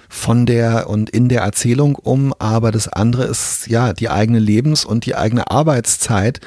von 0.09 0.47
der 0.47 0.89
und 0.89 1.11
in 1.11 1.29
der 1.29 1.43
Erzählung 1.43 1.97
um, 1.97 2.33
aber 2.39 2.73
das 2.73 2.89
andere 2.89 3.25
ist 3.25 3.67
ja 3.67 3.93
die 3.93 4.09
eigene 4.09 4.39
Lebens- 4.39 4.85
und 4.85 5.05
die 5.05 5.15
eigene 5.15 5.51
Arbeitszeit. 5.51 6.41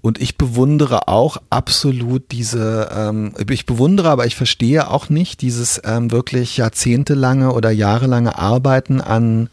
Und 0.00 0.20
ich 0.20 0.38
bewundere 0.38 1.08
auch 1.08 1.38
absolut 1.50 2.30
diese, 2.30 2.88
ähm, 2.94 3.34
ich 3.50 3.66
bewundere, 3.66 4.10
aber 4.10 4.26
ich 4.26 4.36
verstehe 4.36 4.88
auch 4.90 5.08
nicht 5.08 5.42
dieses 5.42 5.80
ähm, 5.84 6.12
wirklich 6.12 6.56
jahrzehntelange 6.56 7.52
oder 7.52 7.70
jahrelange 7.70 8.38
Arbeiten 8.38 9.00
an, 9.00 9.50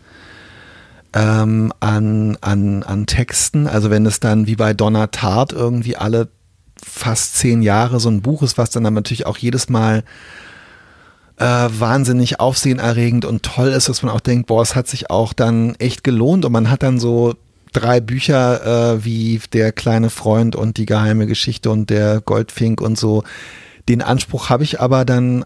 ähm, 1.16 1.74
an, 1.80 2.38
an, 2.42 2.84
an 2.84 3.06
Texten. 3.08 3.68
Also 3.68 3.90
wenn 3.90 4.06
es 4.06 4.20
dann 4.20 4.46
wie 4.46 4.58
bei 4.58 4.74
Donna 4.74 5.08
Tartt 5.08 5.54
irgendwie 5.54 5.96
alle 5.96 6.28
fast 6.84 7.38
zehn 7.38 7.64
Jahre 7.64 8.00
so 8.00 8.10
ein 8.10 8.22
Buch 8.22 8.44
ist, 8.44 8.58
was 8.58 8.70
dann, 8.70 8.84
dann 8.84 8.94
natürlich 8.94 9.26
auch 9.26 9.38
jedes 9.38 9.70
Mal 9.70 10.04
äh, 11.38 11.46
wahnsinnig 11.46 12.40
aufsehenerregend 12.40 13.26
und 13.26 13.44
toll 13.44 13.70
ist, 13.70 13.90
dass 13.90 14.04
man 14.04 14.14
auch 14.14 14.20
denkt, 14.20 14.48
boah, 14.48 14.62
es 14.62 14.76
hat 14.76 14.88
sich 14.88 15.10
auch 15.10 15.34
dann 15.34 15.76
echt 15.76 16.04
gelohnt 16.04 16.46
und 16.46 16.52
man 16.52 16.70
hat 16.70 16.84
dann 16.84 17.00
so 17.00 17.34
drei 17.72 18.00
Bücher 18.02 18.94
äh, 18.96 19.06
wie 19.06 19.40
Der 19.54 19.72
kleine 19.72 20.10
Freund 20.10 20.56
und 20.56 20.78
die 20.78 20.86
geheime 20.86 21.28
Geschichte 21.28 21.72
und 21.72 21.90
der 21.90 22.22
Goldfink 22.22 22.82
und 22.82 22.98
so. 22.98 23.24
Den 23.88 24.02
Anspruch 24.02 24.50
habe 24.50 24.64
ich 24.64 24.82
aber 24.82 25.06
dann, 25.06 25.46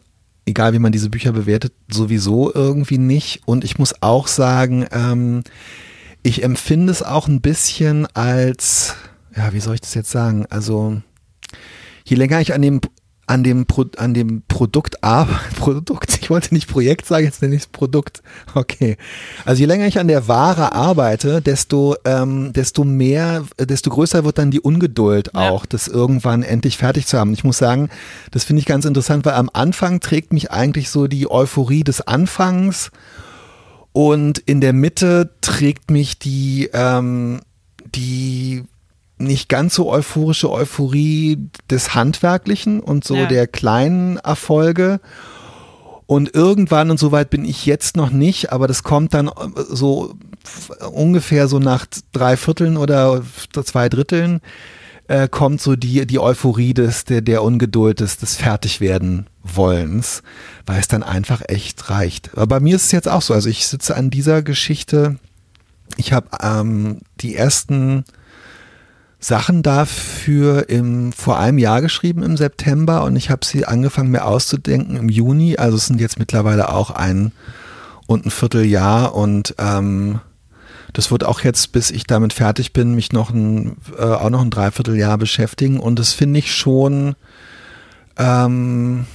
egal 0.50 0.74
wie 0.74 0.80
man 0.80 0.92
diese 0.92 1.10
Bücher 1.10 1.32
bewertet, 1.32 1.74
sowieso 1.90 2.54
irgendwie 2.54 2.98
nicht. 2.98 3.42
Und 3.46 3.64
ich 3.64 3.78
muss 3.78 4.02
auch 4.02 4.28
sagen, 4.28 4.86
ähm, 4.92 5.44
ich 6.24 6.44
empfinde 6.44 6.92
es 6.92 7.04
auch 7.04 7.28
ein 7.28 7.42
bisschen 7.42 8.06
als, 8.14 8.96
ja, 9.36 9.54
wie 9.54 9.60
soll 9.60 9.76
ich 9.76 9.82
das 9.82 9.94
jetzt 9.94 10.12
sagen? 10.12 10.46
Also, 10.50 11.02
je 12.04 12.16
länger 12.16 12.42
ich 12.42 12.54
an 12.54 12.62
dem 12.62 12.82
an 13.30 13.44
dem, 13.44 13.68
Pro, 13.68 13.86
an 13.98 14.16
dem 14.16 14.42
Produkt 14.48 15.04
arbeite, 15.04 15.40
Produkt, 15.60 16.18
ich 16.20 16.32
wollte 16.32 16.54
nicht 16.54 16.68
Projekt 16.68 17.06
sagen, 17.06 17.26
jetzt 17.26 17.44
nenne 17.44 17.56
ich 17.56 17.62
es 17.62 17.68
Produkt. 17.68 18.24
Okay. 18.56 18.98
Also 19.46 19.60
je 19.60 19.68
länger 19.68 19.86
ich 19.86 20.00
an 20.00 20.08
der 20.08 20.28
Ware 20.28 20.74
arbeite, 20.74 21.40
desto, 21.40 21.96
ähm, 22.06 22.52
desto 22.54 22.84
mehr, 22.84 23.44
desto 23.60 23.92
größer 23.92 24.26
wird 24.26 24.40
dann 24.40 24.50
die 24.50 24.60
Ungeduld 24.60 25.30
Ja. 25.36 25.52
auch, 25.52 25.68
das 25.68 25.88
irgendwann 25.88 26.42
endlich 26.42 26.78
fertig 26.78 27.06
zu 27.06 27.20
haben. 27.20 27.34
Ich 27.34 27.44
muss 27.44 27.60
sagen, 27.60 27.90
das 28.32 28.44
finde 28.44 28.62
ich 28.62 28.66
ganz 28.66 28.86
interessant, 28.86 29.26
weil 29.26 29.36
am 29.36 29.52
Anfang 29.54 30.00
trägt 30.00 30.34
mich 30.34 30.50
eigentlich 30.50 30.90
so 30.90 31.06
die 31.06 31.30
Euphorie 31.30 31.84
des 31.84 32.02
Anfangs 32.02 32.90
und 33.92 34.40
in 34.40 34.60
der 34.60 34.74
Mitte 34.74 35.36
trägt 35.42 35.92
mich 35.92 36.18
die, 36.18 36.70
ähm, 36.74 37.42
die 37.94 38.64
nicht 39.20 39.50
ganz 39.50 39.76
so 39.76 39.90
euphorische 39.92 40.50
Euphorie 40.52 41.38
des 41.70 41.94
Handwerklichen 41.94 42.80
und 42.80 43.04
so 43.04 43.16
Ja. 43.16 43.26
der 43.28 43.48
kleinen 43.48 44.18
Erfolge. 44.18 45.00
Und 46.06 46.34
irgendwann, 46.34 46.90
und 46.90 46.98
soweit 47.00 47.30
bin 47.30 47.46
ich 47.46 47.66
jetzt 47.68 47.96
noch 47.96 48.10
nicht, 48.10 48.52
aber 48.52 48.68
das 48.68 48.82
kommt 48.82 49.14
dann 49.14 49.28
äh, 49.28 49.32
so 49.70 50.16
ungefähr 50.92 51.48
so 51.48 51.60
nach 51.60 51.86
drei 52.14 52.36
Vierteln 52.36 52.78
oder 52.78 53.22
zwei 53.64 53.90
Dritteln, 53.90 54.40
äh, 55.08 55.28
kommt 55.28 55.62
so 55.62 55.76
die, 55.76 56.08
die 56.08 56.20
Euphorie 56.20 56.74
des, 56.74 57.04
der, 57.04 57.22
der 57.22 57.44
Ungeduld 57.44 58.00
des, 58.00 58.18
des 58.18 58.36
Fertigwerden 58.38 59.28
wollens, 59.44 60.24
weil 60.66 60.80
es 60.80 60.88
dann 60.88 61.04
einfach 61.04 61.42
echt 61.48 61.90
reicht. 61.90 62.32
Aber 62.34 62.48
bei 62.48 62.60
mir 62.60 62.76
ist 62.76 62.86
es 62.86 62.92
jetzt 62.92 63.08
auch 63.10 63.22
so. 63.22 63.34
Also 63.34 63.50
ich 63.50 63.68
sitze 63.68 63.96
an 63.96 64.10
dieser 64.10 64.42
Geschichte. 64.42 65.18
Ich 65.98 66.14
habe 66.14 66.28
ähm, 66.42 67.02
die 67.22 67.36
ersten 67.36 68.06
Sachen 69.20 69.64
dafür 69.64 70.70
im, 70.70 71.12
vor 71.12 71.38
einem 71.38 71.58
Jahr 71.58 71.82
geschrieben 71.82 72.24
im 72.24 72.38
September 72.38 73.04
und 73.04 73.18
ich 73.18 73.30
habe 73.30 73.46
sie 73.46 73.66
angefangen 73.66 74.12
mir 74.12 74.26
auszudenken 74.26 74.96
im 74.96 75.10
Juni. 75.10 75.58
Also 75.58 75.76
es 75.76 75.88
sind 75.88 76.00
jetzt 76.00 76.20
mittlerweile 76.20 76.70
auch 76.70 76.92
ein 76.92 77.34
und 78.08 78.26
ein 78.26 78.32
Vierteljahr 78.32 79.14
und 79.14 79.56
ähm, 79.58 80.22
das 80.94 81.12
wird 81.12 81.26
auch 81.26 81.42
jetzt, 81.42 81.74
bis 81.74 81.92
ich 81.92 82.06
damit 82.06 82.34
fertig 82.34 82.72
bin, 82.72 82.96
mich 82.96 83.12
noch 83.12 83.30
ein, 83.30 83.78
äh, 83.98 84.04
auch 84.04 84.30
noch 84.30 84.42
ein 84.42 84.50
Dreivierteljahr 84.50 85.18
beschäftigen 85.18 85.80
und 85.80 86.00
das 86.00 86.14
finde 86.14 86.40
ich 86.40 86.56
schon, 86.56 87.16
ähm, 88.18 89.06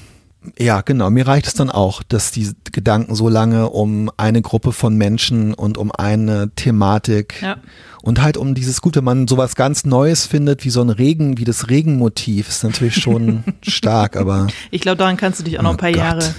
Ja, 0.59 0.80
genau. 0.82 1.11
Mir 1.11 1.26
reicht 1.26 1.47
es 1.47 1.55
dann 1.55 1.70
auch, 1.70 2.03
dass 2.03 2.30
die 2.30 2.51
Gedanken 2.72 3.14
so 3.14 3.28
lange 3.28 3.70
um 3.70 4.11
eine 4.16 4.42
Gruppe 4.42 4.72
von 4.72 4.97
Menschen 4.97 5.55
und 5.55 5.78
um 5.78 5.90
eine 5.92 6.51
Thematik 6.55 7.40
Ja. 7.42 7.57
und 8.03 8.20
halt 8.22 8.36
um 8.36 8.55
dieses 8.55 8.80
Gute, 8.80 8.99
wenn 9.01 9.05
man 9.05 9.28
sowas 9.28 9.55
ganz 9.57 9.84
Neues 9.84 10.26
findet, 10.26 10.64
wie 10.64 10.70
so 10.70 10.80
ein 10.82 10.90
Regen, 10.90 11.38
wie 11.38 11.45
das 11.45 11.68
Regenmotiv, 11.70 12.49
ist 12.49 12.62
natürlich 12.64 12.97
schon 12.97 13.45
stark, 13.62 14.16
aber 14.16 14.47
Ich 14.70 14.80
glaube, 14.80 14.97
daran 14.99 15.16
kannst 15.16 15.40
du 15.40 15.45
dich 15.45 15.59
auch 15.59 15.62
noch 15.62 15.70
Oh 15.70 15.74
ein 15.74 15.78
paar 15.78 15.90
Gott. 15.92 15.99
Jahre 15.99 16.34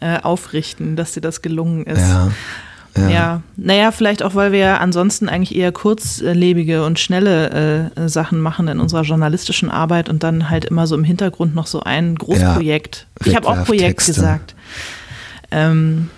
äh, 0.00 0.20
aufrichten, 0.20 0.94
dass 0.96 1.12
dir 1.12 1.20
das 1.20 1.42
gelungen 1.42 1.84
ist. 1.86 1.98
ja. 2.00 2.30
Ja. 2.96 3.08
Ja, 3.10 3.42
naja, 3.56 3.92
vielleicht 3.92 4.22
auch, 4.22 4.34
weil 4.34 4.50
wir 4.52 4.58
ja 4.58 4.76
ansonsten 4.78 5.28
eigentlich 5.28 5.56
eher 5.56 5.70
kurzlebige 5.72 6.84
und 6.84 6.98
schnelle 6.98 7.90
äh, 7.94 8.08
Sachen 8.08 8.40
machen 8.40 8.66
in 8.68 8.80
unserer 8.80 9.02
journalistischen 9.02 9.70
Arbeit 9.70 10.08
und 10.08 10.22
dann 10.24 10.50
halt 10.50 10.64
immer 10.64 10.86
so 10.86 10.96
im 10.96 11.04
Hintergrund 11.04 11.54
noch 11.54 11.66
so 11.68 11.80
ein 11.80 12.16
Großprojekt. 12.16 13.06
ich 13.24 13.36
habe 13.36 13.46
auch 13.46 13.64
Projekt 13.64 14.00
Wegwerftexte. 14.00 14.12
gesagt. 14.14 14.54
Ähm, 15.50 16.10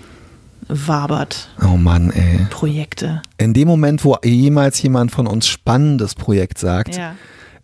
wabert 0.68 1.49
Oh 1.62 1.77
Mann, 1.77 2.11
ey. 2.11 2.47
Projekte. 2.51 3.23
In 3.39 3.55
dem 3.55 3.68
Moment, 3.68 4.05
wo 4.05 4.16
jemals 4.25 4.81
jemand 4.83 5.11
von 5.11 5.27
uns 5.27 5.47
spannendes 5.49 6.14
Projekt 6.14 6.59
sagt, 6.59 6.97
Ja. 6.97 7.14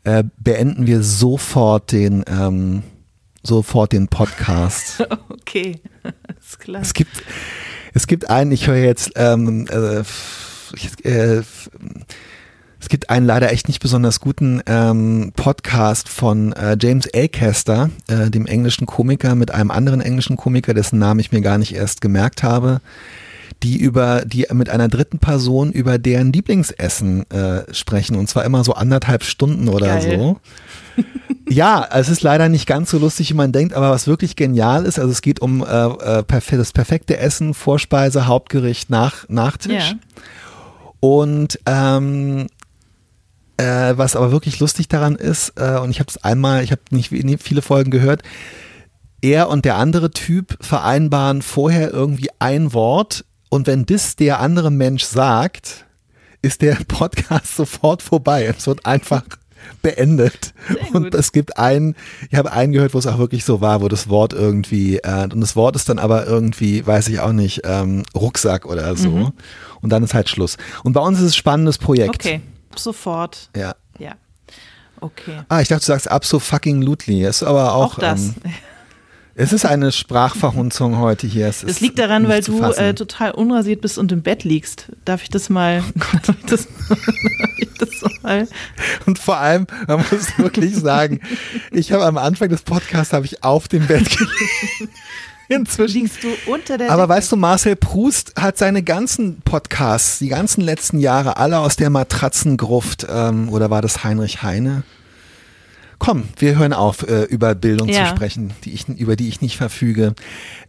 äh, 0.05 0.25
beenden 0.39 0.87
wir 0.87 1.03
sofort 1.03 1.93
den, 1.93 2.25
ähm, 2.29 2.83
sofort 3.43 3.93
den 3.93 4.09
Podcast. 4.09 5.07
Okay, 5.47 5.79
ist 6.41 6.59
klar. 6.59 6.83
Es 6.83 6.93
gibt, 6.93 7.23
es 7.97 8.07
gibt 8.07 8.29
einen, 8.29 8.53
ich 8.53 8.67
höre 8.67 8.77
jetzt, 8.77 9.13
ähm, 9.17 9.67
äh, 9.71 10.01
äh, 11.09 11.43
es 12.79 12.89
gibt 12.91 13.09
einen 13.09 13.25
leider 13.25 13.51
echt 13.51 13.69
nicht 13.69 13.81
besonders 13.81 14.21
guten 14.21 14.61
ähm, 14.67 15.33
Podcast 15.35 16.11
von 16.11 16.53
äh, 16.53 16.77
James 16.79 17.09
Acaster, 17.15 17.89
äh, 18.09 18.29
dem 18.31 18.45
englischen 18.45 18.85
Komiker, 18.87 19.35
mit 19.35 19.51
einem 19.51 19.71
anderen 19.71 20.03
englischen 20.03 20.37
Komiker, 20.37 20.75
dessen 20.75 20.99
Namen 20.99 21.21
ich 21.21 21.33
mir 21.33 21.41
gar 21.41 21.57
nicht 21.57 21.75
erst 21.75 22.03
gemerkt 22.03 22.43
habe, 22.43 22.83
die 23.63 23.79
über, 23.79 24.25
die 24.25 24.47
mit 24.53 24.69
einer 24.69 24.89
dritten 24.89 25.19
Person 25.19 25.73
über 25.73 25.99
deren 25.99 26.33
Lieblingsessen 26.33 27.29
äh, 27.31 27.73
sprechen 27.73 28.17
und 28.17 28.29
zwar 28.29 28.45
immer 28.45 28.65
so 28.65 28.75
anderthalb 28.75 29.25
Stunden 29.25 29.69
oder 29.69 29.87
Geil. 29.87 30.19
so. 30.19 30.41
Ja, 31.49 31.87
es 31.93 32.09
ist 32.09 32.23
leider 32.23 32.49
nicht 32.49 32.67
ganz 32.67 32.91
so 32.91 32.99
lustig, 32.99 33.31
wie 33.31 33.35
man 33.35 33.53
denkt, 33.53 33.73
aber 33.73 33.91
was 33.91 34.09
wirklich 34.09 34.35
genial 34.35 34.85
ist, 34.85 34.99
also 34.99 35.13
es 35.13 35.23
geht 35.23 35.41
um 35.41 35.63
äh, 35.63 36.21
äh, 36.21 36.25
das 36.51 36.73
perfekte 36.73 37.19
Essen, 37.19 37.55
Vorspeise, 37.55 38.27
Hauptgericht, 38.27 38.91
Nach 38.91 39.29
Nachtisch. 39.29 39.91
Ja. 39.91 39.99
Und 40.99 41.61
ähm, 41.67 42.49
äh, 43.59 43.95
was 43.97 44.17
aber 44.17 44.33
wirklich 44.33 44.59
lustig 44.59 44.89
daran 44.89 45.15
ist, 45.15 45.53
äh, 45.57 45.79
und 45.79 45.91
ich 45.91 46.01
habe 46.01 46.09
es 46.11 46.23
einmal, 46.25 46.65
ich 46.65 46.73
habe 46.73 46.83
nicht 46.91 47.13
viele 47.43 47.63
Folgen 47.63 47.93
gehört, 47.93 48.23
er 49.23 49.49
und 49.49 49.65
der 49.65 49.77
andere 49.77 50.11
Typ 50.11 50.57
vereinbaren 50.61 51.43
vorher 51.43 51.93
irgendwie 51.93 52.31
ein 52.39 52.73
Wort 52.73 53.25
und 53.49 53.67
wenn 53.67 53.87
das 53.87 54.17
der 54.17 54.41
andere 54.41 54.71
Mensch 54.71 55.05
sagt, 55.05 55.87
ist 56.43 56.63
der 56.63 56.77
Podcast 56.89 57.57
sofort 57.57 58.03
vorbei. 58.03 58.45
Es 58.45 58.67
wird 58.67 58.87
einfach 58.87 59.25
beendet. 59.83 60.55
Und 60.93 61.15
es 61.15 61.33
gibt 61.33 61.59
einen, 61.59 61.97
ich 62.31 62.39
habe 62.39 62.53
einen 62.53 62.73
gehört, 62.73 62.95
wo 62.95 62.99
es 62.99 63.07
auch 63.07 63.19
wirklich 63.19 63.45
so 63.45 63.61
war, 63.61 63.81
wo 63.81 63.89
das 63.89 64.09
Wort 64.09 64.33
irgendwie, 64.33 64.99
äh, 64.99 65.25
und 65.25 65.41
das 65.41 65.57
Wort 65.57 65.77
ist 65.77 65.89
dann 65.89 65.99
aber 65.99 66.27
irgendwie, 66.27 66.87
weiß 66.87 67.09
ich 67.09 67.21
auch 67.21 67.33
nicht, 67.33 67.63
ähm, 67.65 68.05
Rucksack 68.15 68.67
oder 68.67 68.95
so. 68.97 69.11
Mhm. 69.11 69.33
Und 69.81 69.91
dann 69.91 70.03
ist 70.03 70.15
halt 70.15 70.29
Schluss. 70.29 70.57
Und 70.85 70.93
bei 70.93 71.01
uns 71.01 71.19
ist 71.19 71.25
es 71.25 71.31
ein 71.33 71.37
spannendes 71.37 71.79
Projekt. 71.79 72.15
Okay, 72.15 72.41
sofort. 72.77 73.51
Ja. 73.57 73.75
Ja. 73.99 74.13
Okay. 75.01 75.43
Ah, 75.49 75.61
ich 75.61 75.69
dachte, 75.69 75.81
du 75.81 75.87
sagst 75.87 76.11
abso 76.11 76.39
fucking 76.39 76.83
lutely. 76.83 77.25
Ist 77.25 77.43
aber 77.43 77.75
auch, 77.75 77.95
Auch, 77.95 77.99
das. 77.99 78.29
Ähm, 78.29 78.35
es 79.39 79.53
ist 79.53 79.67
eine 79.67 79.93
Sprachverhunzung 79.93 80.99
heute 80.99 81.27
hier. 81.27 81.47
Es 81.49 81.61
Das 81.61 81.73
ist 81.73 81.81
liegt 81.81 81.99
daran, 81.99 82.27
weil 82.27 82.41
du 82.43 82.59
äh, 82.63 82.95
total 82.95 83.33
unrasiert 83.33 83.83
bist 83.83 83.99
und 83.99 84.11
im 84.11 84.23
Bett 84.23 84.45
liegst. 84.45 84.87
Darf 85.05 85.23
ich 85.23 85.29
das 85.29 85.51
mal? 85.51 85.85
Darf 86.27 86.37
ich 86.39 86.47
das, 86.47 86.67
darf 86.89 86.99
ich 87.59 87.69
das 87.79 88.23
mal? 88.23 88.49
Und 89.05 89.19
vor 89.19 89.37
allem, 89.37 89.67
man 89.87 89.99
muss 90.11 90.27
wirklich 90.39 90.75
sagen, 90.75 91.21
ich 91.71 91.93
habe 91.93 92.05
am 92.07 92.17
Anfang 92.17 92.49
des 92.49 92.63
Podcasts 92.63 93.13
habe 93.13 93.27
ich 93.27 93.45
auf 93.45 93.69
dem 93.69 93.87
Bett 93.87 94.09
gelegen. 94.09 94.93
Inzwischen. 95.49 96.01
Liegst 96.01 96.25
du 96.25 96.29
unter 96.51 96.77
der 96.79 96.91
Aber 96.91 97.03
Decke? 97.03 97.09
weißt 97.11 97.33
du, 97.33 97.37
Marcel 97.37 97.77
Proust 97.77 98.33
hat 98.41 98.59
seine 98.59 98.83
ganzen 98.83 99.43
Podcasts, 99.43 100.19
die 100.19 100.29
ganzen 100.29 100.61
letzten 100.63 100.99
Jahre, 100.99 101.37
alle 101.37 101.59
aus 101.59 101.77
der 101.77 101.91
Matratzengruft, 101.91 103.07
ähm, 103.09 103.49
oder 103.51 103.71
war 103.71 103.81
das 103.83 104.03
Heinrich 104.03 104.43
Heine? 104.43 104.83
Komm, 105.99 106.25
wir 106.39 106.59
hören 106.59 106.73
auf, 106.73 107.09
äh, 107.09 107.23
über 107.25 107.55
Bildung 107.55 107.89
Ja. 107.89 108.05
zu 108.05 108.11
sprechen, 108.17 108.53
die 108.65 108.73
ich, 108.73 108.89
über 108.89 109.17
die 109.17 109.29
ich 109.29 109.41
nicht 109.41 109.57
verfüge. 109.57 110.15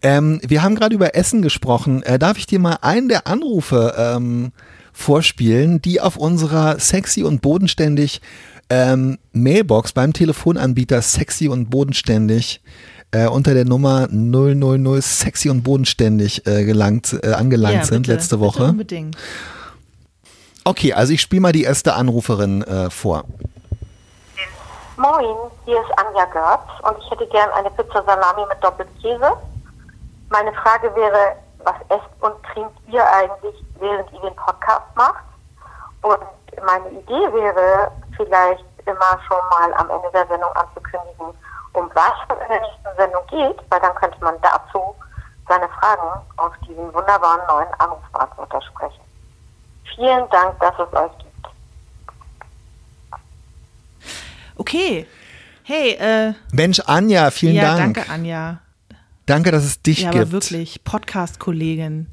Ähm, 0.02 0.40
wir 0.48 0.64
haben 0.64 0.76
gerade 0.76 0.96
über 0.96 1.16
Essen 1.16 1.42
gesprochen. 1.42 2.02
Äh, 2.04 2.18
darf 2.18 2.38
ich 2.38 2.46
dir 2.46 2.60
mal 2.60 2.78
einen 2.82 3.10
der 3.10 3.28
Anrufe 3.28 3.94
ähm, 3.98 4.52
vorspielen, 4.94 5.82
die 5.82 6.02
auf 6.02 6.18
unserer 6.18 6.80
sexy 6.80 7.24
und 7.24 7.42
bodenständig 7.42 8.22
ähm, 8.70 9.18
Mailbox 9.34 9.92
beim 9.94 10.14
Telefonanbieter 10.14 11.02
sexy 11.02 11.48
und 11.48 11.70
bodenständig 11.70 12.62
äh, 13.12 13.28
unter 13.28 13.54
der 13.54 13.66
Nummer 13.66 14.08
000 14.12 15.02
sexy 15.02 15.50
und 15.50 15.64
bodenständig 15.64 16.46
äh, 16.48 16.66
gelangt, 16.66 17.18
äh, 17.22 17.32
angelangt 17.34 17.76
ja, 17.76 17.86
sind 17.86 18.04
bitte, 18.04 18.14
letzte 18.14 18.40
Woche. 18.40 18.66
unbedingt. 18.66 19.16
Okay, 20.64 20.92
also 20.94 21.14
ich 21.14 21.22
spiele 21.22 21.42
mal 21.42 21.54
die 21.54 21.64
erste 21.64 21.94
Anruferin 21.94 22.62
äh, 22.64 22.90
vor. 22.90 23.26
Moin, 25.00 25.52
hier 25.66 25.80
ist 25.80 26.00
Anja 26.00 26.26
Görz 26.26 26.64
und 26.82 26.98
ich 26.98 27.12
hätte 27.12 27.28
gern 27.28 27.52
eine 27.52 27.70
Pizza 27.70 28.02
Salami 28.02 28.48
mit 28.50 28.64
Doppelkäse. 28.64 29.32
Meine 30.30 30.52
Frage 30.54 30.94
wäre, 30.96 31.36
was 31.60 31.76
esst 31.90 32.10
und 32.22 32.34
trinkt 32.52 32.76
ihr 32.88 33.06
eigentlich, 33.08 33.64
während 33.76 34.12
ihr 34.12 34.22
den 34.22 34.36
Podcast 34.36 34.88
macht? 34.96 35.24
Und 36.02 36.18
meine 36.66 36.90
Idee 36.90 37.32
wäre, 37.32 37.92
vielleicht 38.16 38.66
immer 38.88 39.20
schon 39.28 39.38
mal 39.52 39.72
am 39.76 39.88
Ende 39.92 40.10
der 40.14 40.26
Sendung 40.26 40.52
anzukündigen, 40.54 41.28
um 41.74 41.92
was 41.94 42.14
es 42.30 42.42
in 42.42 42.48
der 42.50 42.62
nächsten 42.62 42.98
Sendung 42.98 43.22
geht, 43.28 43.60
weil 43.70 43.80
dann 43.80 43.94
könnte 43.94 44.24
man 44.24 44.42
dazu 44.42 44.96
seine 45.48 45.70
Fragen 45.80 46.26
auf 46.38 46.54
diesen 46.68 46.92
wunderbaren 46.92 47.42
neuen 47.48 47.72
Anrufbeantworter 47.78 48.64
sprechen. 48.64 49.04
Vielen 49.94 50.28
Dank, 50.32 50.60
dass 50.60 50.74
es 50.80 50.92
euch 50.92 51.18
gibt. 51.20 51.27
Okay. 54.58 55.06
Hey, 55.64 55.92
äh, 56.00 56.34
Mensch, 56.54 56.80
Anja, 56.86 57.30
vielen 57.32 57.56
ja, 57.56 57.76
Dank. 57.76 57.96
danke, 57.96 58.10
Anja. 58.12 58.62
Danke, 59.26 59.52
dass 59.52 59.66
es 59.66 59.82
dich 59.82 60.02
Ja, 60.02 60.12
gibt. 60.12 60.22
aber 60.24 60.32
wirklich, 60.32 60.84
Podcast-Kollegin. 60.84 62.08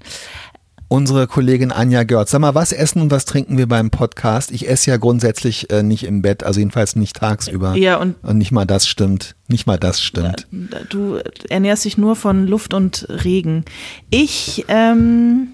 Unsere 0.89 1.27
Kollegin 1.27 1.73
Anja 1.73 2.03
Görz. 2.05 2.31
Sag 2.33 2.41
mal, 2.41 2.55
was 2.55 2.71
essen 2.73 3.01
und 3.01 3.11
was 3.11 3.25
trinken 3.25 3.57
wir 3.57 3.67
beim 3.67 3.91
Podcast? 3.91 4.51
Ich 4.53 4.69
esse 4.69 4.91
ja 4.91 4.97
grundsätzlich 4.97 5.71
äh, 5.71 5.83
nicht 5.83 6.05
im 6.05 6.23
Bett, 6.23 6.45
also 6.45 6.61
jedenfalls 6.61 6.95
nicht 6.95 7.17
tagsüber. 7.17 7.75
Ja, 7.75 7.97
und 7.97 8.17
Und 8.23 8.39
nicht 8.39 8.53
mal 8.53 8.65
das 8.67 8.87
stimmt. 8.87 9.35
Nicht 9.49 9.67
mal 9.67 9.79
das 9.79 10.03
stimmt. 10.03 10.47
du 10.91 11.21
ernährst 11.49 11.85
dich 11.85 11.97
nur 11.97 12.17
von 12.17 12.47
Luft 12.47 12.75
und 12.75 13.07
Regen. 13.09 13.65
Ich 14.11 14.65
ähm, 14.69 15.49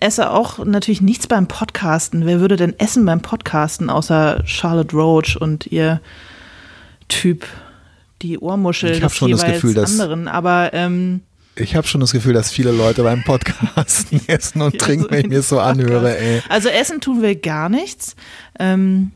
esse 0.00 0.30
auch 0.30 0.64
natürlich 0.64 1.00
nichts 1.00 1.26
beim 1.26 1.46
Podcasten. 1.48 2.26
Wer 2.26 2.40
würde 2.40 2.56
denn 2.56 2.78
essen 2.78 3.04
beim 3.04 3.20
Podcasten, 3.22 3.90
außer 3.90 4.42
Charlotte 4.44 4.94
Roach 4.96 5.36
und 5.40 5.66
ihr 5.66 6.00
Typ, 7.08 7.46
die 8.22 8.38
Ohrmuschel 8.38 8.90
Ich 8.92 9.00
des 9.00 9.14
schon 9.14 9.30
das 9.30 9.42
jeweils 9.42 9.54
Gefühl, 9.62 9.74
dass- 9.74 9.92
anderen. 10.00 10.28
Aber 10.28 10.70
ähm, 10.74 11.20
Ich 11.54 11.74
habe 11.76 11.86
schon 11.86 12.00
das 12.00 12.12
Gefühl, 12.12 12.32
dass 12.34 12.50
viele 12.50 12.70
Leute 12.72 13.02
beim 13.02 13.22
Podcasten 13.24 14.20
essen 14.26 14.60
und 14.62 14.78
trinken, 14.78 15.06
wenn 15.10 15.20
ich 15.20 15.28
mir 15.28 15.36
das 15.38 15.48
so 15.48 15.60
anhöre, 15.60 16.18
ey. 16.18 16.42
Also 16.48 16.68
essen 16.68 17.00
tun 17.00 17.22
wir 17.22 17.34
gar 17.36 17.68
nichts. 17.68 18.14
Ähm, 18.58 19.12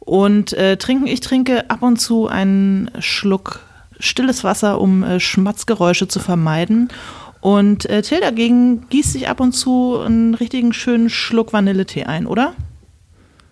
und 0.00 0.52
äh, 0.52 0.76
trinken, 0.76 1.06
ich 1.08 1.20
trinke 1.20 1.68
ab 1.68 1.82
und 1.82 1.96
zu 1.98 2.28
einen 2.28 2.90
Schluck 3.00 3.60
stilles 3.98 4.44
Wasser, 4.44 4.80
um 4.80 5.02
äh, 5.02 5.18
Schmatzgeräusche 5.18 6.06
zu 6.06 6.20
vermeiden. 6.20 6.90
Und 7.46 7.88
äh, 7.88 8.02
Till 8.02 8.18
dagegen 8.18 8.88
gießt 8.88 9.12
sich 9.12 9.28
ab 9.28 9.38
und 9.38 9.52
zu 9.52 10.00
einen 10.00 10.34
richtigen 10.34 10.72
schönen 10.72 11.08
Schluck 11.08 11.52
Vanilletee 11.52 12.02
ein, 12.02 12.26
oder? 12.26 12.54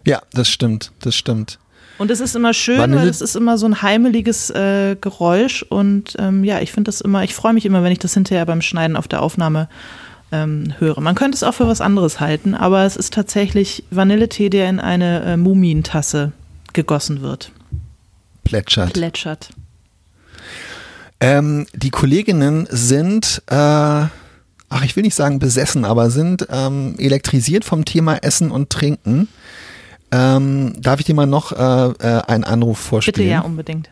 Ja, 0.04 0.20
das 0.32 0.48
stimmt, 0.48 0.90
das 0.98 1.14
stimmt. 1.14 1.60
Und 1.98 2.10
es 2.10 2.18
ist 2.18 2.34
immer 2.34 2.54
schön, 2.54 2.80
Vanille- 2.80 3.02
weil 3.02 3.08
es 3.08 3.20
ist 3.20 3.36
immer 3.36 3.56
so 3.56 3.66
ein 3.66 3.82
heimeliges 3.82 4.50
äh, 4.50 4.96
Geräusch. 5.00 5.62
Und 5.62 6.16
ähm, 6.18 6.42
ja, 6.42 6.60
ich 6.60 6.72
finde 6.72 6.88
das 6.88 7.02
immer, 7.02 7.22
ich 7.22 7.36
freue 7.36 7.52
mich 7.52 7.66
immer, 7.66 7.84
wenn 7.84 7.92
ich 7.92 8.00
das 8.00 8.14
hinterher 8.14 8.44
beim 8.46 8.62
Schneiden 8.62 8.96
auf 8.96 9.06
der 9.06 9.22
Aufnahme 9.22 9.68
ähm, 10.32 10.74
höre. 10.80 11.00
Man 11.00 11.14
könnte 11.14 11.36
es 11.36 11.44
auch 11.44 11.54
für 11.54 11.68
was 11.68 11.80
anderes 11.80 12.18
halten, 12.18 12.56
aber 12.56 12.82
es 12.82 12.96
ist 12.96 13.14
tatsächlich 13.14 13.84
Vanilletee, 13.92 14.50
der 14.50 14.68
in 14.70 14.80
eine 14.80 15.22
äh, 15.22 15.36
Mumientasse 15.36 16.32
gegossen 16.72 17.22
wird. 17.22 17.52
Plätschert. 18.42 18.94
Plätschert. 18.94 19.50
Ähm, 21.20 21.66
die 21.72 21.90
Kolleginnen 21.90 22.66
sind, 22.70 23.42
äh, 23.48 23.54
ach, 23.54 24.10
ich 24.82 24.96
will 24.96 25.02
nicht 25.04 25.14
sagen 25.14 25.38
besessen, 25.38 25.84
aber 25.84 26.10
sind 26.10 26.46
ähm, 26.50 26.96
elektrisiert 26.98 27.64
vom 27.64 27.84
Thema 27.84 28.16
Essen 28.16 28.50
und 28.50 28.70
Trinken. 28.70 29.28
Ähm, 30.12 30.74
darf 30.80 31.00
ich 31.00 31.06
dir 31.06 31.14
mal 31.14 31.26
noch 31.26 31.52
äh, 31.52 31.56
äh, 31.56 32.22
einen 32.26 32.44
Anruf 32.44 32.78
vorspielen? 32.78 33.14
Bitte 33.16 33.30
ja, 33.30 33.40
unbedingt. 33.40 33.90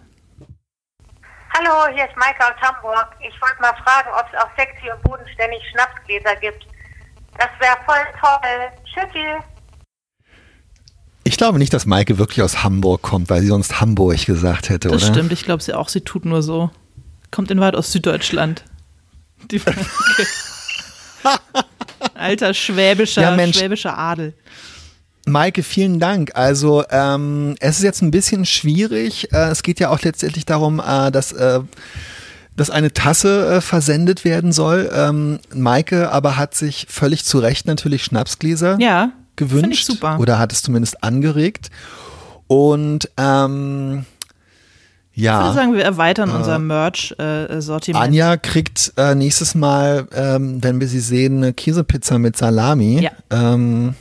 Hallo, 1.54 1.94
hier 1.94 2.04
ist 2.04 2.16
Maike 2.16 2.40
aus 2.44 2.60
Hamburg. 2.60 3.08
Ich 3.20 3.40
wollte 3.40 3.60
mal 3.60 3.74
fragen, 3.84 4.08
ob 4.18 4.26
es 4.32 4.40
auch 4.40 4.48
sexy 4.56 4.90
und 4.94 5.02
bodenständig 5.02 5.60
Schnapsgläser 5.70 6.36
gibt. 6.40 6.66
Das 7.38 7.48
wäre 7.60 7.76
voll 7.86 7.96
toll. 8.20 8.68
Tschüssi. 8.84 9.42
Ich 11.24 11.36
glaube 11.36 11.58
nicht, 11.58 11.72
dass 11.72 11.86
Maike 11.86 12.18
wirklich 12.18 12.42
aus 12.42 12.64
Hamburg 12.64 13.02
kommt, 13.02 13.30
weil 13.30 13.40
sie 13.42 13.46
sonst 13.48 13.80
Hamburg 13.80 14.26
gesagt 14.26 14.70
hätte, 14.70 14.88
Das 14.88 15.04
oder? 15.04 15.12
stimmt, 15.12 15.32
ich 15.32 15.44
glaube 15.44 15.62
sie 15.62 15.72
auch, 15.74 15.88
sie 15.88 16.00
tut 16.00 16.24
nur 16.24 16.42
so. 16.42 16.70
Kommt 17.32 17.50
in 17.50 17.58
weit 17.60 17.74
aus 17.74 17.90
Süddeutschland. 17.90 18.62
Die 19.50 19.60
Alter 22.14 22.54
schwäbischer, 22.54 23.22
Ja, 23.22 23.30
Mensch. 23.36 23.58
schwäbischer 23.58 23.96
Adel. 23.98 24.34
Maike, 25.26 25.62
vielen 25.62 26.00
Dank. 26.00 26.32
Also 26.34 26.84
ähm, 26.90 27.54
es 27.60 27.78
ist 27.78 27.84
jetzt 27.84 28.02
ein 28.02 28.10
bisschen 28.10 28.44
schwierig. 28.44 29.32
Äh, 29.32 29.48
es 29.50 29.62
geht 29.62 29.78
ja 29.80 29.90
auch 29.90 30.00
letztendlich 30.02 30.44
darum, 30.46 30.80
äh, 30.80 31.10
dass, 31.12 31.32
äh, 31.32 31.60
dass 32.56 32.70
eine 32.70 32.92
Tasse 32.92 33.56
äh, 33.56 33.60
versendet 33.60 34.24
werden 34.24 34.52
soll. 34.52 34.90
Ähm, 34.92 35.38
Maike 35.54 36.10
aber 36.10 36.36
hat 36.36 36.54
sich 36.54 36.86
völlig 36.88 37.24
zu 37.24 37.38
Recht 37.38 37.66
natürlich 37.66 38.04
Schnapsgläser 38.04 38.78
Ja, 38.80 39.12
gewünscht 39.36 39.60
Finde 39.62 39.74
ich 39.74 39.86
super. 39.86 40.18
oder 40.18 40.38
hat 40.40 40.52
es 40.52 40.62
zumindest 40.62 41.02
angeregt. 41.04 41.70
Und 42.48 43.08
ähm, 43.16 44.04
Ich 45.14 45.24
würde 45.24 45.44
ja, 45.44 45.52
sagen, 45.52 45.74
wir 45.74 45.84
erweitern 45.84 46.30
unser 46.30 46.58
Merch-Sortiment. 46.58 48.02
Anja 48.02 48.38
kriegt 48.38 48.94
äh, 48.96 49.14
nächstes 49.14 49.54
Mal, 49.54 50.08
ähm, 50.14 50.64
wenn 50.64 50.80
wir 50.80 50.88
sie 50.88 51.00
sehen, 51.00 51.38
eine 51.38 51.52
Käsepizza 51.52 52.18
mit 52.18 52.36
Salami. 52.36 53.00
Ja. 53.00 53.10
Ähm, 53.30 53.94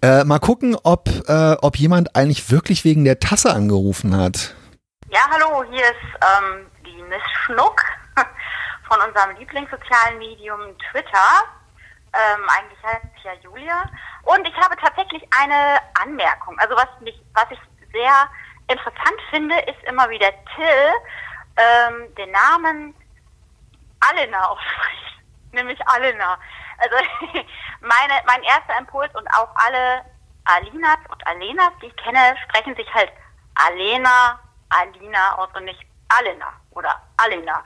äh, 0.00 0.24
mal 0.24 0.38
gucken, 0.38 0.74
ob, 0.84 1.08
äh, 1.28 1.56
ob 1.60 1.76
jemand 1.76 2.16
eigentlich 2.16 2.50
wirklich 2.50 2.84
wegen 2.84 3.04
der 3.04 3.20
Tasse 3.20 3.52
angerufen 3.52 4.16
hat. 4.16 4.54
Ja, 5.10 5.20
hallo, 5.30 5.64
hier 5.70 5.84
ist 5.84 6.16
ähm, 6.22 6.66
die 6.86 7.02
Miss 7.02 7.22
Schnuck 7.44 7.82
von 8.88 8.98
unserem 9.06 9.36
Lieblingssozialen 9.38 10.18
Medium 10.18 10.60
Twitter. 10.90 11.44
Ähm, 12.14 12.40
eigentlich 12.48 12.82
heißt 12.82 13.04
ich 13.18 13.24
ja 13.24 13.32
Julia. 13.42 13.82
Und 14.22 14.48
ich 14.48 14.56
habe 14.56 14.76
tatsächlich 14.80 15.22
eine 15.38 15.78
Anmerkung. 16.00 16.56
Also 16.58 16.74
was 16.74 16.88
mich, 17.02 17.20
was 17.34 17.46
ich 17.50 17.58
sehr 17.92 18.28
interessant 18.68 19.20
finde, 19.30 19.58
ist 19.60 19.82
immer 19.84 20.08
wieder 20.10 20.30
Till 20.54 20.92
ähm, 21.56 22.14
den 22.14 22.30
Namen 22.30 22.94
Alena 24.00 24.46
ausspricht. 24.46 25.22
Nämlich 25.52 25.80
Alena. 25.88 26.38
Also 26.78 26.96
meine, 27.80 28.22
mein 28.26 28.42
erster 28.42 28.78
Impuls 28.78 29.12
und 29.14 29.26
auch 29.34 29.48
alle 29.56 30.04
Alinas 30.44 30.98
und 31.08 31.26
Alenas, 31.26 31.72
die 31.82 31.86
ich 31.86 31.96
kenne, 31.96 32.36
sprechen 32.44 32.74
sich 32.76 32.92
halt 32.94 33.12
Alena, 33.54 34.38
Alina 34.70 35.36
aus 35.36 35.48
und 35.54 35.64
nicht 35.64 35.84
Alena 36.08 36.52
oder 36.70 37.02
Alena. 37.16 37.62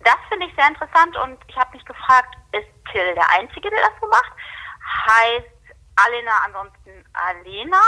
Das 0.00 0.16
finde 0.28 0.46
ich 0.46 0.54
sehr 0.54 0.68
interessant 0.68 1.16
und 1.16 1.38
ich 1.48 1.56
habe 1.56 1.72
mich 1.72 1.84
gefragt, 1.84 2.36
ist 2.52 2.68
Till 2.92 3.14
der 3.14 3.30
Einzige, 3.30 3.70
der 3.70 3.80
das 3.80 4.00
so 4.00 4.06
macht? 4.06 4.32
Heißt 5.08 5.46
Alena 5.96 6.32
ansonsten 6.44 7.04
Alena 7.14 7.82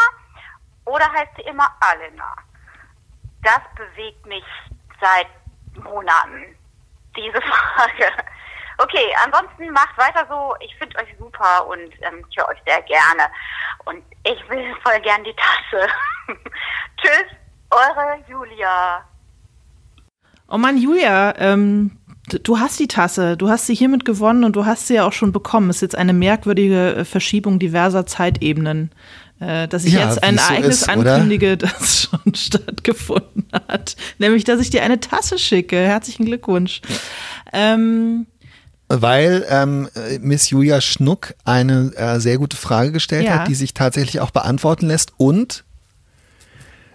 oder 0.86 1.12
heißt 1.12 1.32
sie 1.36 1.42
immer 1.42 1.68
Alena? 1.80 2.34
Das 3.42 3.60
bewegt 3.76 4.24
mich 4.26 4.44
seit 5.00 5.28
Monaten, 5.84 6.56
diese 7.16 7.40
Frage. 7.42 8.12
Okay, 8.78 9.14
ansonsten 9.24 9.70
macht 9.72 9.96
weiter 9.96 10.26
so. 10.28 10.54
Ich 10.60 10.74
finde 10.76 10.98
euch 10.98 11.08
super 11.18 11.66
und 11.66 11.92
ähm, 12.02 12.24
ich 12.28 12.36
höre 12.36 12.48
euch 12.48 12.58
sehr 12.66 12.82
gerne. 12.82 13.22
Und 13.84 14.02
ich 14.24 14.50
will 14.50 14.74
voll 14.84 15.00
gern 15.00 15.24
die 15.24 15.34
Tasse. 15.34 15.88
Tschüss, 16.98 17.24
eure 17.70 18.18
Julia. 18.28 19.04
Oh 20.48 20.58
Mann, 20.58 20.76
Julia, 20.76 21.34
ähm, 21.38 21.98
du 22.28 22.58
hast 22.58 22.78
die 22.78 22.86
Tasse, 22.86 23.36
du 23.36 23.48
hast 23.48 23.66
sie 23.66 23.74
hiermit 23.74 24.04
gewonnen 24.04 24.44
und 24.44 24.54
du 24.54 24.66
hast 24.66 24.86
sie 24.86 24.94
ja 24.94 25.06
auch 25.06 25.12
schon 25.12 25.32
bekommen. 25.32 25.70
Ist 25.70 25.82
jetzt 25.82 25.96
eine 25.96 26.12
merkwürdige 26.12 26.96
äh, 26.96 27.04
Verschiebung 27.04 27.58
diverser 27.58 28.06
Zeitebenen, 28.06 28.92
dass 29.38 29.84
ich 29.84 29.92
Ja, 29.92 30.08
jetzt 30.08 30.22
ein 30.22 30.38
so 30.38 30.44
Ereignis 30.44 30.88
oder? 30.88 31.14
ankündige, 31.14 31.56
das 31.58 32.02
schon 32.10 32.34
stattgefunden 32.34 33.44
hat. 33.68 33.96
Nämlich, 34.18 34.44
dass 34.44 34.60
ich 34.60 34.70
dir 34.70 34.82
eine 34.82 34.98
Tasse 35.00 35.38
schicke. 35.38 35.76
Herzlichen 35.76 36.24
Glückwunsch. 36.26 36.80
Ähm, 37.52 38.26
Weil 38.88 39.44
ähm, 39.50 39.88
äh, 39.94 40.18
Miss 40.20 40.48
Julia 40.50 40.80
Schnuck 40.80 41.34
eine 41.44 41.92
äh, 41.96 42.18
sehr 42.20 42.38
gute 42.38 42.56
Frage 42.56 42.92
gestellt 42.92 43.26
Ja. 43.26 43.40
hat, 43.40 43.48
die 43.48 43.54
sich 43.54 43.74
tatsächlich 43.74 44.20
auch 44.20 44.30
beantworten 44.30 44.86
lässt 44.86 45.12
und 45.18 45.64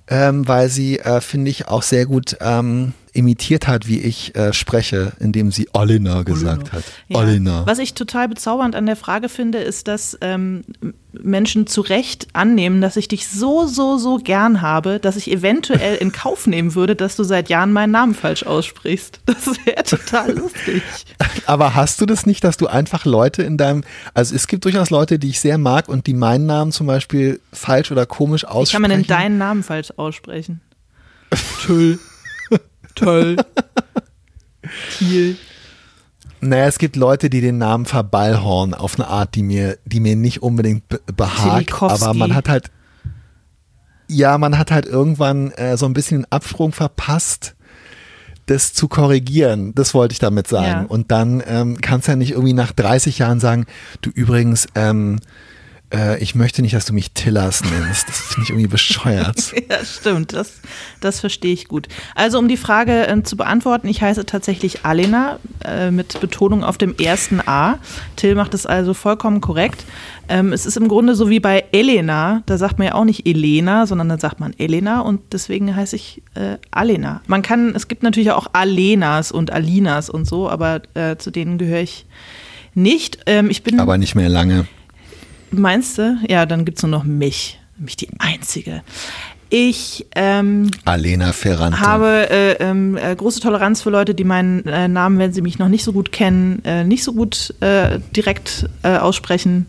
ähm, 0.08 0.48
weil 0.48 0.68
sie, 0.70 1.00
äh, 1.00 1.22
finde 1.22 1.52
ich, 1.52 1.68
auch 1.68 1.84
sehr 1.84 2.06
gut 2.06 2.36
ähm, 2.42 2.94
imitiert 3.14 3.68
hat, 3.68 3.88
wie 3.88 4.00
ich 4.00 4.36
äh, 4.36 4.54
spreche, 4.54 5.14
indem 5.20 5.52
sie 5.52 5.68
Olina 5.74 6.24
gesagt 6.24 6.72
hat. 6.72 6.84
Ja. 7.10 7.20
Olina. 7.20 7.66
Was 7.66 7.80
ich 7.80 7.94
total 7.94 8.30
bezaubernd 8.30 8.76
an 8.76 8.86
der 8.86 8.96
Frage 8.96 9.28
finde, 9.28 9.58
ist, 9.60 9.88
dass 9.88 10.18
ähm, 10.22 10.64
Menschen 11.12 11.68
zu 11.68 11.82
Recht 11.82 12.28
annehmen, 12.34 12.80
dass 12.80 12.96
ich 12.96 13.10
dich 13.10 13.28
so, 13.28 13.66
so, 13.68 13.98
so 13.98 14.18
gern 14.18 14.62
habe, 14.62 15.00
dass 15.00 15.18
ich 15.18 15.30
eventuell 15.30 15.98
in 15.98 16.14
Kauf 16.14 16.48
nehmen 16.48 16.74
würde, 16.74 16.96
dass 16.96 17.18
du 17.18 17.24
seit 17.24 17.50
Jahren 17.50 17.74
meinen 17.74 17.92
Namen 17.92 18.16
falsch 18.16 18.44
aussprichst. 18.44 19.20
Das 19.32 19.66
wäre 19.66 19.84
total 19.84 20.32
lustig. 20.38 20.84
Aber 21.46 21.74
hast 21.74 22.00
du 22.00 22.06
das 22.06 22.26
nicht, 22.26 22.44
dass 22.44 22.58
du 22.58 22.68
einfach 22.68 23.06
Leute 23.06 23.44
in 23.44 23.58
deinem, 23.58 23.84
also 24.14 24.36
es 24.36 24.48
gibt 24.48 24.66
durchaus 24.66 24.90
Leute, 24.90 25.20
die 25.20 25.30
ich 25.30 25.40
sehr 25.40 25.58
mag 25.58 25.90
und 25.90 26.06
die 26.06 26.14
meinen 26.14 26.46
Namen 26.46 26.72
zum 26.72 26.86
Beispiel 26.86 27.40
falsch 27.52 27.92
oder 27.92 28.06
komisch 28.06 28.44
Wie 28.44 28.48
aussprechen. 28.48 28.72
kann 28.72 28.82
man 28.82 28.92
denn 28.92 29.08
deinen 29.08 29.38
Namen 29.38 29.64
falsch 29.64 29.92
aussprechen? 29.96 30.62
Tüll. 31.66 31.98
Toll. 32.96 33.38
Kiel. 34.98 35.38
Naja, 36.42 36.66
es 36.66 36.80
gibt 36.80 36.96
Leute, 36.96 37.30
die 37.30 37.40
den 37.40 37.60
Namen 37.60 37.86
verballhorn 37.86 38.74
auf 38.74 39.00
eine 39.00 39.08
Art, 39.08 39.36
die 39.36 39.44
mir, 39.44 39.78
die 39.86 40.00
mir 40.00 40.16
nicht 40.16 40.42
unbedingt 40.42 40.88
be 40.90 41.00
behagt. 41.16 41.82
Aber 41.82 42.16
man 42.16 42.34
hat 42.34 42.50
halt, 42.50 42.72
ja, 44.08 44.38
man 44.40 44.58
hat 44.58 44.72
halt 44.72 44.88
irgendwann 44.88 45.52
äh, 45.52 45.78
so 45.78 45.86
ein 45.86 45.94
bisschen 45.94 46.22
den 46.22 46.32
Absprung 46.32 46.72
verpasst, 46.72 47.56
das 48.48 48.74
zu 48.74 48.88
korrigieren. 48.88 49.76
Das 49.76 49.94
wollte 49.94 50.14
ich 50.14 50.20
damit 50.20 50.48
sagen. 50.48 50.82
Ja. 50.84 50.86
Und 50.88 51.12
dann 51.12 51.44
ähm, 51.46 51.80
kannst 51.80 52.08
du 52.08 52.14
ja 52.14 52.16
nicht 52.16 52.32
irgendwie 52.32 52.54
nach 52.54 52.72
30 52.72 53.20
Jahren 53.20 53.40
sagen, 53.40 53.68
du 54.02 54.10
übrigens, 54.10 54.68
ähm, 54.74 55.20
äh, 55.94 56.22
ich 56.22 56.36
möchte 56.36 56.62
nicht, 56.62 56.74
dass 56.74 56.86
du 56.86 56.94
mich 56.94 57.12
Tillers 57.12 57.64
nennst. 57.64 58.08
Das 58.08 58.20
finde 58.20 58.44
ich 58.44 58.50
irgendwie 58.50 58.68
bescheuert. 58.68 59.54
Ja, 59.70 59.86
stimmt. 59.86 60.34
Das, 60.34 60.60
das 61.00 61.20
verstehe 61.20 61.54
ich 61.54 61.68
gut. 61.68 61.88
Also, 62.16 62.40
um 62.40 62.48
die 62.48 62.58
Frage 62.58 63.08
äh, 63.08 63.24
zu 63.24 63.38
beantworten, 63.38 63.88
ich 63.88 64.02
heiße 64.02 64.26
tatsächlich 64.26 64.84
Alena 64.84 65.40
äh, 65.64 65.92
mit 65.92 66.20
Betonung 66.20 66.64
auf 66.64 66.78
dem 66.78 66.96
ersten 66.98 67.40
A. 67.46 67.78
Till 68.16 68.36
macht 68.36 68.54
es 68.54 68.66
also 68.66 68.94
vollkommen 68.94 69.40
korrekt. 69.40 69.86
Ähm, 70.28 70.52
es 70.52 70.66
ist 70.66 70.78
im 70.78 70.88
Grunde 70.88 71.16
so 71.16 71.30
wie 71.30 71.40
bei 71.40 71.66
Elena. 71.72 72.44
Da 72.48 72.58
sagt 72.58 72.80
man 72.80 72.88
ja 72.88 72.94
auch 72.96 73.06
nicht 73.06 73.26
Elena, 73.26 73.86
sondern 73.86 74.10
dann 74.10 74.20
sagt 74.20 74.40
man 74.40 74.54
Elena 74.58 75.02
und 75.02 75.22
deswegen 75.32 75.74
heiße 75.74 75.96
ich 75.96 76.22
äh, 76.36 76.58
Alena. 76.72 77.22
Man 77.28 77.42
kann, 77.42 77.74
es 77.76 77.88
gibt 77.88 78.04
natürlich 78.04 78.32
auch 78.32 78.48
Alenas 78.54 79.32
und 79.32 79.52
Alinas 79.52 80.10
und 80.10 80.26
so, 80.26 80.50
aber 80.50 80.82
äh, 80.96 81.18
zu 81.18 81.32
denen 81.32 81.58
gehöre 81.58 81.82
ich 81.82 82.06
nicht. 82.74 83.20
Ähm, 83.26 83.50
ich 83.50 83.64
bin 83.64 83.80
Aber 83.80 83.98
nicht 83.98 84.16
mehr 84.16 84.30
lange. 84.30 84.68
Meinst 85.52 85.98
du? 85.98 86.18
Ja, 86.28 86.46
dann 86.46 86.66
gibt 86.66 86.78
es 86.78 86.84
nur 86.84 86.92
noch 86.92 87.04
mich. 87.04 87.60
Nämlich 87.78 87.98
die 87.98 88.10
einzige. 88.20 88.84
Ich 89.54 90.06
ähm, 90.16 90.72
Alena 90.86 91.34
Ferrante. 91.34 91.82
habe 91.82 92.30
äh, 92.30 92.54
ähm, 92.64 92.96
äh, 92.96 93.14
große 93.14 93.42
Toleranz 93.42 93.82
für 93.82 93.90
Leute, 93.90 94.16
die 94.16 94.24
meinen 94.24 94.66
äh, 94.66 94.88
Namen, 94.88 95.20
wenn 95.20 95.34
sie 95.34 95.42
mich 95.42 95.60
noch 95.60 95.68
nicht 95.68 95.84
so 95.84 95.92
gut 95.92 96.14
kennen, 96.14 96.64
äh, 96.64 96.86
nicht 96.86 97.04
so 97.04 97.12
gut 97.12 97.54
äh, 97.60 98.00
direkt 98.16 98.70
äh, 98.84 98.96
aussprechen, 98.96 99.66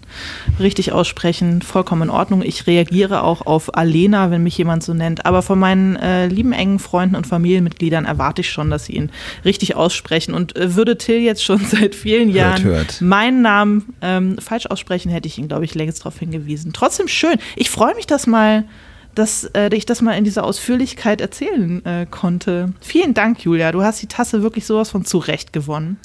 richtig 0.61 0.93
aussprechen. 0.93 1.63
Vollkommen 1.63 2.03
in 2.03 2.11
Ordnung. 2.11 2.43
Ich 2.43 2.69
reagiere 2.69 3.25
auch 3.25 3.45
auf 3.45 3.77
Alena, 3.77 4.31
wenn 4.31 4.45
mich 4.45 4.57
jemand 4.57 4.85
so 4.85 4.95
nennt. 4.95 5.27
Aber 5.27 5.43
von 5.43 5.59
meinen 5.59 5.99
lieben 6.29 6.53
engen 6.53 6.79
Freunden 6.79 7.17
und 7.17 7.27
Familienmitgliedern 7.27 8.05
erwarte 8.05 8.43
ich 8.43 8.51
schon, 8.51 8.71
dass 8.71 8.85
sie 8.85 8.93
ihn 8.93 9.11
richtig 9.45 9.75
aussprechen. 9.75 10.33
Und 10.33 10.55
würde 10.57 10.97
Till 10.97 11.19
jetzt 11.19 11.43
schon 11.43 11.59
seit 11.71 11.97
vielen 11.97 12.31
Jahren 12.31 12.63
hört. 12.63 13.01
meinen 13.01 13.43
Namen 13.43 13.95
ähm, 14.01 14.39
falsch 14.39 14.67
aussprechen, 14.67 15.11
hätte 15.11 15.27
ich 15.27 15.39
ihn, 15.39 15.49
glaube 15.49 15.65
ich, 15.65 15.75
längst 15.75 16.01
darauf 16.01 16.21
hingewiesen. 16.21 16.73
Trotzdem 16.73 17.09
schön. 17.09 17.35
Ich 17.57 17.69
freue 17.69 17.97
mich, 17.97 18.07
dass 18.07 18.29
mal 18.29 18.65
dass 19.15 19.45
äh, 19.55 19.75
ich 19.75 19.87
das 19.87 20.01
mal 20.01 20.13
in 20.13 20.25
dieser 20.25 20.45
Ausführlichkeit 20.45 21.21
erzählen 21.21 21.85
äh, 21.85 22.07
konnte. 22.11 22.73
Vielen 22.81 23.15
Dank, 23.15 23.45
Julia. 23.45 23.73
Du 23.73 23.83
hast 23.83 24.03
die 24.03 24.07
Tasse 24.07 24.43
wirklich 24.43 24.67
sowas 24.67 24.91
von 24.91 25.05
zurecht 25.05 25.53
gewonnen. 25.53 25.99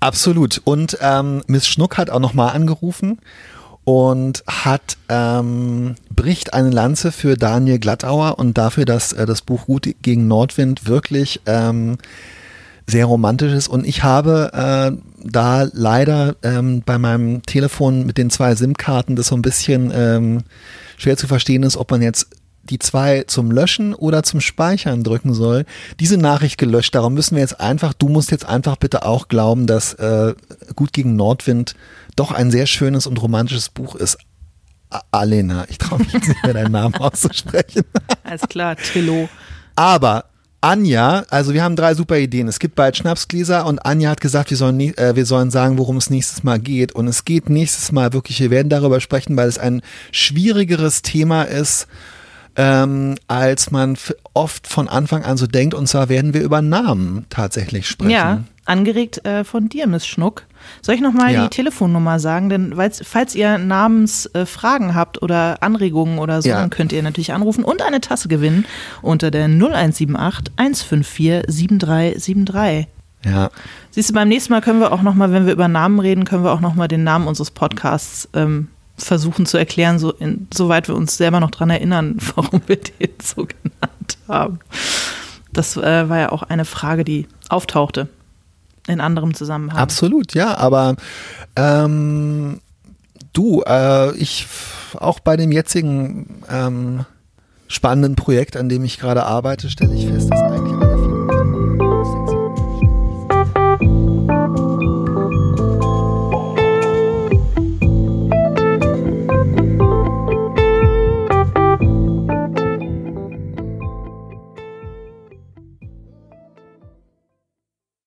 Absolut. 0.00 0.60
Und 0.64 0.98
ähm, 1.00 1.42
Miss 1.46 1.66
Schnuck 1.66 1.96
hat 1.96 2.10
auch 2.10 2.20
nochmal 2.20 2.54
angerufen 2.54 3.20
und 3.84 4.44
hat 4.46 4.96
ähm, 5.08 5.96
bricht 6.14 6.54
eine 6.54 6.70
Lanze 6.70 7.12
für 7.12 7.36
Daniel 7.36 7.78
Glattauer 7.78 8.38
und 8.38 8.58
dafür, 8.58 8.84
dass 8.84 9.12
äh, 9.12 9.26
das 9.26 9.42
Buch 9.42 9.66
Gut 9.66 9.94
gegen 10.02 10.28
Nordwind 10.28 10.86
wirklich 10.86 11.40
ähm, 11.46 11.98
sehr 12.86 13.06
romantisch 13.06 13.52
ist. 13.52 13.68
Und 13.68 13.86
ich 13.86 14.02
habe 14.02 14.50
äh, 14.52 14.96
da 15.24 15.68
leider 15.72 16.36
ähm, 16.42 16.82
bei 16.84 16.98
meinem 16.98 17.42
Telefon 17.42 18.06
mit 18.06 18.18
den 18.18 18.30
zwei 18.30 18.54
SIM-Karten 18.54 19.16
das 19.16 19.28
so 19.28 19.36
ein 19.36 19.42
bisschen 19.42 19.92
ähm, 19.94 20.42
schwer 20.96 21.16
zu 21.16 21.26
verstehen 21.26 21.62
ist, 21.62 21.76
ob 21.76 21.90
man 21.90 22.02
jetzt 22.02 22.28
die 22.64 22.78
zwei 22.78 23.24
zum 23.26 23.50
Löschen 23.50 23.94
oder 23.94 24.22
zum 24.22 24.40
Speichern 24.40 25.02
drücken 25.02 25.34
soll, 25.34 25.64
diese 25.98 26.16
Nachricht 26.16 26.58
gelöscht. 26.58 26.94
Darum 26.94 27.14
müssen 27.14 27.34
wir 27.34 27.42
jetzt 27.42 27.60
einfach, 27.60 27.92
du 27.92 28.08
musst 28.08 28.30
jetzt 28.30 28.44
einfach 28.44 28.76
bitte 28.76 29.04
auch 29.04 29.28
glauben, 29.28 29.66
dass 29.66 29.94
äh, 29.94 30.34
Gut 30.76 30.92
gegen 30.92 31.16
Nordwind 31.16 31.74
doch 32.14 32.30
ein 32.30 32.50
sehr 32.50 32.66
schönes 32.66 33.06
und 33.06 33.20
romantisches 33.20 33.68
Buch 33.68 33.96
ist. 33.96 34.18
A 34.90 35.00
Alena, 35.10 35.64
ich 35.68 35.78
traue 35.78 36.00
mich 36.00 36.12
jetzt 36.12 36.28
nicht 36.28 36.44
mehr 36.44 36.54
deinen 36.54 36.72
Namen 36.72 36.94
auszusprechen. 36.96 37.82
Alles 38.24 38.42
klar, 38.42 38.76
Tillo. 38.76 39.28
Aber 39.74 40.26
Anja, 40.62 41.24
also 41.28 41.54
wir 41.54 41.64
haben 41.64 41.74
drei 41.74 41.94
super 41.94 42.16
Ideen. 42.16 42.46
Es 42.46 42.60
gibt 42.60 42.76
bald 42.76 42.96
Schnapsgläser 42.96 43.66
und 43.66 43.80
Anja 43.84 44.10
hat 44.10 44.20
gesagt, 44.20 44.50
wir 44.50 44.56
sollen, 44.56 44.78
äh, 44.80 45.16
wir 45.16 45.26
sollen 45.26 45.50
sagen, 45.50 45.76
worum 45.76 45.96
es 45.96 46.08
nächstes 46.08 46.44
Mal 46.44 46.60
geht. 46.60 46.92
Und 46.92 47.08
es 47.08 47.24
geht 47.24 47.50
nächstes 47.50 47.90
Mal 47.90 48.12
wirklich, 48.12 48.38
wir 48.38 48.50
werden 48.50 48.68
darüber 48.68 49.00
sprechen, 49.00 49.36
weil 49.36 49.48
es 49.48 49.58
ein 49.58 49.82
schwierigeres 50.12 51.02
Thema 51.02 51.42
ist, 51.42 51.88
ähm, 52.54 53.16
als 53.26 53.72
man 53.72 53.96
oft 54.34 54.68
von 54.68 54.88
Anfang 54.88 55.24
an 55.24 55.36
so 55.36 55.48
denkt. 55.48 55.74
Und 55.74 55.88
zwar 55.88 56.08
werden 56.08 56.32
wir 56.32 56.42
über 56.42 56.62
Namen 56.62 57.26
tatsächlich 57.28 57.88
sprechen. 57.88 58.12
Ja, 58.12 58.44
angeregt 58.64 59.24
äh, 59.26 59.44
von 59.44 59.68
dir, 59.68 59.86
Miss 59.86 60.06
Schnuck. 60.06 60.44
Soll 60.80 60.94
ich 60.94 61.00
nochmal 61.00 61.32
Ja. 61.32 61.42
die 61.42 61.48
Telefonnummer 61.50 62.18
sagen? 62.20 62.48
Denn 62.48 62.74
falls 63.02 63.34
ihr 63.34 63.58
Namensfragen 63.58 64.90
äh, 64.90 64.94
habt 64.94 65.20
oder 65.22 65.62
Anregungen 65.62 66.18
oder 66.18 66.40
so, 66.42 66.48
Ja. 66.48 66.60
dann 66.60 66.70
könnt 66.70 66.92
ihr 66.92 67.02
natürlich 67.02 67.32
anrufen 67.32 67.64
und 67.64 67.82
eine 67.82 68.00
Tasse 68.00 68.28
gewinnen 68.28 68.64
unter 69.02 69.30
der 69.30 69.46
0178 69.48 70.52
154 70.56 71.42
7373. 71.48 72.86
Ja. 73.24 73.50
Siehst 73.90 74.10
du, 74.10 74.14
beim 74.14 74.28
nächsten 74.28 74.52
Mal 74.52 74.60
können 74.62 74.80
wir 74.80 74.92
auch 74.92 75.02
nochmal, 75.02 75.32
wenn 75.32 75.46
wir 75.46 75.52
über 75.52 75.68
Namen 75.68 76.00
reden, 76.00 76.24
können 76.24 76.44
wir 76.44 76.52
auch 76.52 76.60
nochmal 76.60 76.88
den 76.88 77.04
Namen 77.04 77.28
unseres 77.28 77.50
Podcasts 77.52 78.28
ähm, 78.34 78.68
versuchen 78.96 79.46
zu 79.46 79.58
erklären, 79.58 79.98
so 79.98 80.12
in, 80.12 80.48
soweit 80.52 80.88
wir 80.88 80.94
uns 80.96 81.16
selber 81.16 81.40
noch 81.40 81.50
dran 81.50 81.70
erinnern, 81.70 82.16
warum 82.34 82.62
wir 82.66 82.76
den 82.76 83.10
so 83.22 83.46
genannt 83.46 84.18
haben. 84.28 84.58
Das 85.52 85.76
äh, 85.76 86.08
war 86.08 86.18
ja 86.18 86.32
auch 86.32 86.42
eine 86.42 86.64
Frage, 86.64 87.04
die 87.04 87.26
auftauchte 87.48 88.08
in 88.86 89.00
anderem 89.00 89.34
Zusammenhang. 89.34 89.78
Absolut, 89.78 90.34
ja, 90.34 90.56
aber 90.56 90.96
ähm, 91.56 92.60
du, 93.32 93.62
äh, 93.66 94.14
ich 94.16 94.46
auch 94.98 95.20
bei 95.20 95.36
dem 95.36 95.52
jetzigen 95.52 96.42
ähm, 96.50 97.04
spannenden 97.68 98.16
Projekt, 98.16 98.56
an 98.56 98.68
dem 98.68 98.84
ich 98.84 98.98
gerade 98.98 99.24
arbeite, 99.24 99.70
stelle 99.70 99.94
ich 99.94 100.06
fest, 100.06 100.30
dass 100.30 100.40
eigentlich 100.40 100.81